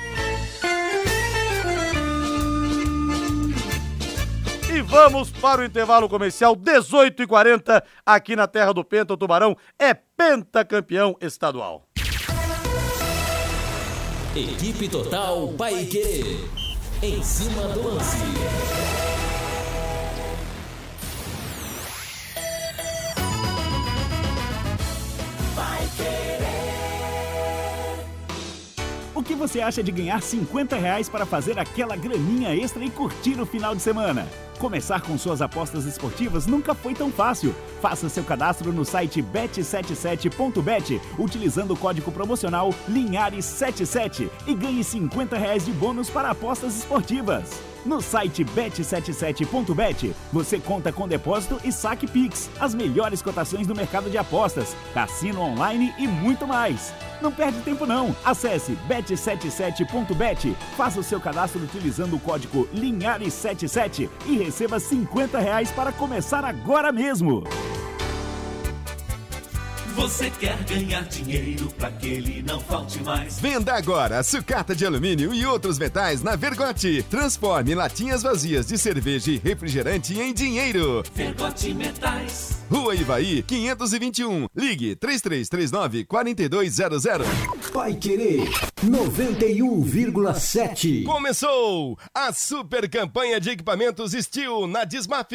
E 4.72 4.82
vamos 4.82 5.32
para 5.32 5.62
o 5.62 5.66
intervalo 5.66 6.08
comercial 6.08 6.56
18 6.56 7.24
e 7.24 7.28
40 7.28 7.84
aqui 8.06 8.36
na 8.36 8.48
terra 8.48 8.72
do 8.72 8.86
Penta. 8.86 9.14
O 9.14 9.18
Tubarão 9.18 9.58
é 9.80 9.96
pentacampeão 9.96 11.16
estadual. 11.20 11.88
Equipe 14.36 14.88
Total 14.88 15.48
Paique. 15.58 16.48
Em 17.02 17.24
cima 17.24 17.64
do 17.70 17.96
lance. 17.96 19.09
Você 29.36 29.62
acha 29.62 29.84
de 29.84 29.92
ganhar 29.92 30.22
50 30.22 30.76
reais 30.76 31.10
para 31.10 31.26
fazer 31.26 31.58
aquela 31.58 31.96
graninha 31.96 32.56
extra 32.56 32.84
e 32.84 32.90
curtir 32.90 33.40
o 33.40 33.46
final 33.46 33.76
de 33.76 33.82
semana? 33.82 34.28
Começar 34.60 35.02
com 35.02 35.18
suas 35.18 35.42
apostas 35.42 35.86
esportivas 35.86 36.46
nunca 36.46 36.76
foi 36.76 36.94
tão 36.94 37.10
fácil. 37.10 37.56
Faça 37.82 38.10
seu 38.10 38.24
cadastro 38.24 38.74
no 38.74 38.84
site 38.84 39.24
bet77.bet 39.24 41.00
utilizando 41.18 41.74
o 41.74 41.78
código 41.78 42.12
promocional 42.12 42.74
Linhares77 42.90 44.30
e 44.46 44.54
ganhe 44.54 44.84
50 44.84 45.38
reais 45.38 45.66
de 45.66 45.72
bônus 45.72 46.10
para 46.10 46.32
apostas 46.32 46.78
esportivas. 46.78 47.69
No 47.90 48.04
site 48.04 48.46
bet77.bet, 48.46 50.16
você 50.32 50.60
conta 50.60 50.94
com 50.94 51.08
depósito 51.08 51.60
e 51.64 51.72
saque 51.72 52.06
Pix, 52.06 52.48
as 52.60 52.76
melhores 52.76 53.20
cotações 53.20 53.66
do 53.66 53.74
mercado 53.74 54.12
de 54.12 54.18
apostas, 54.20 54.76
cassino 54.94 55.42
online 55.42 55.92
e 55.98 56.08
muito 56.08 56.46
mais. 56.46 56.94
Não 57.20 57.32
perde 57.32 57.62
tempo 57.62 57.88
não. 57.88 58.16
Acesse 58.24 58.78
bet77.bet, 58.88 60.56
faça 60.78 61.00
o 61.00 61.04
seu 61.04 61.20
cadastro 61.20 61.64
utilizando 61.64 62.16
o 62.16 62.20
código 62.20 62.70
Linhares77 62.76 64.08
e 64.28 64.38
receba 64.38 64.80
50 64.80 65.40
reais 65.40 65.72
para 65.72 65.92
começar 65.92 66.46
agora 66.46 66.92
mesmo. 66.92 67.44
Você 70.00 70.32
quer 70.32 70.58
ganhar 70.64 71.04
dinheiro 71.04 71.68
para 71.78 71.92
que 71.92 72.08
ele 72.08 72.42
não 72.42 72.62
falte 72.62 73.04
mais? 73.04 73.38
Venda 73.38 73.74
agora 73.74 74.24
sucata 74.24 74.74
de 74.74 74.86
alumínio 74.86 75.34
e 75.34 75.46
outros 75.46 75.78
metais 75.78 76.24
na 76.24 76.38
Vergote. 76.38 77.04
Transforme 77.10 77.76
latinhas 77.76 78.24
vazias 78.24 78.68
de 78.68 78.78
cerveja 78.78 79.30
e 79.30 79.38
refrigerante 79.38 80.18
em 80.18 80.34
dinheiro. 80.34 81.04
Vergote 81.14 81.74
Metais. 81.74 82.60
Rua 82.72 82.96
Ivaí, 82.96 83.44
521. 83.44 84.48
Ligue 84.56 84.96
3339 84.96 86.06
4200. 86.06 87.04
Vai 87.74 87.94
Querer 87.96 88.50
91,7. 88.82 91.04
Começou 91.04 92.00
a 92.14 92.32
super 92.32 92.90
campanha 92.90 93.38
de 93.38 93.50
equipamentos 93.50 94.14
Steel 94.14 94.66
na 94.66 94.86
Dismap. 94.86 95.34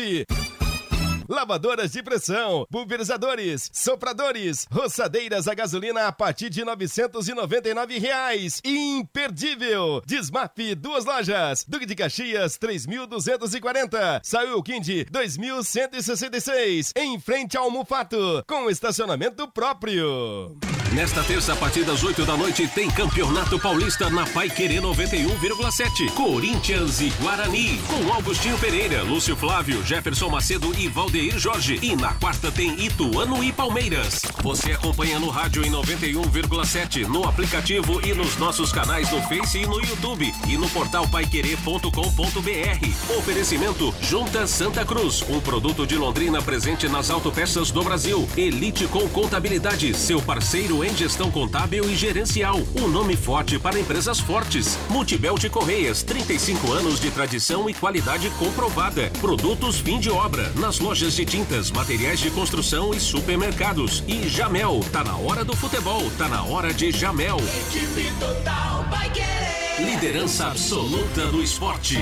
Lavadoras 1.29 1.93
de 1.93 2.03
pressão, 2.03 2.66
pulverizadores, 2.70 3.70
sopradores, 3.72 4.66
roçadeiras 4.70 5.49
a 5.49 5.55
gasolina 5.55 6.07
a 6.07 6.12
partir 6.12 6.51
de 6.51 6.64
999 6.64 7.99
reais. 7.99 8.61
Imperdível! 8.64 10.03
Desmap, 10.07 10.59
duas 10.77 11.05
lojas. 11.05 11.64
Duque 11.66 11.87
de 11.87 11.95
Caxias, 11.95 12.59
3.240. 12.59 14.20
Saiu 14.22 14.62
Quindi, 14.62 15.07
2.166. 15.07 16.93
Em 16.97 17.18
frente 17.18 17.57
ao 17.57 17.70
Mufato, 17.70 18.45
com 18.47 18.68
estacionamento 18.68 19.49
próprio. 19.49 20.57
Nesta 20.95 21.24
terça, 21.24 21.55
a 21.55 21.57
partir 21.57 21.82
das 21.82 22.05
8 22.05 22.24
da 22.24 22.36
noite, 22.36 22.68
tem 22.68 22.88
Campeonato 22.88 23.59
Paulista 23.59 24.09
na 24.09 24.24
Pai 24.26 24.49
Querer 24.49 24.80
91,7. 24.80 26.09
Corinthians 26.12 27.01
e 27.01 27.09
Guarani. 27.20 27.80
Com 27.88 28.12
Augustinho 28.12 28.57
Pereira, 28.59 29.03
Lúcio 29.03 29.34
Flávio, 29.34 29.84
Jefferson 29.84 30.28
Macedo 30.28 30.72
e 30.78 30.86
Valdeir 30.86 31.36
Jorge. 31.36 31.80
E 31.82 31.97
na 31.97 32.14
quarta 32.14 32.53
tem 32.53 32.80
Ituano 32.80 33.42
e 33.42 33.51
Palmeiras. 33.51 34.22
Você 34.40 34.70
acompanha 34.70 35.18
no 35.18 35.30
rádio 35.30 35.66
em 35.66 35.70
91,7, 35.70 37.09
no 37.09 37.28
aplicativo 37.28 38.01
e 38.07 38.14
nos 38.14 38.36
nossos 38.36 38.70
canais 38.70 39.11
no 39.11 39.20
Face 39.22 39.59
e 39.59 39.66
no 39.66 39.80
YouTube. 39.80 40.32
E 40.47 40.57
no 40.57 40.70
portal 40.70 41.09
paiquerê.com.br. 41.09 43.18
Oferecimento 43.18 43.92
Junta 44.01 44.47
Santa 44.47 44.84
Cruz. 44.84 45.24
Um 45.28 45.40
produto 45.40 45.88
de 45.88 45.97
Londrina 45.97 46.40
presente 46.40 46.86
nas 46.86 47.11
autopeças 47.11 47.72
do 47.72 47.82
Brasil. 47.82 48.28
Elite 48.36 48.86
com 48.86 49.09
Contabilidade. 49.09 49.92
Seu 49.92 50.22
parceiro 50.22 50.84
em 50.87 50.97
gestão 50.97 51.30
contábil 51.30 51.89
e 51.89 51.97
gerencial. 51.97 52.61
Um 52.74 52.89
nome 52.89 53.16
forte 53.16 53.59
para 53.59 53.78
empresas 53.78 54.20
fortes. 54.20 54.78
Multibelt 54.89 55.49
Correias, 55.49 56.03
35 56.03 56.72
anos 56.72 57.01
de 57.01 57.11
tradição 57.11 57.68
e 57.68 57.74
qualidade 57.74 58.28
comprovada. 58.39 59.11
Produtos 59.20 59.78
fim 59.78 59.99
de 59.99 60.11
obra, 60.11 60.51
nas 60.57 60.78
lojas 60.78 61.14
de 61.14 61.24
tintas, 61.24 61.70
materiais 61.70 62.20
de 62.20 62.30
construção 62.30 62.93
e 62.93 63.01
supermercados. 63.01 64.05
E 64.07 64.28
Jamel, 64.28 64.80
tá 64.93 65.03
na 65.03 65.16
hora 65.16 65.45
do 65.45 65.57
futebol, 65.57 66.03
tá 66.18 66.28
na 66.28 66.43
hora 66.45 66.72
de 66.72 66.91
Jamel. 66.91 67.39
Equipe 67.39 68.12
total 68.20 68.87
vai 68.91 69.11
querer. 69.11 69.35
Liderança 69.78 70.47
absoluta 70.47 71.26
do 71.26 71.43
esporte. 71.43 71.97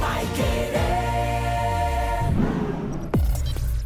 Vai 0.00 0.26
querer. 0.34 1.11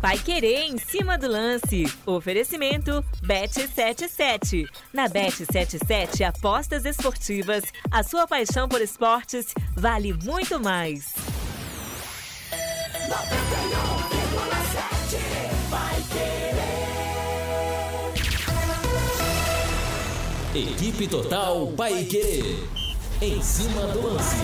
Vai 0.06 0.18
querer 0.18 0.68
em 0.68 0.78
cima 0.78 1.18
do 1.18 1.26
lance. 1.26 1.92
Oferecimento 2.06 3.04
Bet77. 3.24 4.68
Na 4.92 5.08
Bet77, 5.08 6.24
apostas 6.24 6.84
esportivas. 6.84 7.64
A 7.90 8.04
sua 8.04 8.24
paixão 8.24 8.68
por 8.68 8.80
esportes 8.80 9.52
vale 9.74 10.12
muito 10.12 10.60
mais. 10.60 11.12
91,7 12.52 15.18
vai 15.70 16.00
querer. 20.54 20.70
Equipe 20.70 21.08
Total 21.08 21.66
Paiquerê. 21.72 22.60
Em 23.20 23.42
cima 23.42 23.88
do 23.88 24.06
lance. 24.06 24.36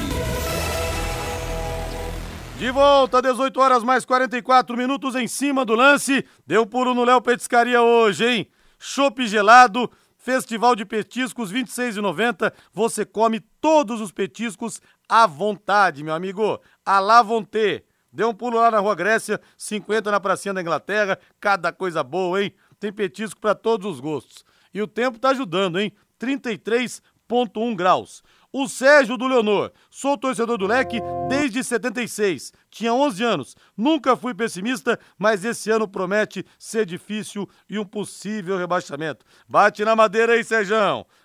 De 2.62 2.70
volta, 2.70 3.20
18 3.20 3.60
horas 3.60 3.82
mais 3.82 4.04
44 4.04 4.76
minutos 4.76 5.16
em 5.16 5.26
cima 5.26 5.64
do 5.64 5.74
lance. 5.74 6.24
Deu 6.46 6.64
puro 6.64 6.94
no 6.94 7.02
Léo 7.02 7.20
Petiscaria 7.20 7.82
hoje, 7.82 8.24
hein? 8.24 8.50
Chopp 8.78 9.26
gelado, 9.26 9.90
Festival 10.16 10.76
de 10.76 10.84
Petiscos, 10.84 11.50
R$ 11.50 11.64
26,90. 11.64 12.52
Você 12.72 13.04
come 13.04 13.40
todos 13.60 14.00
os 14.00 14.12
petiscos 14.12 14.80
à 15.08 15.26
vontade, 15.26 16.04
meu 16.04 16.14
amigo. 16.14 16.60
À 16.86 17.00
la 17.00 17.20
vontade. 17.20 17.82
Dê 18.12 18.24
um 18.24 18.32
pulo 18.32 18.58
lá 18.58 18.70
na 18.70 18.78
Rua 18.78 18.94
Grécia, 18.94 19.40
50 19.58 20.12
na 20.12 20.20
Pracinha 20.20 20.54
da 20.54 20.60
Inglaterra. 20.60 21.18
Cada 21.40 21.72
coisa 21.72 22.04
boa, 22.04 22.44
hein? 22.44 22.54
Tem 22.78 22.92
petisco 22.92 23.40
para 23.40 23.56
todos 23.56 23.90
os 23.90 23.98
gostos. 23.98 24.44
E 24.72 24.80
o 24.80 24.86
tempo 24.86 25.18
tá 25.18 25.30
ajudando, 25.30 25.80
hein? 25.80 25.92
33,1 26.16 27.74
graus. 27.74 28.22
O 28.52 28.68
Sérgio 28.68 29.16
do 29.16 29.26
Leonor. 29.26 29.72
Sou 29.88 30.18
torcedor 30.18 30.58
do 30.58 30.66
Leque 30.66 31.00
desde 31.26 31.64
76. 31.64 32.52
Tinha 32.70 32.92
11 32.92 33.24
anos. 33.24 33.56
Nunca 33.74 34.14
fui 34.14 34.34
pessimista, 34.34 35.00
mas 35.18 35.42
esse 35.42 35.70
ano 35.70 35.88
promete 35.88 36.44
ser 36.58 36.84
difícil 36.84 37.48
e 37.66 37.78
um 37.78 37.84
possível 37.84 38.58
rebaixamento. 38.58 39.24
Bate 39.48 39.82
na 39.86 39.96
madeira 39.96 40.34
aí, 40.34 40.44
Sérgio. 40.44 40.76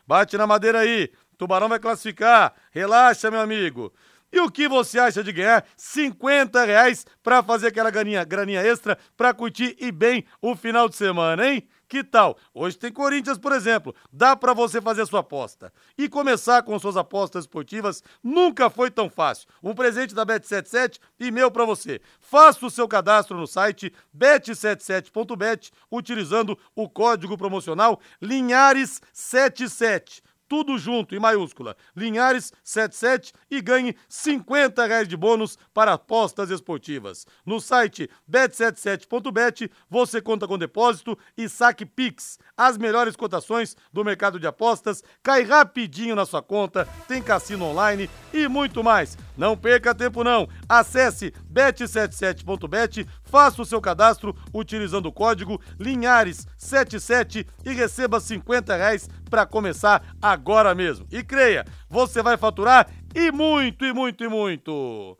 Bate 0.07 0.37
na 0.37 0.47
madeira 0.47 0.79
aí. 0.79 1.11
Tubarão 1.37 1.67
vai 1.67 1.79
classificar. 1.79 2.53
Relaxa, 2.71 3.29
meu 3.29 3.41
amigo. 3.41 3.91
E 4.31 4.39
o 4.39 4.49
que 4.49 4.67
você 4.67 4.97
acha 4.97 5.23
de 5.23 5.31
ganhar 5.31 5.65
50 5.75 6.63
reais 6.63 7.05
pra 7.23 7.43
fazer 7.43 7.67
aquela 7.67 7.89
graninha, 7.89 8.23
graninha 8.23 8.61
extra 8.61 8.97
pra 9.15 9.33
curtir 9.33 9.75
e 9.79 9.91
bem 9.91 10.25
o 10.41 10.55
final 10.55 10.87
de 10.87 10.95
semana, 10.95 11.45
hein? 11.45 11.67
Que 11.87 12.03
tal? 12.03 12.37
Hoje 12.53 12.77
tem 12.77 12.91
Corinthians, 12.91 13.37
por 13.37 13.53
exemplo. 13.53 13.95
Dá 14.11 14.35
pra 14.35 14.53
você 14.53 14.81
fazer 14.81 15.05
sua 15.05 15.21
aposta. 15.21 15.71
E 15.97 16.09
começar 16.09 16.61
com 16.63 16.77
suas 16.77 16.97
apostas 16.97 17.45
esportivas 17.45 18.03
nunca 18.21 18.69
foi 18.69 18.91
tão 18.91 19.09
fácil. 19.09 19.47
Um 19.63 19.73
presente 19.73 20.13
da 20.13 20.25
Bet77 20.25 20.99
e 21.19 21.31
meu 21.31 21.49
pra 21.49 21.63
você. 21.63 22.01
Faça 22.19 22.65
o 22.65 22.69
seu 22.69 22.87
cadastro 22.87 23.37
no 23.37 23.47
site 23.47 23.93
bet77.bet 24.15 25.71
utilizando 25.89 26.57
o 26.75 26.89
código 26.89 27.37
promocional 27.37 28.01
Linhares77 28.21 30.21
tudo 30.47 30.77
junto 30.77 31.15
em 31.15 31.19
maiúscula, 31.19 31.75
Linhares 31.95 32.51
77 32.63 33.33
e 33.49 33.61
ganhe 33.61 33.95
50 34.07 34.85
reais 34.85 35.07
de 35.07 35.17
bônus 35.17 35.57
para 35.73 35.93
apostas 35.93 36.49
esportivas. 36.49 37.25
No 37.45 37.59
site 37.59 38.09
bet77.bet 38.29 39.69
você 39.89 40.21
conta 40.21 40.47
com 40.47 40.57
depósito 40.57 41.17
e 41.37 41.47
saque 41.49 41.85
Pix. 41.85 42.39
As 42.55 42.77
melhores 42.77 43.15
cotações 43.15 43.75
do 43.91 44.03
mercado 44.03 44.39
de 44.39 44.47
apostas 44.47 45.03
cai 45.21 45.43
rapidinho 45.43 46.15
na 46.15 46.25
sua 46.25 46.41
conta, 46.41 46.87
tem 47.07 47.21
cassino 47.21 47.65
online 47.65 48.09
e 48.33 48.47
muito 48.47 48.83
mais. 48.83 49.17
Não 49.35 49.57
perca 49.57 49.93
tempo 49.93 50.23
não. 50.23 50.47
Acesse 50.67 51.33
bet77.bet, 51.57 53.07
faça 53.23 53.61
o 53.61 53.65
seu 53.65 53.81
cadastro 53.81 54.35
utilizando 54.53 55.07
o 55.07 55.11
código 55.11 55.59
Linhares77 55.79 57.47
e 57.65 57.73
receba 57.73 58.19
50 58.19 58.75
reais 58.75 59.09
para 59.29 59.45
começar 59.45 60.03
agora 60.21 60.75
mesmo. 60.75 61.07
E 61.11 61.23
creia, 61.23 61.65
você 61.89 62.21
vai 62.21 62.37
faturar 62.37 62.87
e 63.15 63.31
muito, 63.31 63.83
e 63.83 63.91
muito, 63.91 64.23
e 64.23 64.27
muito. 64.27 65.17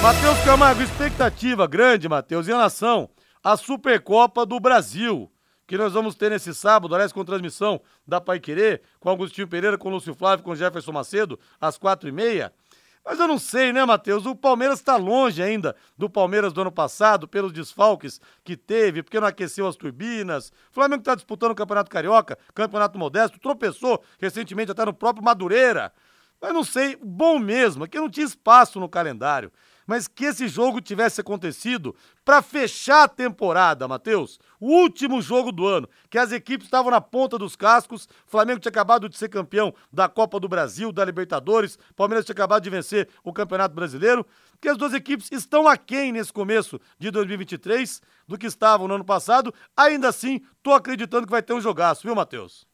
Matheus 0.00 0.38
Camargo, 0.44 0.82
expectativa 0.82 1.66
grande, 1.68 2.08
Matheus, 2.08 2.48
em 2.48 2.50
relação 2.50 3.08
à 3.44 3.56
Supercopa 3.56 4.44
do 4.44 4.58
Brasil, 4.58 5.30
que 5.64 5.78
nós 5.78 5.92
vamos 5.92 6.16
ter 6.16 6.30
nesse 6.30 6.52
sábado, 6.52 6.92
aliás, 6.92 7.12
com 7.12 7.24
transmissão 7.24 7.80
da 8.06 8.20
Pai 8.20 8.40
Querer, 8.40 8.82
com 8.98 9.10
Agostinho 9.10 9.46
Pereira, 9.46 9.78
com 9.78 9.90
Lúcio 9.90 10.14
Flávio, 10.14 10.44
com 10.44 10.56
Jefferson 10.56 10.90
Macedo, 10.90 11.38
às 11.60 11.78
quatro 11.78 12.08
e 12.08 12.12
meia. 12.12 12.52
Mas 13.04 13.18
eu 13.18 13.26
não 13.26 13.38
sei, 13.38 13.72
né, 13.72 13.84
Matheus? 13.84 14.26
O 14.26 14.36
Palmeiras 14.36 14.78
está 14.78 14.96
longe 14.96 15.42
ainda 15.42 15.74
do 15.98 16.08
Palmeiras 16.08 16.52
do 16.52 16.60
ano 16.60 16.70
passado, 16.70 17.26
pelos 17.26 17.52
desfalques 17.52 18.20
que 18.44 18.56
teve, 18.56 19.02
porque 19.02 19.18
não 19.18 19.26
aqueceu 19.26 19.66
as 19.66 19.74
turbinas. 19.74 20.52
O 20.70 20.74
Flamengo 20.74 21.00
está 21.00 21.14
disputando 21.14 21.50
o 21.50 21.54
Campeonato 21.54 21.90
Carioca, 21.90 22.38
Campeonato 22.54 22.98
Modesto, 22.98 23.40
tropeçou 23.40 24.02
recentemente 24.20 24.70
até 24.70 24.84
no 24.84 24.94
próprio 24.94 25.24
Madureira. 25.24 25.92
Mas 26.40 26.52
não 26.52 26.62
sei, 26.62 26.96
bom 27.02 27.38
mesmo, 27.38 27.84
é 27.84 27.88
que 27.88 27.98
não 27.98 28.08
tinha 28.08 28.26
espaço 28.26 28.78
no 28.78 28.88
calendário 28.88 29.52
mas 29.92 30.08
que 30.08 30.24
esse 30.24 30.48
jogo 30.48 30.80
tivesse 30.80 31.20
acontecido 31.20 31.94
para 32.24 32.40
fechar 32.40 33.02
a 33.02 33.08
temporada, 33.08 33.86
Matheus. 33.86 34.40
O 34.58 34.68
último 34.68 35.20
jogo 35.20 35.52
do 35.52 35.66
ano, 35.66 35.86
que 36.08 36.16
as 36.16 36.32
equipes 36.32 36.66
estavam 36.66 36.90
na 36.90 36.98
ponta 36.98 37.36
dos 37.36 37.54
cascos. 37.54 38.06
O 38.26 38.30
Flamengo 38.30 38.58
tinha 38.58 38.70
acabado 38.70 39.06
de 39.06 39.18
ser 39.18 39.28
campeão 39.28 39.74
da 39.92 40.08
Copa 40.08 40.40
do 40.40 40.48
Brasil, 40.48 40.90
da 40.92 41.04
Libertadores. 41.04 41.74
O 41.90 41.94
Palmeiras 41.94 42.24
tinha 42.24 42.32
acabado 42.32 42.62
de 42.62 42.70
vencer 42.70 43.06
o 43.22 43.34
Campeonato 43.34 43.74
Brasileiro. 43.74 44.26
Que 44.62 44.70
as 44.70 44.78
duas 44.78 44.94
equipes 44.94 45.28
estão 45.30 45.68
aquém 45.68 46.10
nesse 46.10 46.32
começo 46.32 46.80
de 46.98 47.10
2023 47.10 48.00
do 48.26 48.38
que 48.38 48.46
estavam 48.46 48.88
no 48.88 48.94
ano 48.94 49.04
passado. 49.04 49.52
Ainda 49.76 50.08
assim, 50.08 50.40
tô 50.62 50.72
acreditando 50.72 51.26
que 51.26 51.32
vai 51.32 51.42
ter 51.42 51.52
um 51.52 51.60
jogaço, 51.60 52.04
viu, 52.04 52.14
Matheus? 52.14 52.66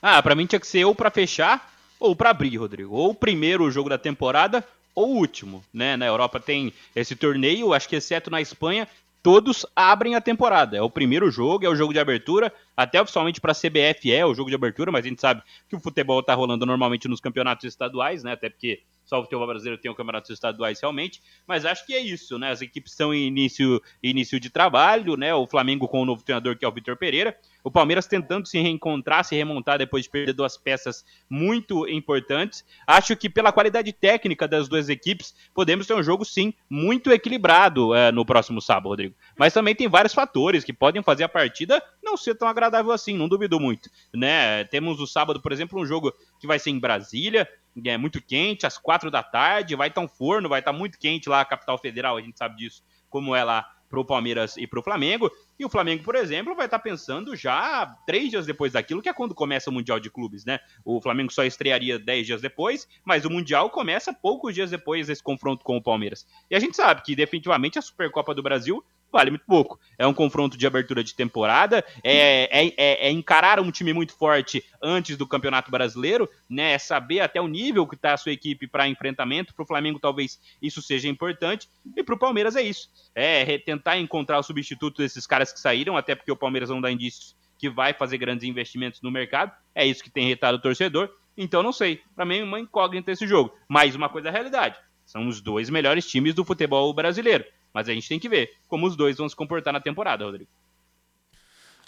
Ah, 0.00 0.22
para 0.22 0.34
mim 0.34 0.46
tinha 0.46 0.60
que 0.60 0.66
ser 0.66 0.82
ou 0.86 0.94
para 0.94 1.10
fechar 1.10 1.70
ou 1.98 2.16
para 2.16 2.30
abrir, 2.30 2.56
Rodrigo. 2.56 2.94
Ou 2.94 3.10
o 3.10 3.14
primeiro 3.14 3.70
jogo 3.70 3.90
da 3.90 3.98
temporada 3.98 4.64
ou 5.00 5.10
o 5.10 5.16
último, 5.16 5.64
né? 5.72 5.96
Na 5.96 6.06
Europa 6.06 6.38
tem 6.38 6.72
esse 6.94 7.16
torneio, 7.16 7.72
acho 7.72 7.88
que 7.88 7.96
exceto 7.96 8.30
na 8.30 8.40
Espanha, 8.40 8.86
todos 9.22 9.66
abrem 9.74 10.14
a 10.14 10.20
temporada. 10.20 10.76
É 10.76 10.82
o 10.82 10.90
primeiro 10.90 11.30
jogo, 11.30 11.64
é 11.64 11.68
o 11.68 11.76
jogo 11.76 11.92
de 11.92 11.98
abertura, 11.98 12.52
até 12.76 13.00
oficialmente 13.00 13.40
para 13.40 13.52
a 13.52 13.54
CBF 13.54 14.12
é 14.12 14.24
o 14.24 14.34
jogo 14.34 14.50
de 14.50 14.56
abertura, 14.56 14.90
mas 14.90 15.04
a 15.04 15.08
gente 15.08 15.20
sabe 15.20 15.42
que 15.68 15.76
o 15.76 15.80
futebol 15.80 16.20
está 16.20 16.34
rolando 16.34 16.64
normalmente 16.64 17.08
nos 17.08 17.20
campeonatos 17.20 17.64
estaduais, 17.64 18.22
né? 18.22 18.32
Até 18.32 18.48
porque 18.48 18.82
só 19.04 19.18
o 19.18 19.22
futebol 19.24 19.46
brasileiro 19.46 19.80
tem 19.80 19.90
o 19.90 19.94
campeonatos 19.94 20.30
estaduais 20.30 20.80
realmente, 20.80 21.20
mas 21.46 21.64
acho 21.64 21.84
que 21.84 21.94
é 21.94 21.98
isso, 21.98 22.38
né? 22.38 22.50
As 22.50 22.62
equipes 22.62 22.92
estão 22.92 23.12
em 23.12 23.26
início, 23.26 23.82
início 24.02 24.38
de 24.38 24.48
trabalho, 24.48 25.16
né? 25.16 25.34
O 25.34 25.46
Flamengo 25.46 25.88
com 25.88 26.00
o 26.00 26.04
novo 26.04 26.22
treinador 26.22 26.56
que 26.56 26.64
é 26.64 26.68
o 26.68 26.72
Vitor 26.72 26.96
Pereira, 26.96 27.36
o 27.62 27.70
Palmeiras 27.70 28.06
tentando 28.06 28.46
se 28.46 28.58
reencontrar, 28.58 29.24
se 29.24 29.34
remontar 29.34 29.78
depois 29.78 30.04
de 30.04 30.10
perder 30.10 30.32
duas 30.32 30.56
peças 30.56 31.04
muito 31.28 31.88
importantes. 31.88 32.64
Acho 32.86 33.16
que 33.16 33.28
pela 33.28 33.52
qualidade 33.52 33.92
técnica 33.92 34.46
das 34.46 34.68
duas 34.68 34.88
equipes, 34.88 35.34
podemos 35.54 35.86
ter 35.86 35.94
um 35.94 36.02
jogo 36.02 36.24
sim 36.24 36.54
muito 36.68 37.10
equilibrado 37.10 37.94
é, 37.94 38.10
no 38.12 38.24
próximo 38.24 38.60
sábado, 38.60 38.88
Rodrigo. 38.88 39.14
Mas 39.38 39.52
também 39.52 39.74
tem 39.74 39.88
vários 39.88 40.14
fatores 40.14 40.64
que 40.64 40.72
podem 40.72 41.02
fazer 41.02 41.24
a 41.24 41.28
partida 41.28 41.82
não 42.02 42.16
ser 42.16 42.34
tão 42.34 42.48
agradável 42.48 42.92
assim, 42.92 43.16
não 43.16 43.28
duvido 43.28 43.60
muito, 43.60 43.90
né? 44.12 44.64
Temos 44.64 45.00
o 45.00 45.06
sábado, 45.06 45.40
por 45.40 45.52
exemplo, 45.52 45.80
um 45.80 45.86
jogo 45.86 46.12
que 46.40 46.46
vai 46.46 46.58
ser 46.58 46.70
em 46.70 46.78
Brasília, 46.78 47.48
é 47.84 47.96
muito 47.96 48.20
quente, 48.20 48.66
às 48.66 48.76
quatro 48.76 49.10
da 49.10 49.22
tarde, 49.22 49.76
vai 49.76 49.88
estar 49.88 50.00
um 50.00 50.08
forno, 50.08 50.48
vai 50.48 50.60
estar 50.60 50.72
muito 50.72 50.98
quente 50.98 51.28
lá, 51.28 51.40
a 51.40 51.44
capital 51.44 51.78
federal, 51.78 52.16
a 52.16 52.20
gente 52.20 52.36
sabe 52.36 52.56
disso, 52.56 52.82
como 53.08 53.34
é 53.34 53.44
lá 53.44 53.66
para 53.88 54.00
o 54.00 54.04
Palmeiras 54.04 54.56
e 54.56 54.66
para 54.66 54.78
o 54.78 54.82
Flamengo. 54.82 55.30
E 55.60 55.64
o 55.66 55.68
Flamengo, 55.68 56.02
por 56.02 56.14
exemplo, 56.14 56.54
vai 56.54 56.64
estar 56.64 56.78
pensando 56.78 57.36
já 57.36 57.94
três 58.06 58.30
dias 58.30 58.46
depois 58.46 58.72
daquilo, 58.72 59.02
que 59.02 59.10
é 59.10 59.12
quando 59.12 59.34
começa 59.34 59.68
o 59.68 59.72
Mundial 59.74 60.00
de 60.00 60.08
Clubes, 60.08 60.42
né? 60.42 60.58
O 60.82 61.02
Flamengo 61.02 61.30
só 61.30 61.44
estrearia 61.44 61.98
dez 61.98 62.26
dias 62.26 62.40
depois, 62.40 62.88
mas 63.04 63.26
o 63.26 63.30
Mundial 63.30 63.68
começa 63.68 64.10
poucos 64.10 64.54
dias 64.54 64.70
depois 64.70 65.08
desse 65.08 65.22
confronto 65.22 65.62
com 65.62 65.76
o 65.76 65.82
Palmeiras. 65.82 66.26
E 66.50 66.56
a 66.56 66.58
gente 66.58 66.74
sabe 66.74 67.02
que 67.02 67.14
definitivamente 67.14 67.78
a 67.78 67.82
Supercopa 67.82 68.34
do 68.34 68.42
Brasil 68.42 68.82
vale 69.12 69.30
muito 69.30 69.44
pouco. 69.44 69.78
É 69.98 70.06
um 70.06 70.14
confronto 70.14 70.56
de 70.56 70.66
abertura 70.66 71.02
de 71.02 71.14
temporada, 71.14 71.84
é, 72.02 72.48
é, 72.50 72.66
é, 72.76 73.08
é, 73.08 73.10
encarar 73.10 73.60
um 73.60 73.70
time 73.70 73.92
muito 73.92 74.16
forte 74.16 74.64
antes 74.82 75.16
do 75.16 75.26
Campeonato 75.26 75.70
Brasileiro, 75.70 76.28
né? 76.48 76.72
É 76.72 76.78
saber 76.78 77.20
até 77.20 77.40
o 77.40 77.48
nível 77.48 77.86
que 77.86 77.94
está 77.94 78.12
a 78.12 78.16
sua 78.16 78.32
equipe 78.32 78.66
para 78.66 78.88
enfrentamento. 78.88 79.54
Para 79.54 79.62
o 79.62 79.66
Flamengo, 79.66 79.98
talvez 79.98 80.38
isso 80.60 80.80
seja 80.80 81.08
importante, 81.08 81.68
e 81.96 82.02
para 82.02 82.14
o 82.14 82.18
Palmeiras 82.18 82.56
é 82.56 82.62
isso. 82.62 82.88
É 83.14 83.58
tentar 83.58 83.98
encontrar 83.98 84.38
o 84.38 84.42
substituto 84.42 84.98
desses 85.02 85.26
caras 85.26 85.52
que 85.52 85.60
saíram, 85.60 85.96
até 85.96 86.14
porque 86.14 86.32
o 86.32 86.36
Palmeiras 86.36 86.70
não 86.70 86.80
dá 86.80 86.90
indícios 86.90 87.36
que 87.58 87.68
vai 87.68 87.92
fazer 87.92 88.16
grandes 88.16 88.48
investimentos 88.48 89.02
no 89.02 89.10
mercado. 89.10 89.52
É 89.74 89.86
isso 89.86 90.02
que 90.02 90.10
tem 90.10 90.26
retado 90.26 90.56
o 90.56 90.60
torcedor. 90.60 91.10
Então 91.36 91.62
não 91.62 91.72
sei. 91.72 92.00
Para 92.16 92.24
mim, 92.24 92.42
uma 92.42 92.58
incógnita 92.58 93.12
esse 93.12 93.26
jogo. 93.26 93.54
Mais 93.68 93.94
uma 93.94 94.08
coisa 94.08 94.28
é 94.28 94.30
a 94.30 94.32
realidade. 94.32 94.76
São 95.04 95.26
os 95.26 95.40
dois 95.40 95.68
melhores 95.68 96.06
times 96.06 96.34
do 96.34 96.44
futebol 96.44 96.92
brasileiro. 96.94 97.44
Mas 97.72 97.88
a 97.88 97.92
gente 97.92 98.08
tem 98.08 98.18
que 98.18 98.28
ver 98.28 98.52
como 98.68 98.86
os 98.86 98.96
dois 98.96 99.16
vão 99.16 99.28
se 99.28 99.36
comportar 99.36 99.72
na 99.72 99.80
temporada, 99.80 100.24
Rodrigo. 100.24 100.50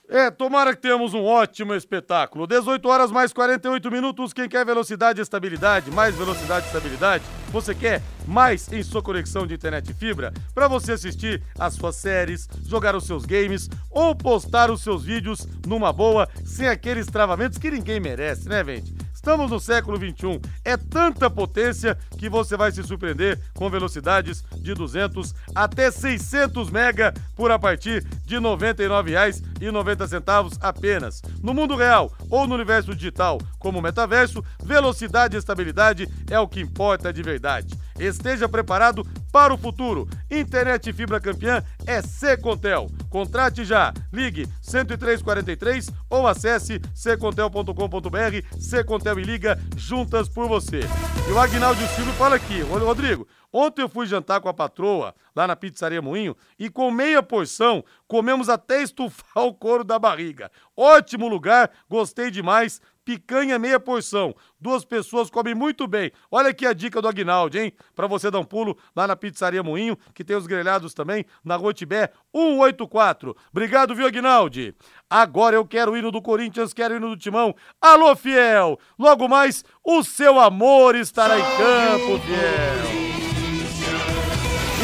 É, 0.09 0.31
tomara 0.31 0.75
que 0.75 0.83
tenhamos 0.83 1.15
um 1.15 1.25
ótimo 1.25 1.75
espetáculo. 1.75 2.47
18 2.47 2.87
horas 2.87 3.11
mais 3.11 3.33
48 3.33 3.91
minutos. 3.91 4.33
Quem 4.33 4.49
quer 4.49 4.67
velocidade 4.67 5.21
e 5.21 5.23
estabilidade, 5.23 5.91
mais 5.91 6.15
velocidade 6.15 6.67
e 6.67 6.69
estabilidade, 6.69 7.25
você 7.51 7.75
quer 7.75 8.03
mais 8.27 8.71
em 8.73 8.83
sua 8.83 9.03
conexão 9.03 9.47
de 9.47 9.55
internet 9.55 9.91
e 9.91 9.95
fibra 9.95 10.33
para 10.55 10.69
você 10.69 10.93
assistir 10.93 11.43
as 11.59 11.75
suas 11.75 11.97
séries, 11.97 12.49
jogar 12.67 12.95
os 12.95 13.07
seus 13.07 13.25
games 13.25 13.71
ou 13.91 14.15
postar 14.15 14.71
os 14.71 14.83
seus 14.83 15.05
vídeos 15.05 15.47
numa 15.67 15.93
boa, 15.93 16.29
sem 16.45 16.69
aqueles 16.69 17.07
travamentos 17.07 17.57
que 17.57 17.71
ninguém 17.71 18.01
merece, 18.01 18.49
né, 18.49 18.63
gente? 18.65 19.02
Estamos 19.23 19.53
no 19.53 19.61
século 19.61 19.97
21. 19.97 20.41
É 20.65 20.77
tanta 20.77 21.31
potência 21.31 21.97
que 22.19 22.29
você 22.29 22.57
vai 22.57 22.73
se 22.73 22.83
surpreender 22.83 23.39
com 23.55 23.71
velocidades 23.71 24.43
de 24.57 24.75
200 24.75 25.33
até 25.55 25.93
600 25.93 26.69
mega 26.71 27.15
por 27.37 27.53
a 27.53 27.57
partir 27.57 28.05
de 28.25 28.35
R$ 28.35 28.41
99,90 28.41 30.59
apenas. 30.61 31.23
No 31.41 31.55
mundo 31.55 31.77
real 31.77 32.13
ou 32.29 32.49
no 32.49 32.57
universo 32.57 32.97
digital, 32.97 33.41
como 33.61 33.79
o 33.79 33.83
metaverso, 33.83 34.45
velocidade 34.65 35.37
e 35.37 35.39
estabilidade 35.39 36.09
é 36.29 36.41
o 36.41 36.49
que 36.49 36.61
importa 36.61 37.13
de 37.13 37.23
verdade. 37.23 37.79
Esteja 37.99 38.49
preparado 38.49 39.07
para 39.31 39.55
o 39.55 39.59
futuro. 39.59 40.09
Internet 40.31 40.93
fibra 40.93 41.21
campeã 41.21 41.63
é 41.87 42.03
Secontel. 42.03 42.89
Contrate 43.09 43.65
já. 43.65 43.93
Ligue 44.13 44.47
10343 44.63 45.91
ou 46.09 46.27
acesse 46.27 46.81
secontel.com.br. 46.95 48.59
Secontel 48.59 49.19
e 49.19 49.23
liga 49.23 49.59
juntas 49.77 50.29
por 50.29 50.49
você. 50.49 50.81
E 51.29 51.33
o 51.33 51.39
Agnaldo 51.39 51.81
Silvio 51.89 52.13
fala 52.15 52.37
aqui, 52.37 52.61
Rodrigo, 52.63 53.27
Ontem 53.53 53.83
eu 53.83 53.89
fui 53.89 54.07
jantar 54.07 54.41
com 54.41 54.49
a 54.49 54.55
patroa 54.55 55.15
lá 55.37 55.47
na 55.47 55.55
Pizzaria 55.55 56.01
Moinho 56.01 56.35
e 56.59 56.71
com 56.71 56.91
meia 56.91 57.23
porção 57.23 57.85
comemos 58.09 58.49
até 58.49 58.83
estufar 58.83 59.45
o 59.45 59.53
couro 59.53 59.85
da 59.85 59.99
barriga. 59.99 60.51
Ótimo 60.75 61.29
lugar, 61.29 61.71
gostei 61.87 62.31
demais 62.31 62.81
picanha 63.05 63.59
meia 63.59 63.81
porção. 63.81 64.35
Duas 64.61 64.85
pessoas 64.85 65.31
comem 65.31 65.55
muito 65.55 65.87
bem. 65.87 66.13
Olha 66.31 66.51
aqui 66.51 66.67
a 66.67 66.73
dica 66.73 67.01
do 67.01 67.09
Agnaldo, 67.09 67.59
hein? 67.59 67.73
Para 67.95 68.07
você 68.07 68.31
dar 68.31 68.39
um 68.39 68.45
pulo 68.45 68.77
lá 68.95 69.07
na 69.07 69.17
Pizzaria 69.17 69.63
Moinho, 69.63 69.97
que 70.15 70.25
tem 70.25 70.37
os 70.37 70.47
grelhados 70.47 70.95
também, 70.95 71.25
na 71.45 71.57
Rua 71.57 71.73
Tibé 71.73 72.13
184. 72.35 73.37
Obrigado, 73.51 73.95
viu, 73.95 74.07
Agnaldo? 74.07 74.75
Agora 75.09 75.57
eu 75.57 75.67
quero 75.67 75.93
o 75.93 75.97
hino 75.97 76.11
do 76.11 76.23
Corinthians, 76.23 76.73
quero 76.73 76.95
o 76.95 76.97
hino 76.97 77.11
do 77.11 77.17
Timão. 77.17 77.55
Alô, 77.81 78.15
fiel! 78.17 78.79
Logo 78.99 79.29
mais, 79.29 79.65
o 79.85 80.03
seu 80.03 80.39
amor 80.41 80.95
estará 80.95 81.39
em 81.39 81.43
campo, 81.43 82.19
fiel! 82.27 83.03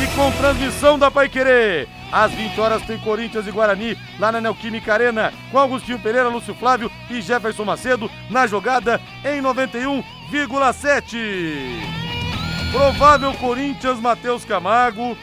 E 0.03 0.17
com 0.17 0.31
transmissão 0.39 0.99
da 0.99 1.11
Pai 1.11 1.29
Querer 1.29 1.98
às 2.11 2.33
20 2.33 2.59
horas 2.61 2.83
tem 2.87 2.99
Corinthians 2.99 3.47
e 3.47 3.51
Guarani, 3.51 3.99
lá 4.19 4.33
na 4.33 4.41
Neoquímica 4.41 4.95
Arena, 4.95 5.33
com 5.51 5.59
Agostinho 5.59 5.99
Pereira, 5.99 6.29
Lúcio 6.29 6.55
Flávio 6.55 6.91
e 7.11 7.21
Jefferson 7.21 7.65
Macedo, 7.65 8.11
na 8.31 8.47
jogada 8.47 9.01
em 9.25 9.43
91,7. 9.43 11.19
Provável 12.71 13.35
Corinthians, 13.35 13.99
Matheus 13.99 14.45
Camargo. 14.45 15.17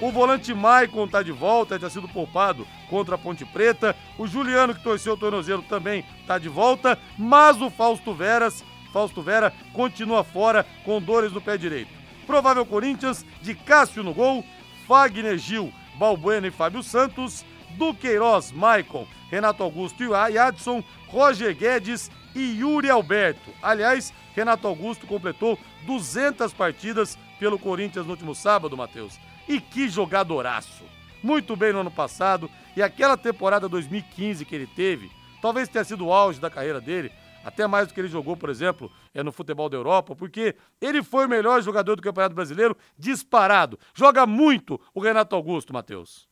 O 0.00 0.10
volante 0.10 0.52
Maicon 0.52 1.06
tá 1.08 1.22
de 1.22 1.32
volta, 1.32 1.78
tinha 1.78 1.88
sido 1.88 2.08
poupado 2.08 2.66
contra 2.90 3.14
a 3.14 3.18
Ponte 3.18 3.46
Preta. 3.46 3.96
O 4.18 4.26
Juliano, 4.26 4.74
que 4.74 4.82
torceu 4.82 5.14
o 5.14 5.16
tornozelo, 5.16 5.62
também 5.62 6.04
tá 6.26 6.38
de 6.38 6.50
volta. 6.50 6.98
Mas 7.16 7.62
o 7.62 7.70
Fausto 7.70 8.12
Veras, 8.12 8.62
Fausto 8.92 9.22
Vera, 9.22 9.54
continua 9.72 10.22
fora 10.22 10.66
com 10.84 11.00
dores 11.00 11.32
no 11.32 11.40
pé 11.40 11.56
direito. 11.56 11.88
Provável 12.26 12.66
Corinthians, 12.66 13.24
de 13.40 13.54
Cássio 13.54 14.02
no 14.02 14.12
gol, 14.12 14.44
Fagner 14.86 15.38
Gil, 15.38 15.72
Balbuena 15.98 16.46
e 16.46 16.50
Fábio 16.50 16.82
Santos, 16.82 17.44
Duqueiroz, 17.70 18.52
Maicon, 18.52 19.06
Renato 19.30 19.62
Augusto 19.62 20.02
e 20.02 20.38
Adson, 20.38 20.82
Roger 21.08 21.54
Guedes 21.54 22.10
e 22.34 22.58
Yuri 22.60 22.90
Alberto. 22.90 23.50
Aliás, 23.62 24.12
Renato 24.34 24.66
Augusto 24.66 25.06
completou 25.06 25.58
200 25.86 26.52
partidas 26.52 27.18
pelo 27.38 27.58
Corinthians 27.58 28.06
no 28.06 28.12
último 28.12 28.34
sábado, 28.34 28.76
Matheus. 28.76 29.18
E 29.48 29.60
que 29.60 29.88
jogadoraço! 29.88 30.84
Muito 31.22 31.56
bem 31.56 31.72
no 31.72 31.80
ano 31.80 31.90
passado 31.90 32.50
e 32.76 32.82
aquela 32.82 33.16
temporada 33.16 33.68
2015 33.68 34.44
que 34.44 34.54
ele 34.54 34.66
teve, 34.66 35.10
talvez 35.40 35.68
tenha 35.68 35.84
sido 35.84 36.06
o 36.06 36.12
auge 36.12 36.38
da 36.38 36.50
carreira 36.50 36.80
dele, 36.80 37.10
até 37.46 37.64
mais 37.64 37.86
do 37.86 37.94
que 37.94 38.00
ele 38.00 38.08
jogou, 38.08 38.36
por 38.36 38.50
exemplo, 38.50 38.90
é 39.14 39.22
no 39.22 39.30
futebol 39.30 39.68
da 39.68 39.76
Europa, 39.76 40.16
porque 40.16 40.56
ele 40.80 41.00
foi 41.00 41.26
o 41.26 41.28
melhor 41.28 41.62
jogador 41.62 41.94
do 41.94 42.02
Campeonato 42.02 42.34
Brasileiro 42.34 42.76
disparado. 42.98 43.78
Joga 43.94 44.26
muito 44.26 44.80
o 44.92 44.98
Renato 44.98 45.36
Augusto, 45.36 45.72
Matheus. 45.72 46.26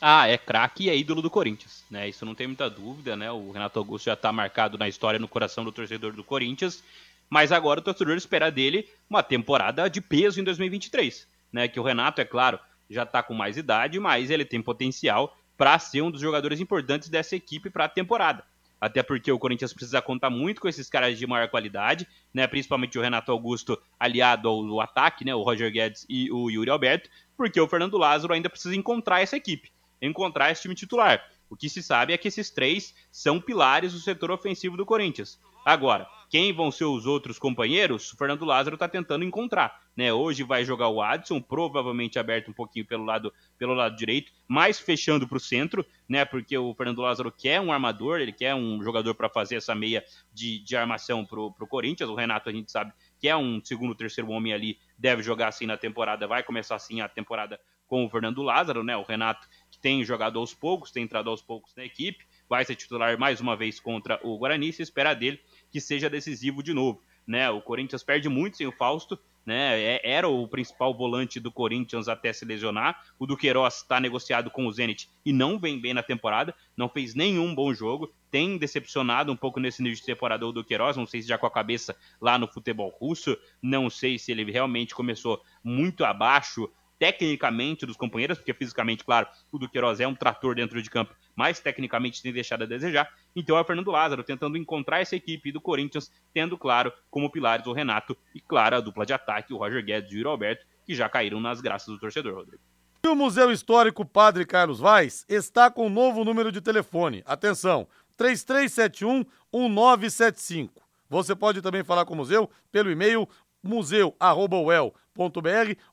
Ah, 0.00 0.26
é 0.26 0.38
craque 0.38 0.84
e 0.84 0.88
é 0.88 0.96
ídolo 0.96 1.20
do 1.20 1.28
Corinthians, 1.28 1.84
né? 1.90 2.08
Isso 2.08 2.24
não 2.24 2.34
tem 2.34 2.46
muita 2.46 2.70
dúvida, 2.70 3.14
né? 3.14 3.30
O 3.30 3.50
Renato 3.50 3.78
Augusto 3.78 4.06
já 4.06 4.14
está 4.14 4.32
marcado 4.32 4.78
na 4.78 4.88
história, 4.88 5.20
no 5.20 5.28
coração 5.28 5.62
do 5.62 5.70
torcedor 5.70 6.14
do 6.14 6.24
Corinthians. 6.24 6.82
Mas 7.28 7.52
agora 7.52 7.80
o 7.80 7.82
torcedor 7.82 8.16
espera 8.16 8.50
dele 8.50 8.88
uma 9.10 9.22
temporada 9.22 9.90
de 9.90 10.00
peso 10.00 10.40
em 10.40 10.44
2023. 10.44 11.28
Né? 11.52 11.68
Que 11.68 11.78
o 11.78 11.82
Renato, 11.82 12.22
é 12.22 12.24
claro, 12.24 12.58
já 12.88 13.02
está 13.02 13.22
com 13.22 13.34
mais 13.34 13.58
idade, 13.58 14.00
mas 14.00 14.30
ele 14.30 14.46
tem 14.46 14.62
potencial 14.62 15.36
para 15.54 15.78
ser 15.78 16.00
um 16.00 16.10
dos 16.10 16.22
jogadores 16.22 16.60
importantes 16.60 17.10
dessa 17.10 17.36
equipe 17.36 17.68
para 17.68 17.84
a 17.84 17.88
temporada. 17.90 18.42
Até 18.80 19.02
porque 19.02 19.30
o 19.30 19.38
Corinthians 19.38 19.72
precisa 19.72 20.00
contar 20.00 20.30
muito 20.30 20.60
com 20.60 20.68
esses 20.68 20.88
caras 20.88 21.18
de 21.18 21.26
maior 21.26 21.48
qualidade, 21.48 22.08
né? 22.32 22.46
Principalmente 22.46 22.98
o 22.98 23.02
Renato 23.02 23.30
Augusto 23.30 23.80
aliado 23.98 24.48
ao 24.48 24.80
ataque, 24.80 25.24
né? 25.24 25.34
O 25.34 25.42
Roger 25.42 25.70
Guedes 25.70 26.06
e 26.08 26.30
o 26.32 26.48
Yuri 26.48 26.70
Alberto, 26.70 27.10
porque 27.36 27.60
o 27.60 27.68
Fernando 27.68 27.98
Lázaro 27.98 28.32
ainda 28.32 28.48
precisa 28.48 28.74
encontrar 28.74 29.20
essa 29.20 29.36
equipe, 29.36 29.70
encontrar 30.00 30.50
esse 30.50 30.62
time 30.62 30.74
titular. 30.74 31.22
O 31.50 31.56
que 31.56 31.68
se 31.68 31.82
sabe 31.82 32.12
é 32.12 32.18
que 32.18 32.28
esses 32.28 32.48
três 32.48 32.94
são 33.10 33.40
pilares 33.40 33.92
do 33.92 33.98
setor 33.98 34.30
ofensivo 34.30 34.76
do 34.76 34.86
Corinthians. 34.86 35.38
Agora, 35.64 36.08
quem 36.30 36.52
vão 36.52 36.70
ser 36.70 36.84
os 36.84 37.06
outros 37.06 37.40
companheiros? 37.40 38.12
O 38.12 38.16
Fernando 38.16 38.44
Lázaro 38.44 38.74
está 38.74 38.88
tentando 38.88 39.24
encontrar. 39.24 39.80
Né? 39.96 40.12
Hoje 40.12 40.44
vai 40.44 40.64
jogar 40.64 40.88
o 40.88 41.02
Adson, 41.02 41.42
provavelmente 41.42 42.20
aberto 42.20 42.52
um 42.52 42.54
pouquinho 42.54 42.86
pelo 42.86 43.04
lado, 43.04 43.34
pelo 43.58 43.74
lado 43.74 43.96
direito, 43.96 44.30
mas 44.46 44.78
fechando 44.78 45.26
para 45.26 45.36
o 45.36 45.40
centro, 45.40 45.84
né? 46.08 46.24
porque 46.24 46.56
o 46.56 46.72
Fernando 46.72 47.02
Lázaro 47.02 47.32
quer 47.32 47.60
um 47.60 47.72
armador, 47.72 48.20
ele 48.20 48.32
quer 48.32 48.54
um 48.54 48.80
jogador 48.80 49.12
para 49.16 49.28
fazer 49.28 49.56
essa 49.56 49.74
meia 49.74 50.04
de, 50.32 50.60
de 50.60 50.76
armação 50.76 51.26
para 51.26 51.40
o 51.40 51.66
Corinthians. 51.68 52.08
O 52.08 52.14
Renato, 52.14 52.48
a 52.48 52.52
gente 52.52 52.70
sabe 52.70 52.92
que 53.18 53.28
é 53.28 53.36
um 53.36 53.60
segundo, 53.64 53.92
terceiro 53.92 54.30
homem 54.30 54.52
ali, 54.52 54.78
deve 54.96 55.24
jogar 55.24 55.48
assim 55.48 55.66
na 55.66 55.76
temporada, 55.76 56.28
vai 56.28 56.44
começar 56.44 56.76
assim 56.76 57.00
a 57.00 57.08
temporada 57.08 57.58
com 57.88 58.04
o 58.04 58.08
Fernando 58.08 58.40
Lázaro, 58.40 58.84
né? 58.84 58.96
O 58.96 59.02
Renato 59.02 59.48
que 59.68 59.78
tem 59.78 60.04
jogado 60.04 60.38
aos 60.38 60.54
poucos, 60.54 60.92
tem 60.92 61.02
entrado 61.02 61.28
aos 61.28 61.42
poucos 61.42 61.74
na 61.74 61.84
equipe, 61.84 62.24
vai 62.48 62.64
ser 62.64 62.76
titular 62.76 63.18
mais 63.18 63.40
uma 63.40 63.56
vez 63.56 63.80
contra 63.80 64.20
o 64.22 64.38
Guarani, 64.38 64.72
se 64.72 64.80
espera 64.80 65.12
dele 65.12 65.40
que 65.70 65.80
seja 65.80 66.10
decisivo 66.10 66.62
de 66.62 66.72
novo. 66.72 67.02
Né? 67.26 67.48
O 67.50 67.62
Corinthians 67.62 68.02
perde 68.02 68.28
muito 68.28 68.56
sem 68.56 68.66
o 68.66 68.72
Fausto, 68.72 69.18
né? 69.44 69.80
É, 69.80 70.00
era 70.04 70.28
o 70.28 70.46
principal 70.46 70.94
volante 70.94 71.40
do 71.40 71.50
Corinthians 71.50 72.08
até 72.08 72.32
se 72.32 72.44
lesionar. 72.44 73.02
O 73.18 73.26
Duqueiroz 73.26 73.78
está 73.78 73.98
negociado 73.98 74.50
com 74.50 74.66
o 74.66 74.72
Zenit 74.72 75.08
e 75.24 75.32
não 75.32 75.58
vem 75.58 75.80
bem 75.80 75.94
na 75.94 76.02
temporada, 76.02 76.54
não 76.76 76.88
fez 76.88 77.14
nenhum 77.14 77.54
bom 77.54 77.72
jogo, 77.72 78.12
tem 78.30 78.58
decepcionado 78.58 79.32
um 79.32 79.36
pouco 79.36 79.58
nesse 79.58 79.82
nível 79.82 79.96
de 79.96 80.04
temporada 80.04 80.46
o 80.46 80.52
Duqueiroz, 80.52 80.96
não 80.96 81.06
sei 81.06 81.22
se 81.22 81.28
já 81.28 81.38
com 81.38 81.46
a 81.46 81.50
cabeça 81.50 81.96
lá 82.20 82.38
no 82.38 82.46
futebol 82.46 82.90
russo, 82.90 83.36
não 83.62 83.88
sei 83.88 84.18
se 84.18 84.30
ele 84.30 84.50
realmente 84.50 84.94
começou 84.94 85.42
muito 85.64 86.04
abaixo 86.04 86.70
tecnicamente 87.00 87.86
dos 87.86 87.96
companheiros, 87.96 88.36
porque 88.36 88.52
fisicamente, 88.52 89.02
claro, 89.02 89.26
o 89.50 89.58
Duqueiroz 89.58 90.00
é 90.00 90.06
um 90.06 90.14
trator 90.14 90.54
dentro 90.54 90.82
de 90.82 90.90
campo, 90.90 91.16
mas 91.34 91.58
tecnicamente 91.58 92.22
tem 92.22 92.30
deixado 92.30 92.62
a 92.62 92.66
desejar. 92.66 93.10
Então 93.34 93.56
é 93.56 93.60
o 93.62 93.64
Fernando 93.64 93.90
Lázaro 93.90 94.22
tentando 94.22 94.58
encontrar 94.58 95.00
essa 95.00 95.16
equipe 95.16 95.50
do 95.50 95.62
Corinthians, 95.62 96.12
tendo, 96.34 96.58
claro, 96.58 96.92
como 97.10 97.30
pilares 97.30 97.66
o 97.66 97.72
Renato 97.72 98.14
e, 98.34 98.40
claro, 98.40 98.76
a 98.76 98.80
dupla 98.80 99.06
de 99.06 99.14
ataque, 99.14 99.54
o 99.54 99.56
Roger 99.56 99.82
Guedes 99.82 100.12
e 100.12 100.16
o 100.16 100.18
Yuri 100.18 100.28
Alberto, 100.28 100.66
que 100.84 100.94
já 100.94 101.08
caíram 101.08 101.40
nas 101.40 101.62
graças 101.62 101.88
do 101.88 101.98
torcedor, 101.98 102.34
Rodrigo. 102.34 102.62
E 103.02 103.08
o 103.08 103.16
Museu 103.16 103.50
Histórico 103.50 104.04
Padre 104.04 104.44
Carlos 104.44 104.78
Vaz 104.78 105.24
está 105.26 105.70
com 105.70 105.86
um 105.86 105.90
novo 105.90 106.22
número 106.22 106.52
de 106.52 106.60
telefone. 106.60 107.22
Atenção, 107.24 107.88
3371 108.18 109.24
1975. 109.50 110.82
Você 111.08 111.34
pode 111.34 111.62
também 111.62 111.82
falar 111.82 112.04
com 112.04 112.12
o 112.12 112.16
museu 112.18 112.48
pelo 112.70 112.90
e-mail 112.90 113.26
museu@uel.br 113.62 114.94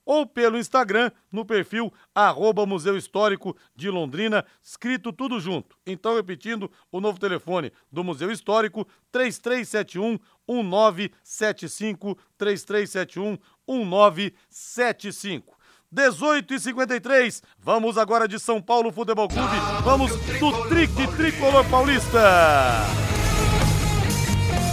ou 0.06 0.26
pelo 0.26 0.58
Instagram 0.58 1.12
no 1.32 1.46
perfil 1.46 1.92
arroba 2.16 2.66
Museu 2.66 2.96
Histórico 2.98 3.56
de 3.76 3.90
Londrina, 3.90 4.46
escrito 4.62 5.12
tudo 5.12 5.40
junto. 5.40 5.78
Então, 5.86 6.16
repetindo, 6.16 6.72
o 6.92 7.02
novo 7.02 7.20
telefone 7.20 7.72
do 7.92 8.04
Museu 8.04 8.32
Histórico, 8.32 8.88
3371 9.12 10.20
1975, 10.48 12.18
3371 12.38 13.38
1975. 13.68 15.58
18 15.90 16.54
e 16.54 16.60
53 16.60 17.42
Vamos 17.60 17.98
agora 17.98 18.28
de 18.28 18.38
São 18.40 18.62
Paulo 18.62 18.92
Futebol 18.92 19.28
Clube. 19.28 19.56
Vamos 19.84 20.12
do 20.40 20.68
Trique 20.68 21.08
Tricolor 21.16 21.68
Paulista. 21.70 23.07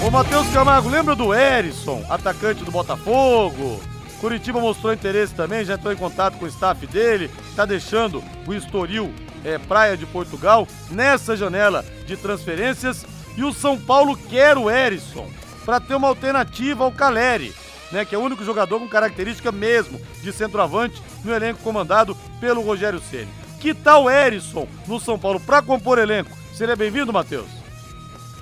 Ô 0.04 0.10
Matheus 0.10 0.46
Camargo, 0.48 0.90
lembra 0.90 1.16
do 1.16 1.32
Erisson, 1.32 2.04
atacante 2.10 2.62
do 2.62 2.70
Botafogo? 2.70 3.80
Curitiba 4.20 4.60
mostrou 4.60 4.92
interesse 4.92 5.34
também, 5.34 5.64
já 5.64 5.74
entrou 5.74 5.94
em 5.94 5.96
contato 5.96 6.36
com 6.36 6.44
o 6.44 6.48
staff 6.48 6.86
dele, 6.86 7.30
está 7.48 7.64
deixando 7.64 8.22
o 8.46 8.52
Estoril 8.52 9.10
é, 9.42 9.56
Praia 9.56 9.96
de 9.96 10.04
Portugal 10.04 10.68
nessa 10.90 11.34
janela 11.34 11.82
de 12.06 12.18
transferências. 12.18 13.06
E 13.34 13.42
o 13.42 13.52
São 13.54 13.80
Paulo 13.80 14.14
quer 14.14 14.58
o 14.58 14.70
Erisson 14.70 15.26
para 15.64 15.80
ter 15.80 15.94
uma 15.94 16.08
alternativa 16.08 16.84
ao 16.84 16.92
Caleri, 16.92 17.54
né, 17.90 18.04
que 18.04 18.14
é 18.14 18.18
o 18.18 18.22
único 18.22 18.44
jogador 18.44 18.78
com 18.80 18.86
característica 18.86 19.50
mesmo 19.50 19.98
de 20.22 20.34
centroavante 20.34 21.02
no 21.24 21.32
elenco 21.32 21.62
comandado 21.62 22.14
pelo 22.40 22.60
Rogério 22.60 23.00
Ceni. 23.00 23.32
Que 23.58 23.72
tal 23.72 24.10
Erisson 24.10 24.68
no 24.86 25.00
São 25.00 25.18
Paulo 25.18 25.40
para 25.40 25.62
compor 25.62 25.98
elenco? 25.98 26.36
Seria 26.52 26.76
bem-vindo, 26.76 27.10
Matheus? 27.10 27.63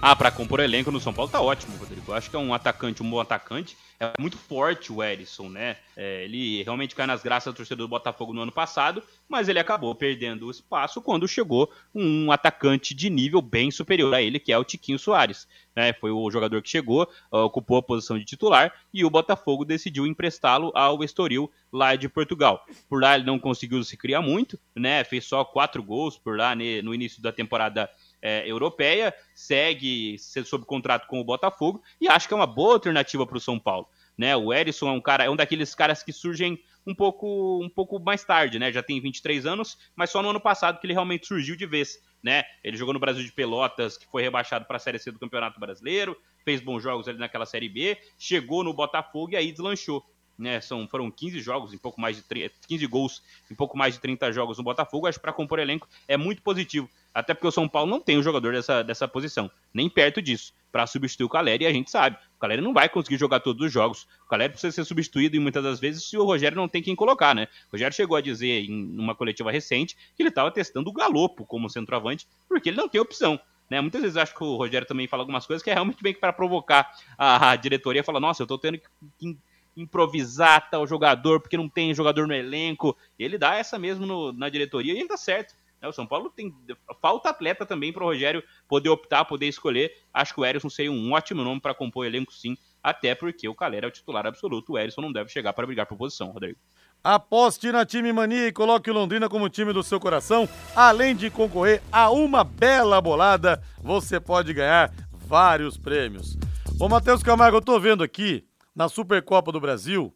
Ah, 0.05 0.17
para 0.17 0.33
compor 0.33 0.59
elenco 0.59 0.91
no 0.91 0.99
São 0.99 1.15
Paulo 1.15 1.31
tá 1.31 1.41
ótimo, 1.41 1.77
Rodrigo. 1.77 2.11
Eu 2.11 2.15
acho 2.17 2.29
que 2.29 2.35
é 2.35 2.39
um 2.39 2.53
atacante, 2.53 3.05
um 3.05 3.09
bom 3.09 3.21
atacante. 3.21 3.77
É 4.01 4.11
muito 4.19 4.37
forte 4.37 4.93
o 4.93 5.01
Erisson, 5.01 5.49
né? 5.49 5.77
É, 5.97 6.25
ele 6.25 6.61
realmente 6.65 6.93
cai 6.93 7.07
nas 7.07 7.23
graças 7.23 7.55
do 7.55 7.57
torcedor 7.57 7.87
do 7.87 7.91
Botafogo 7.91 8.33
no 8.33 8.41
ano 8.41 8.51
passado, 8.51 9.01
mas 9.29 9.49
ele 9.49 9.61
acabou 9.61 9.95
perdendo 9.95 10.49
o 10.49 10.51
espaço 10.51 11.01
quando 11.01 11.29
chegou 11.29 11.71
um 11.95 12.33
atacante 12.33 12.97
de 12.97 13.09
nível 13.09 13.41
bem 13.41 13.71
superior 13.71 14.13
a 14.13 14.21
ele, 14.21 14.41
que 14.41 14.53
é 14.53 14.59
o 14.59 14.65
Tiquinho 14.65 14.99
Soares. 14.99 15.47
Né? 15.77 15.93
Foi 15.93 16.11
o 16.11 16.29
jogador 16.33 16.61
que 16.63 16.69
chegou, 16.69 17.09
ocupou 17.31 17.77
a 17.77 17.83
posição 17.83 18.19
de 18.19 18.25
titular 18.25 18.75
e 18.93 19.05
o 19.05 19.11
Botafogo 19.11 19.65
decidiu 19.65 20.05
emprestá-lo 20.05 20.73
ao 20.75 21.05
Estoril 21.05 21.49
lá 21.73 21.95
de 21.95 22.09
Portugal. 22.09 22.67
Por 22.89 23.01
lá 23.01 23.15
ele 23.15 23.25
não 23.25 23.39
conseguiu 23.39 23.85
se 23.85 23.97
criar 23.97 24.21
muito, 24.21 24.59
né? 24.75 25.05
Fez 25.05 25.25
só 25.27 25.45
quatro 25.45 25.81
gols 25.81 26.19
por 26.19 26.37
lá 26.37 26.57
né? 26.57 26.83
no 26.83 26.93
início 26.93 27.23
da 27.23 27.31
temporada 27.31 27.89
é, 28.23 28.49
europeia, 28.49 29.13
segue 29.35 30.17
sob 30.19 30.65
contrato 30.65 31.07
com 31.09 31.21
o 31.21 31.25
Botafogo 31.25 31.83
e 32.01 32.09
acho 32.09 32.29
que 32.29 32.33
é 32.33 32.37
uma 32.37 32.47
boa 32.47 32.75
alternativa 32.75 33.27
para 33.27 33.37
o 33.37 33.41
São 33.41 33.59
Paulo. 33.59 33.89
Né? 34.17 34.37
O 34.37 34.53
Erisson 34.53 34.89
é 34.89 34.93
um 34.93 35.01
cara, 35.01 35.25
é 35.25 35.31
um 35.31 35.37
daqueles 35.37 35.75
caras 35.75 36.03
que 36.03 36.13
surgem 36.13 36.63
um 36.87 36.95
pouco, 36.95 37.63
um 37.63 37.69
pouco 37.69 37.99
mais 37.99 38.25
tarde, 38.25 38.59
né? 38.59 38.73
Já 38.73 38.83
tem 38.83 39.01
23 39.01 39.47
anos, 39.47 39.79
mas 39.95 40.11
só 40.11 40.23
no 40.23 40.31
ano 40.31 40.41
passado 40.41 40.81
que 40.81 40.87
ele 40.87 40.93
realmente 40.93 41.27
surgiu 41.27 41.57
de 41.57 41.65
vez, 41.67 41.99
né? 42.23 42.43
Ele 42.63 42.77
jogou 42.77 42.93
no 42.93 43.01
Brasil 43.01 43.25
de 43.25 43.33
Pelotas, 43.33 43.97
que 43.97 44.07
foi 44.07 44.23
rebaixado 44.23 44.65
para 44.65 44.77
a 44.77 44.81
Série 44.81 44.99
C 44.99 45.11
do 45.11 45.19
Campeonato 45.19 45.61
Brasileiro, 45.61 46.17
fez 46.45 46.61
bons 46.61 46.83
jogos 46.83 47.07
ali 47.09 47.19
naquela 47.19 47.47
Série 47.47 47.69
B, 47.69 47.97
chegou 48.19 48.65
no 48.65 48.75
Botafogo 48.75 49.33
e 49.33 49.37
aí 49.37 49.53
deslanchou. 49.53 50.05
Né, 50.43 50.61
são, 50.61 50.89
foram 50.89 51.09
15 51.09 51.39
jogos, 51.39 51.73
em 51.73 51.79
pouco 51.79 52.01
mais 52.01 52.17
de 52.17 52.23
30, 52.25 52.53
15 52.67 52.87
gols, 52.89 53.23
em 53.49 53.55
pouco 53.55 53.79
mais 53.79 53.95
de 53.95 54.01
30 54.01 54.33
jogos 54.33 54.59
no 54.59 54.65
Botafogo. 54.65 55.07
Acho 55.07 55.17
que 55.17 55.23
para 55.23 55.33
compor 55.33 55.61
elenco 55.61 55.89
é 56.09 56.17
muito 56.17 56.43
positivo. 56.43 56.91
Até 57.15 57.33
porque 57.33 57.47
o 57.47 57.53
São 57.53 57.69
Paulo 57.69 57.89
não 57.89 58.01
tem 58.01 58.19
um 58.19 58.23
jogador 58.25 58.53
dessa, 58.53 58.83
dessa 58.83 59.07
posição, 59.07 59.49
nem 59.73 59.89
perto 59.89 60.21
disso, 60.21 60.53
para 60.73 60.85
substituir 60.85 61.27
o 61.27 61.29
Caleri, 61.29 61.63
e 61.63 61.67
a 61.69 61.73
gente 61.73 61.93
sabe. 61.93 62.17
O 62.37 62.41
Caleri 62.41 62.61
não 62.61 62.73
vai 62.73 62.89
conseguir 62.89 63.19
jogar 63.19 63.39
todos 63.39 63.65
os 63.65 63.73
jogos. 63.73 64.09
O 64.27 64.29
Caleri 64.29 64.51
precisa 64.51 64.73
ser 64.73 64.85
substituído 64.85 65.37
e 65.37 65.39
muitas 65.39 65.63
das 65.63 65.79
vezes 65.79 66.03
se 66.03 66.19
o 66.19 66.25
Rogério 66.25 66.57
não 66.57 66.67
tem 66.67 66.83
quem 66.83 66.97
colocar, 66.97 67.37
né? 67.37 67.47
O 67.69 67.77
Rogério 67.77 67.95
chegou 67.95 68.17
a 68.17 68.21
dizer 68.21 68.65
em 68.65 68.99
uma 68.99 69.15
coletiva 69.15 69.53
recente 69.53 69.97
que 70.17 70.23
ele 70.23 70.31
estava 70.31 70.51
testando 70.51 70.91
o 70.91 70.93
Galopo 70.93 71.47
como 71.47 71.71
centroavante, 71.71 72.27
porque 72.49 72.71
ele 72.71 72.79
não 72.79 72.89
tem 72.89 73.01
opção. 73.01 73.39
Né? 73.71 73.81
Muitas 73.81 74.03
vezes 74.03 74.17
acho 74.17 74.35
que 74.35 74.43
o 74.43 74.57
Rogério 74.57 74.89
também 74.89 75.07
fala 75.07 75.23
algumas 75.23 75.47
coisas 75.47 75.63
que 75.63 75.71
é 75.71 75.73
realmente 75.73 76.03
bem 76.03 76.13
para 76.13 76.33
provocar 76.33 76.93
a, 77.17 77.53
a 77.53 77.57
diretoria, 77.57 78.03
fala, 78.03 78.19
nossa, 78.19 78.43
eu 78.43 78.45
estou 78.45 78.59
tendo 78.59 78.79
que 79.19 79.39
improvisar 79.77 80.71
tal 80.71 80.87
jogador 80.87 81.41
porque 81.41 81.57
não 81.57 81.69
tem 81.69 81.95
jogador 81.95 82.27
no 82.27 82.35
elenco. 82.35 82.97
Ele 83.19 83.39
dá 83.39 83.55
essa 83.57 83.79
mesmo 83.79 84.07
no, 84.07 84.33
na 84.33 84.49
diretoria 84.49 84.93
e 84.93 84.99
ele 84.99 85.09
dá 85.09 85.17
certo. 85.17 85.55
Né? 85.83 85.89
O 85.89 85.93
São 85.93 86.07
Paulo 86.07 86.31
tem. 86.31 86.55
Falta 87.01 87.31
atleta 87.31 87.67
também 87.67 87.93
para 87.93 88.05
o 88.05 88.07
Rogério 88.07 88.43
poder 88.69 88.89
optar, 88.89 89.25
poder 89.25 89.49
escolher. 89.49 89.93
Acho 90.15 90.33
que 90.33 90.41
o 90.41 90.45
Erisson 90.45 90.71
seria 90.71 90.93
um 90.93 91.13
ótimo 91.13 91.43
nome 91.43 91.61
para 91.61 91.75
compor 91.75 92.05
o 92.05 92.09
elenco, 92.09 92.33
sim. 92.33 92.57
Até 92.83 93.15
porque 93.15 93.49
o 93.49 93.55
Calera 93.55 93.87
é 93.87 93.89
o 93.89 93.93
titular 93.93 94.27
absoluto. 94.27 94.73
O 94.73 94.79
Erisson 94.79 95.01
não 95.01 95.13
deve 95.13 95.31
chegar 95.31 95.53
para 95.53 95.67
brigar 95.67 95.87
por 95.87 95.99
posição, 95.99 96.31
Rodrigo. 96.31 96.59
Aposte 97.05 97.73
na 97.73 97.85
Time 97.85 98.13
Mania 98.13 98.47
e 98.47 98.53
coloque 98.53 98.89
o 98.89 98.95
Londrina 98.95 99.29
como 99.29 99.49
time 99.49 99.73
do 99.73 99.83
seu 99.83 99.99
coração. 99.99 100.49
Além 100.75 101.17
de 101.17 101.31
concorrer 101.31 101.83
a 101.91 102.11
uma 102.11 102.45
bela 102.45 103.01
bolada, 103.01 103.61
você 103.83 104.21
pode 104.21 104.55
ganhar 104.55 104.93
vários 105.11 105.77
prêmios. 105.77 106.39
Ô, 106.79 106.89
Matheus 106.89 107.23
Camargo, 107.23 107.57
eu 107.57 107.63
tô 107.63 107.79
vendo 107.81 108.05
aqui 108.05 108.45
na 108.75 108.89
Supercopa 108.89 109.53
do 109.53 109.61
Brasil, 109.61 110.15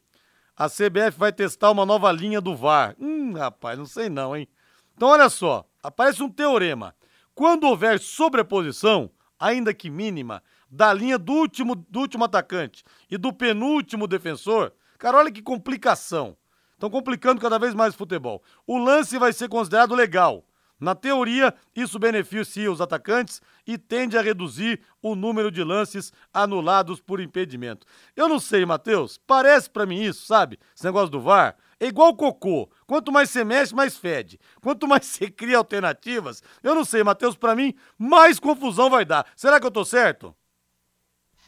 a 0.57 0.69
CBF 0.69 1.19
vai 1.19 1.33
testar 1.33 1.71
uma 1.71 1.85
nova 1.85 2.11
linha 2.11 2.41
do 2.41 2.57
VAR. 2.57 2.97
Hum, 2.99 3.35
rapaz, 3.35 3.79
não 3.79 3.87
sei 3.87 4.09
não, 4.09 4.35
hein? 4.35 4.49
Então, 4.95 5.09
olha 5.09 5.29
só, 5.29 5.65
aparece 5.83 6.23
um 6.23 6.31
teorema. 6.31 6.95
Quando 7.35 7.65
houver 7.65 8.01
sobreposição, 8.01 9.11
ainda 9.39 9.75
que 9.75 9.91
mínima, 9.91 10.43
da 10.71 10.93
linha 10.93 11.19
do 11.19 11.33
último, 11.33 11.75
do 11.75 12.01
último 12.01 12.25
atacante 12.25 12.83
e 13.11 13.19
do 13.19 13.33
penúltimo 13.33 14.07
defensor, 14.07 14.73
cara, 14.99 15.19
olha 15.19 15.31
que 15.31 15.43
complicação. 15.43 16.37
Estão 16.73 16.91
complicando 16.91 17.41
cada 17.41 17.59
vez 17.59 17.75
mais 17.75 17.95
o 17.95 17.99
futebol. 17.99 18.43
O 18.67 18.79
lance 18.79 19.19
vai 19.19 19.33
ser 19.33 19.49
considerado 19.49 19.95
legal. 19.95 20.45
Na 20.79 20.95
teoria, 20.95 21.55
isso 21.75 21.99
beneficia 21.99 22.71
os 22.71 22.81
atacantes 22.83 23.41
e 23.67 23.79
tende 23.79 24.19
a 24.19 24.23
reduzir 24.23 24.81
o 25.03 25.15
número 25.15 25.51
de 25.51 25.65
lances 25.65 26.13
anulados 26.33 27.01
por 27.01 27.19
impedimento. 27.19 27.87
Eu 28.15 28.29
não 28.29 28.39
sei, 28.39 28.67
Matheus, 28.67 29.19
parece 29.27 29.71
para 29.71 29.87
mim 29.87 30.03
isso, 30.03 30.27
sabe? 30.27 30.59
Esse 30.75 30.85
negócio 30.85 31.09
do 31.09 31.21
VAR. 31.21 31.57
É 31.79 31.87
igual 31.87 32.15
cocô. 32.15 32.71
Quanto 32.87 33.13
mais 33.13 33.31
você 33.31 33.45
mexe, 33.45 33.75
mais 33.75 33.97
fede. 33.97 34.39
Quanto 34.61 34.87
mais 34.89 35.07
você 35.07 35.31
cria 35.31 35.59
alternativas, 35.59 36.43
eu 36.63 36.75
não 36.75 36.85
sei, 36.85 37.03
Matheus, 37.03 37.37
para 37.37 37.57
mim, 37.57 37.75
mais 37.99 38.39
confusão 38.39 38.91
vai 38.91 39.05
dar. 39.05 39.27
Será 39.35 39.59
que 39.59 39.67
eu 39.67 39.71
tô 39.71 39.85
certo? 39.85 40.35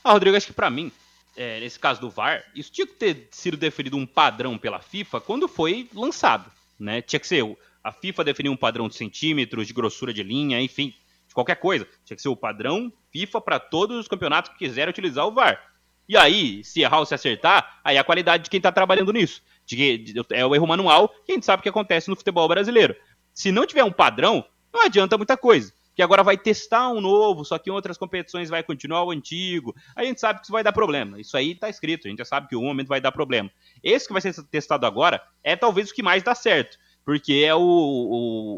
Ah, 0.02 0.12
Rodrigo, 0.12 0.36
acho 0.36 0.46
que 0.46 0.52
para 0.54 0.70
mim, 0.70 0.90
é, 1.36 1.60
nesse 1.60 1.78
caso 1.78 2.00
do 2.00 2.08
VAR, 2.08 2.44
isso 2.54 2.72
tinha 2.72 2.86
que 2.86 2.94
ter 2.94 3.28
sido 3.30 3.56
definido 3.56 3.96
um 3.96 4.06
padrão 4.06 4.56
pela 4.56 4.80
FIFA 4.80 5.20
quando 5.20 5.46
foi 5.46 5.88
lançado, 5.94 6.50
né? 6.78 7.02
Tinha 7.02 7.20
que 7.20 7.26
ser 7.26 7.44
a 7.82 7.92
FIFA 7.92 8.24
definir 8.24 8.48
um 8.50 8.56
padrão 8.56 8.88
de 8.88 8.96
centímetros, 8.96 9.66
de 9.66 9.72
grossura 9.72 10.12
de 10.12 10.22
linha, 10.22 10.60
enfim, 10.60 10.94
de 11.26 11.34
qualquer 11.34 11.56
coisa. 11.56 11.86
Tinha 12.04 12.16
que 12.16 12.22
ser 12.22 12.28
o 12.28 12.36
padrão 12.36 12.92
FIFA 13.12 13.40
para 13.40 13.58
todos 13.58 13.96
os 13.96 14.08
campeonatos 14.08 14.52
que 14.52 14.58
quiserem 14.58 14.90
utilizar 14.90 15.26
o 15.26 15.32
VAR. 15.32 15.60
E 16.08 16.16
aí, 16.16 16.64
se 16.64 16.80
errar 16.80 17.00
ou 17.00 17.06
se 17.06 17.14
acertar, 17.14 17.80
aí 17.84 17.96
é 17.96 17.98
a 17.98 18.04
qualidade 18.04 18.44
de 18.44 18.50
quem 18.50 18.58
está 18.58 18.72
trabalhando 18.72 19.12
nisso. 19.12 19.42
De, 19.66 19.98
de, 19.98 20.14
é 20.30 20.44
o 20.44 20.54
erro 20.54 20.66
manual 20.66 21.08
que 21.26 21.32
a 21.32 21.34
gente 21.34 21.44
sabe 21.44 21.62
que 21.62 21.68
acontece 21.68 22.08
no 22.08 22.16
futebol 22.16 22.48
brasileiro. 22.48 22.96
Se 23.34 23.52
não 23.52 23.66
tiver 23.66 23.84
um 23.84 23.92
padrão, 23.92 24.44
não 24.72 24.86
adianta 24.86 25.18
muita 25.18 25.36
coisa. 25.36 25.72
Que 25.94 26.02
agora 26.02 26.22
vai 26.22 26.38
testar 26.38 26.88
um 26.90 27.00
novo, 27.00 27.44
só 27.44 27.58
que 27.58 27.68
em 27.68 27.72
outras 27.72 27.98
competições 27.98 28.48
vai 28.48 28.62
continuar 28.62 29.04
o 29.04 29.10
antigo. 29.10 29.74
A 29.94 30.04
gente 30.04 30.20
sabe 30.20 30.38
que 30.38 30.46
isso 30.46 30.52
vai 30.52 30.62
dar 30.62 30.72
problema. 30.72 31.20
Isso 31.20 31.36
aí 31.36 31.52
está 31.52 31.68
escrito, 31.68 32.06
a 32.06 32.10
gente 32.10 32.20
já 32.20 32.24
sabe 32.24 32.48
que 32.48 32.56
um 32.56 32.64
momento 32.64 32.88
vai 32.88 33.00
dar 33.00 33.12
problema. 33.12 33.50
Esse 33.82 34.06
que 34.06 34.12
vai 34.12 34.22
ser 34.22 34.32
testado 34.44 34.86
agora 34.86 35.20
é 35.42 35.56
talvez 35.56 35.90
o 35.90 35.94
que 35.94 36.02
mais 36.02 36.22
dá 36.22 36.34
certo 36.34 36.78
porque 37.08 37.42
é 37.42 37.54
o, 37.54 37.62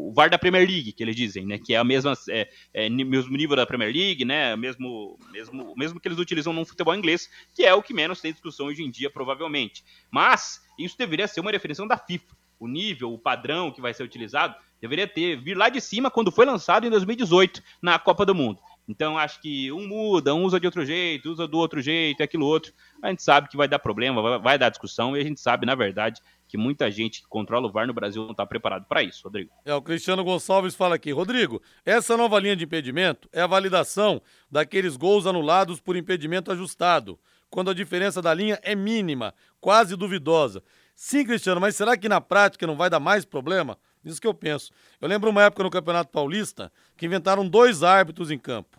o, 0.09 0.11
VAR 0.13 0.29
da 0.29 0.37
Premier 0.37 0.67
League, 0.67 0.91
que 0.91 1.01
eles 1.01 1.15
dizem, 1.15 1.45
né? 1.45 1.57
Que 1.57 1.73
é 1.73 1.77
a 1.77 1.85
mesma, 1.85 2.11
é, 2.29 2.49
é 2.73 2.89
mesmo 2.89 3.31
nível 3.37 3.55
da 3.55 3.65
Premier 3.65 3.95
League, 3.95 4.25
né? 4.25 4.57
Mesmo, 4.57 5.17
mesmo, 5.31 5.73
mesmo 5.77 6.01
que 6.01 6.07
eles 6.09 6.17
utilizam 6.17 6.51
no 6.51 6.65
futebol 6.65 6.93
inglês, 6.93 7.29
que 7.55 7.63
é 7.63 7.73
o 7.73 7.81
que 7.81 7.93
menos 7.93 8.19
tem 8.19 8.33
discussão 8.33 8.65
hoje 8.65 8.83
em 8.83 8.91
dia, 8.91 9.09
provavelmente. 9.09 9.85
Mas 10.11 10.61
isso 10.77 10.97
deveria 10.97 11.29
ser 11.29 11.39
uma 11.39 11.53
definição 11.53 11.87
da 11.87 11.97
FIFA. 11.97 12.35
O 12.59 12.67
nível, 12.67 13.13
o 13.13 13.17
padrão 13.17 13.71
que 13.71 13.79
vai 13.79 13.93
ser 13.93 14.03
utilizado, 14.03 14.53
deveria 14.81 15.07
ter 15.07 15.37
vir 15.37 15.55
lá 15.55 15.69
de 15.69 15.79
cima 15.79 16.11
quando 16.11 16.29
foi 16.29 16.45
lançado 16.45 16.85
em 16.85 16.89
2018 16.89 17.63
na 17.81 17.97
Copa 17.99 18.25
do 18.25 18.35
Mundo. 18.35 18.59
Então 18.85 19.17
acho 19.17 19.41
que 19.41 19.71
um 19.71 19.87
muda, 19.87 20.35
um 20.35 20.43
usa 20.43 20.59
de 20.59 20.65
outro 20.65 20.83
jeito, 20.83 21.31
usa 21.31 21.47
do 21.47 21.57
outro 21.57 21.81
jeito, 21.81 22.21
aquilo 22.21 22.45
outro. 22.45 22.73
A 23.01 23.09
gente 23.09 23.23
sabe 23.23 23.47
que 23.47 23.55
vai 23.55 23.67
dar 23.67 23.79
problema, 23.79 24.21
vai, 24.21 24.39
vai 24.39 24.59
dar 24.59 24.69
discussão, 24.69 25.15
e 25.15 25.21
a 25.21 25.23
gente 25.23 25.39
sabe, 25.39 25.65
na 25.65 25.75
verdade, 25.75 26.21
que 26.51 26.57
muita 26.57 26.91
gente 26.91 27.21
que 27.21 27.27
controla 27.29 27.69
o 27.69 27.71
VAR 27.71 27.87
no 27.87 27.93
Brasil 27.93 28.23
não 28.23 28.31
está 28.31 28.45
preparado 28.45 28.85
para 28.85 29.01
isso, 29.01 29.23
Rodrigo. 29.23 29.51
É, 29.63 29.73
o 29.73 29.81
Cristiano 29.81 30.21
Gonçalves 30.21 30.75
fala 30.75 30.95
aqui, 30.95 31.09
Rodrigo, 31.09 31.61
essa 31.85 32.17
nova 32.17 32.37
linha 32.37 32.57
de 32.57 32.65
impedimento 32.65 33.29
é 33.31 33.39
a 33.39 33.47
validação 33.47 34.21
daqueles 34.51 34.97
gols 34.97 35.25
anulados 35.25 35.79
por 35.79 35.95
impedimento 35.95 36.51
ajustado, 36.51 37.17
quando 37.49 37.69
a 37.69 37.73
diferença 37.73 38.21
da 38.21 38.33
linha 38.33 38.59
é 38.63 38.75
mínima, 38.75 39.33
quase 39.61 39.95
duvidosa. 39.95 40.61
Sim, 40.93 41.23
Cristiano, 41.23 41.61
mas 41.61 41.77
será 41.77 41.95
que 41.95 42.09
na 42.09 42.19
prática 42.19 42.67
não 42.67 42.75
vai 42.75 42.89
dar 42.89 42.99
mais 42.99 43.23
problema? 43.23 43.77
Isso 44.03 44.19
que 44.19 44.27
eu 44.27 44.33
penso. 44.33 44.73
Eu 44.99 45.07
lembro 45.07 45.29
uma 45.29 45.43
época 45.43 45.63
no 45.63 45.69
Campeonato 45.69 46.11
Paulista 46.11 46.69
que 46.97 47.05
inventaram 47.05 47.47
dois 47.47 47.81
árbitros 47.81 48.29
em 48.29 48.37
campo. 48.37 48.77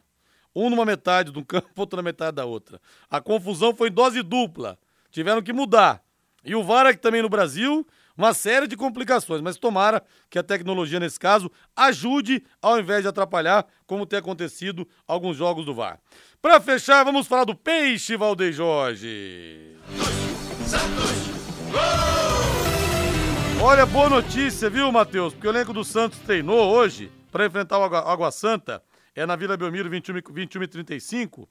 Um 0.55 0.69
numa 0.69 0.85
metade 0.85 1.33
de 1.33 1.39
um 1.39 1.43
campo, 1.43 1.71
outro 1.75 1.97
na 1.97 2.03
metade 2.03 2.37
da 2.37 2.45
outra. 2.45 2.79
A 3.09 3.19
confusão 3.19 3.75
foi 3.75 3.89
dose 3.89 4.23
dupla. 4.23 4.79
Tiveram 5.11 5.41
que 5.41 5.55
mudar. 5.55 6.05
E 6.45 6.55
o 6.55 6.63
VAR 6.63 6.87
aqui 6.87 7.01
também 7.01 7.23
no 7.23 7.29
Brasil, 7.29 7.87
uma 8.17 8.35
série 8.35 8.67
de 8.67 8.77
complicações, 8.77 9.41
mas 9.41 9.57
tomara 9.57 10.03
que 10.29 10.39
a 10.39 10.43
tecnologia, 10.43 11.01
nesse 11.01 11.19
caso, 11.19 11.51
ajude 11.75 12.45
ao 12.61 12.79
invés 12.79 13.03
de 13.03 13.09
atrapalhar, 13.09 13.67
como 13.87 14.07
tem 14.07 14.19
acontecido 14.19 14.87
alguns 15.07 15.37
jogos 15.37 15.65
do 15.65 15.75
VAR. 15.75 15.99
Para 16.41 16.61
fechar, 16.61 17.05
vamos 17.05 17.27
falar 17.27 17.45
do 17.45 17.55
Peixe, 17.55 18.17
Valdeir 18.17 18.53
Jorge. 18.53 19.77
Santos! 20.67 21.33
Olha, 23.65 23.87
boa 23.87 24.09
notícia, 24.09 24.69
viu, 24.69 24.91
Matheus? 24.91 25.33
Porque 25.33 25.47
o 25.47 25.51
elenco 25.51 25.73
do 25.73 25.85
Santos 25.85 26.19
treinou 26.19 26.73
hoje 26.73 27.13
para 27.31 27.47
enfrentar 27.47 27.79
o 27.79 27.85
Água, 27.85 28.13
Água, 28.13 28.31
Santa. 28.33 28.83
É 29.15 29.25
na 29.25 29.37
Vila 29.37 29.57
Belmiro 29.57 29.89
21, 29.89 30.15
21 30.33 30.63
e 30.65 30.67
35. 30.67 31.49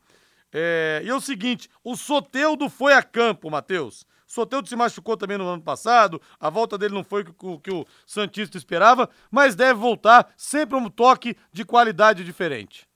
É, 0.51 1.01
e 1.05 1.09
é 1.09 1.15
o 1.15 1.21
seguinte: 1.21 1.69
o 1.83 1.95
Soteudo 1.95 2.69
foi 2.69 2.93
a 2.93 3.01
campo, 3.01 3.49
Matheus. 3.49 4.05
Soteudo 4.31 4.69
se 4.69 4.77
machucou 4.77 5.17
também 5.17 5.37
no 5.37 5.45
ano 5.45 5.61
passado, 5.61 6.21
a 6.39 6.49
volta 6.49 6.77
dele 6.77 6.93
não 6.93 7.03
foi 7.03 7.25
o 7.43 7.59
que 7.59 7.69
o 7.69 7.85
Santista 8.05 8.57
esperava, 8.57 9.09
mas 9.29 9.55
deve 9.55 9.73
voltar 9.73 10.33
sempre 10.37 10.77
um 10.77 10.89
toque 10.89 11.35
de 11.51 11.65
qualidade 11.65 12.23
diferente. 12.23 12.87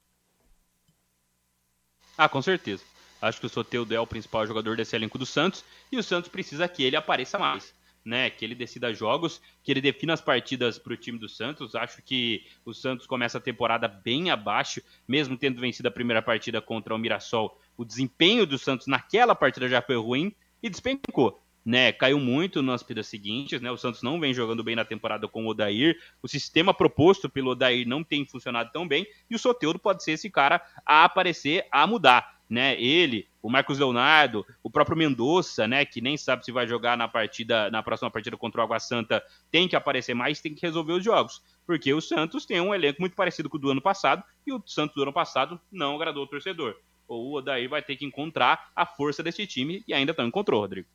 Ah, 2.17 2.29
com 2.29 2.41
certeza. 2.41 2.85
Acho 3.21 3.41
que 3.41 3.47
o 3.47 3.49
Soteudo 3.49 3.93
é 3.93 3.99
o 3.99 4.07
principal 4.07 4.47
jogador 4.47 4.77
desse 4.77 4.95
elenco 4.95 5.17
do 5.17 5.25
Santos 5.25 5.65
e 5.91 5.97
o 5.97 6.03
Santos 6.03 6.29
precisa 6.29 6.69
que 6.69 6.83
ele 6.83 6.95
apareça 6.95 7.37
mais. 7.37 7.75
Né, 8.05 8.29
que 8.29 8.45
ele 8.45 8.53
decida 8.53 8.93
jogos, 8.93 9.41
que 9.63 9.71
ele 9.71 9.81
defina 9.81 10.13
as 10.13 10.21
partidas 10.21 10.77
para 10.77 10.93
o 10.93 10.95
time 10.95 11.17
do 11.17 11.27
Santos. 11.27 11.73
Acho 11.73 12.03
que 12.03 12.45
o 12.63 12.71
Santos 12.71 13.07
começa 13.07 13.39
a 13.39 13.41
temporada 13.41 13.87
bem 13.87 14.29
abaixo, 14.29 14.79
mesmo 15.07 15.35
tendo 15.35 15.59
vencido 15.59 15.87
a 15.87 15.91
primeira 15.91 16.21
partida 16.21 16.61
contra 16.61 16.93
o 16.93 16.99
Mirassol. 16.99 17.59
O 17.75 17.83
desempenho 17.83 18.45
do 18.45 18.59
Santos 18.59 18.85
naquela 18.85 19.33
partida 19.33 19.67
já 19.67 19.81
foi 19.81 19.97
ruim 19.97 20.35
e 20.61 20.69
despencou. 20.69 21.41
Né, 21.65 21.91
caiu 21.91 22.19
muito 22.19 22.61
nas 22.61 22.83
partidas 22.83 23.07
seguintes, 23.07 23.59
né? 23.59 23.71
O 23.71 23.77
Santos 23.77 24.03
não 24.03 24.19
vem 24.19 24.31
jogando 24.35 24.63
bem 24.63 24.75
na 24.75 24.85
temporada 24.85 25.27
com 25.27 25.45
o 25.45 25.47
Odair. 25.47 25.99
O 26.21 26.27
sistema 26.27 26.75
proposto 26.75 27.27
pelo 27.27 27.49
Odair 27.49 27.87
não 27.87 28.03
tem 28.03 28.23
funcionado 28.23 28.69
tão 28.71 28.87
bem 28.87 29.07
e 29.27 29.35
o 29.35 29.39
Soteudo 29.39 29.79
pode 29.79 30.03
ser 30.03 30.11
esse 30.11 30.29
cara 30.29 30.61
a 30.85 31.05
aparecer, 31.05 31.65
a 31.71 31.87
mudar, 31.87 32.35
né? 32.47 32.79
Ele, 32.79 33.27
o 33.41 33.49
Marcos 33.49 33.79
Leonardo, 33.79 34.45
o 34.63 34.69
próprio 34.69 34.97
Mendonça, 34.97 35.67
né, 35.67 35.85
que 35.85 36.01
nem 36.01 36.17
sabe 36.17 36.45
se 36.45 36.51
vai 36.51 36.67
jogar 36.67 36.95
na 36.97 37.07
partida, 37.07 37.69
na 37.71 37.81
próxima 37.81 38.11
partida 38.11 38.37
contra 38.37 38.61
o 38.61 38.63
Água 38.63 38.79
Santa, 38.79 39.23
tem 39.51 39.67
que 39.67 39.75
aparecer 39.75 40.13
mais, 40.13 40.41
tem 40.41 40.53
que 40.53 40.61
resolver 40.61 40.93
os 40.93 41.03
jogos, 41.03 41.41
porque 41.65 41.93
o 41.93 42.01
Santos 42.01 42.45
tem 42.45 42.61
um 42.61 42.73
elenco 42.73 43.01
muito 43.01 43.15
parecido 43.15 43.49
com 43.49 43.57
o 43.57 43.59
do 43.59 43.71
ano 43.71 43.81
passado 43.81 44.23
e 44.45 44.53
o 44.53 44.61
Santos 44.65 44.95
do 44.95 45.01
ano 45.01 45.13
passado 45.13 45.59
não 45.71 45.95
agradou 45.95 46.23
o 46.23 46.27
torcedor 46.27 46.75
ou 47.07 47.27
o 47.27 47.33
Odair 47.37 47.69
vai 47.69 47.81
ter 47.81 47.95
que 47.95 48.05
encontrar 48.05 48.71
a 48.75 48.85
força 48.85 49.21
desse 49.21 49.45
time 49.45 49.83
e 49.87 49.93
ainda 49.93 50.13
não 50.17 50.27
encontrou, 50.27 50.61
Rodrigo. 50.61 50.87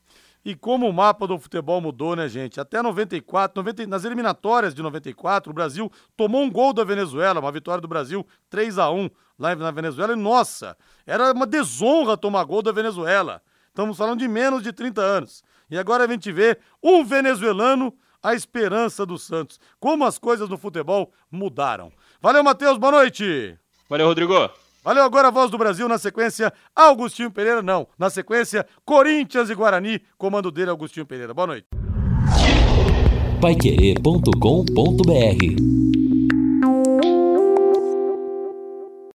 E 0.44 0.54
como 0.54 0.88
o 0.88 0.92
mapa 0.92 1.26
do 1.26 1.38
futebol 1.38 1.80
mudou, 1.80 2.16
né, 2.16 2.26
gente? 2.26 2.58
Até 2.58 2.80
94, 2.80 3.60
90, 3.60 3.86
nas 3.86 4.04
eliminatórias 4.04 4.74
de 4.74 4.82
94, 4.82 5.50
o 5.50 5.54
Brasil 5.54 5.92
tomou 6.16 6.42
um 6.42 6.50
gol 6.50 6.72
da 6.72 6.82
Venezuela, 6.82 7.40
uma 7.40 7.52
vitória 7.52 7.80
do 7.80 7.88
Brasil 7.88 8.26
3 8.48 8.78
a 8.78 8.90
1 8.90 9.10
lá 9.38 9.54
na 9.54 9.70
Venezuela. 9.70 10.14
E 10.14 10.16
nossa, 10.16 10.76
era 11.06 11.32
uma 11.32 11.46
desonra 11.46 12.16
tomar 12.16 12.44
gol 12.44 12.62
da 12.62 12.72
Venezuela. 12.72 13.42
Estamos 13.68 13.98
falando 13.98 14.18
de 14.18 14.28
menos 14.28 14.62
de 14.62 14.72
30 14.72 15.00
anos. 15.02 15.44
E 15.70 15.78
agora 15.78 16.04
a 16.04 16.08
gente 16.08 16.32
vê 16.32 16.58
um 16.82 17.04
venezuelano, 17.04 17.94
a 18.22 18.34
esperança 18.34 19.04
do 19.04 19.18
Santos. 19.18 19.60
Como 19.78 20.06
as 20.06 20.18
coisas 20.18 20.48
no 20.48 20.56
futebol 20.56 21.12
mudaram. 21.30 21.92
Valeu, 22.20 22.42
Matheus, 22.42 22.78
boa 22.78 22.92
noite. 22.92 23.56
Valeu, 23.88 24.06
Rodrigo. 24.06 24.50
Valeu 24.82 25.04
agora 25.04 25.28
a 25.28 25.30
voz 25.30 25.50
do 25.50 25.58
Brasil 25.58 25.86
na 25.88 25.98
sequência, 25.98 26.52
Augustinho 26.74 27.30
Pereira, 27.30 27.62
não. 27.62 27.86
Na 27.98 28.08
sequência, 28.08 28.66
Corinthians 28.84 29.50
e 29.50 29.54
Guarani, 29.54 30.00
comando 30.16 30.50
dele, 30.50 30.70
Augustinho 30.70 31.04
Pereira. 31.04 31.34
Boa 31.34 31.46
noite. 31.46 31.66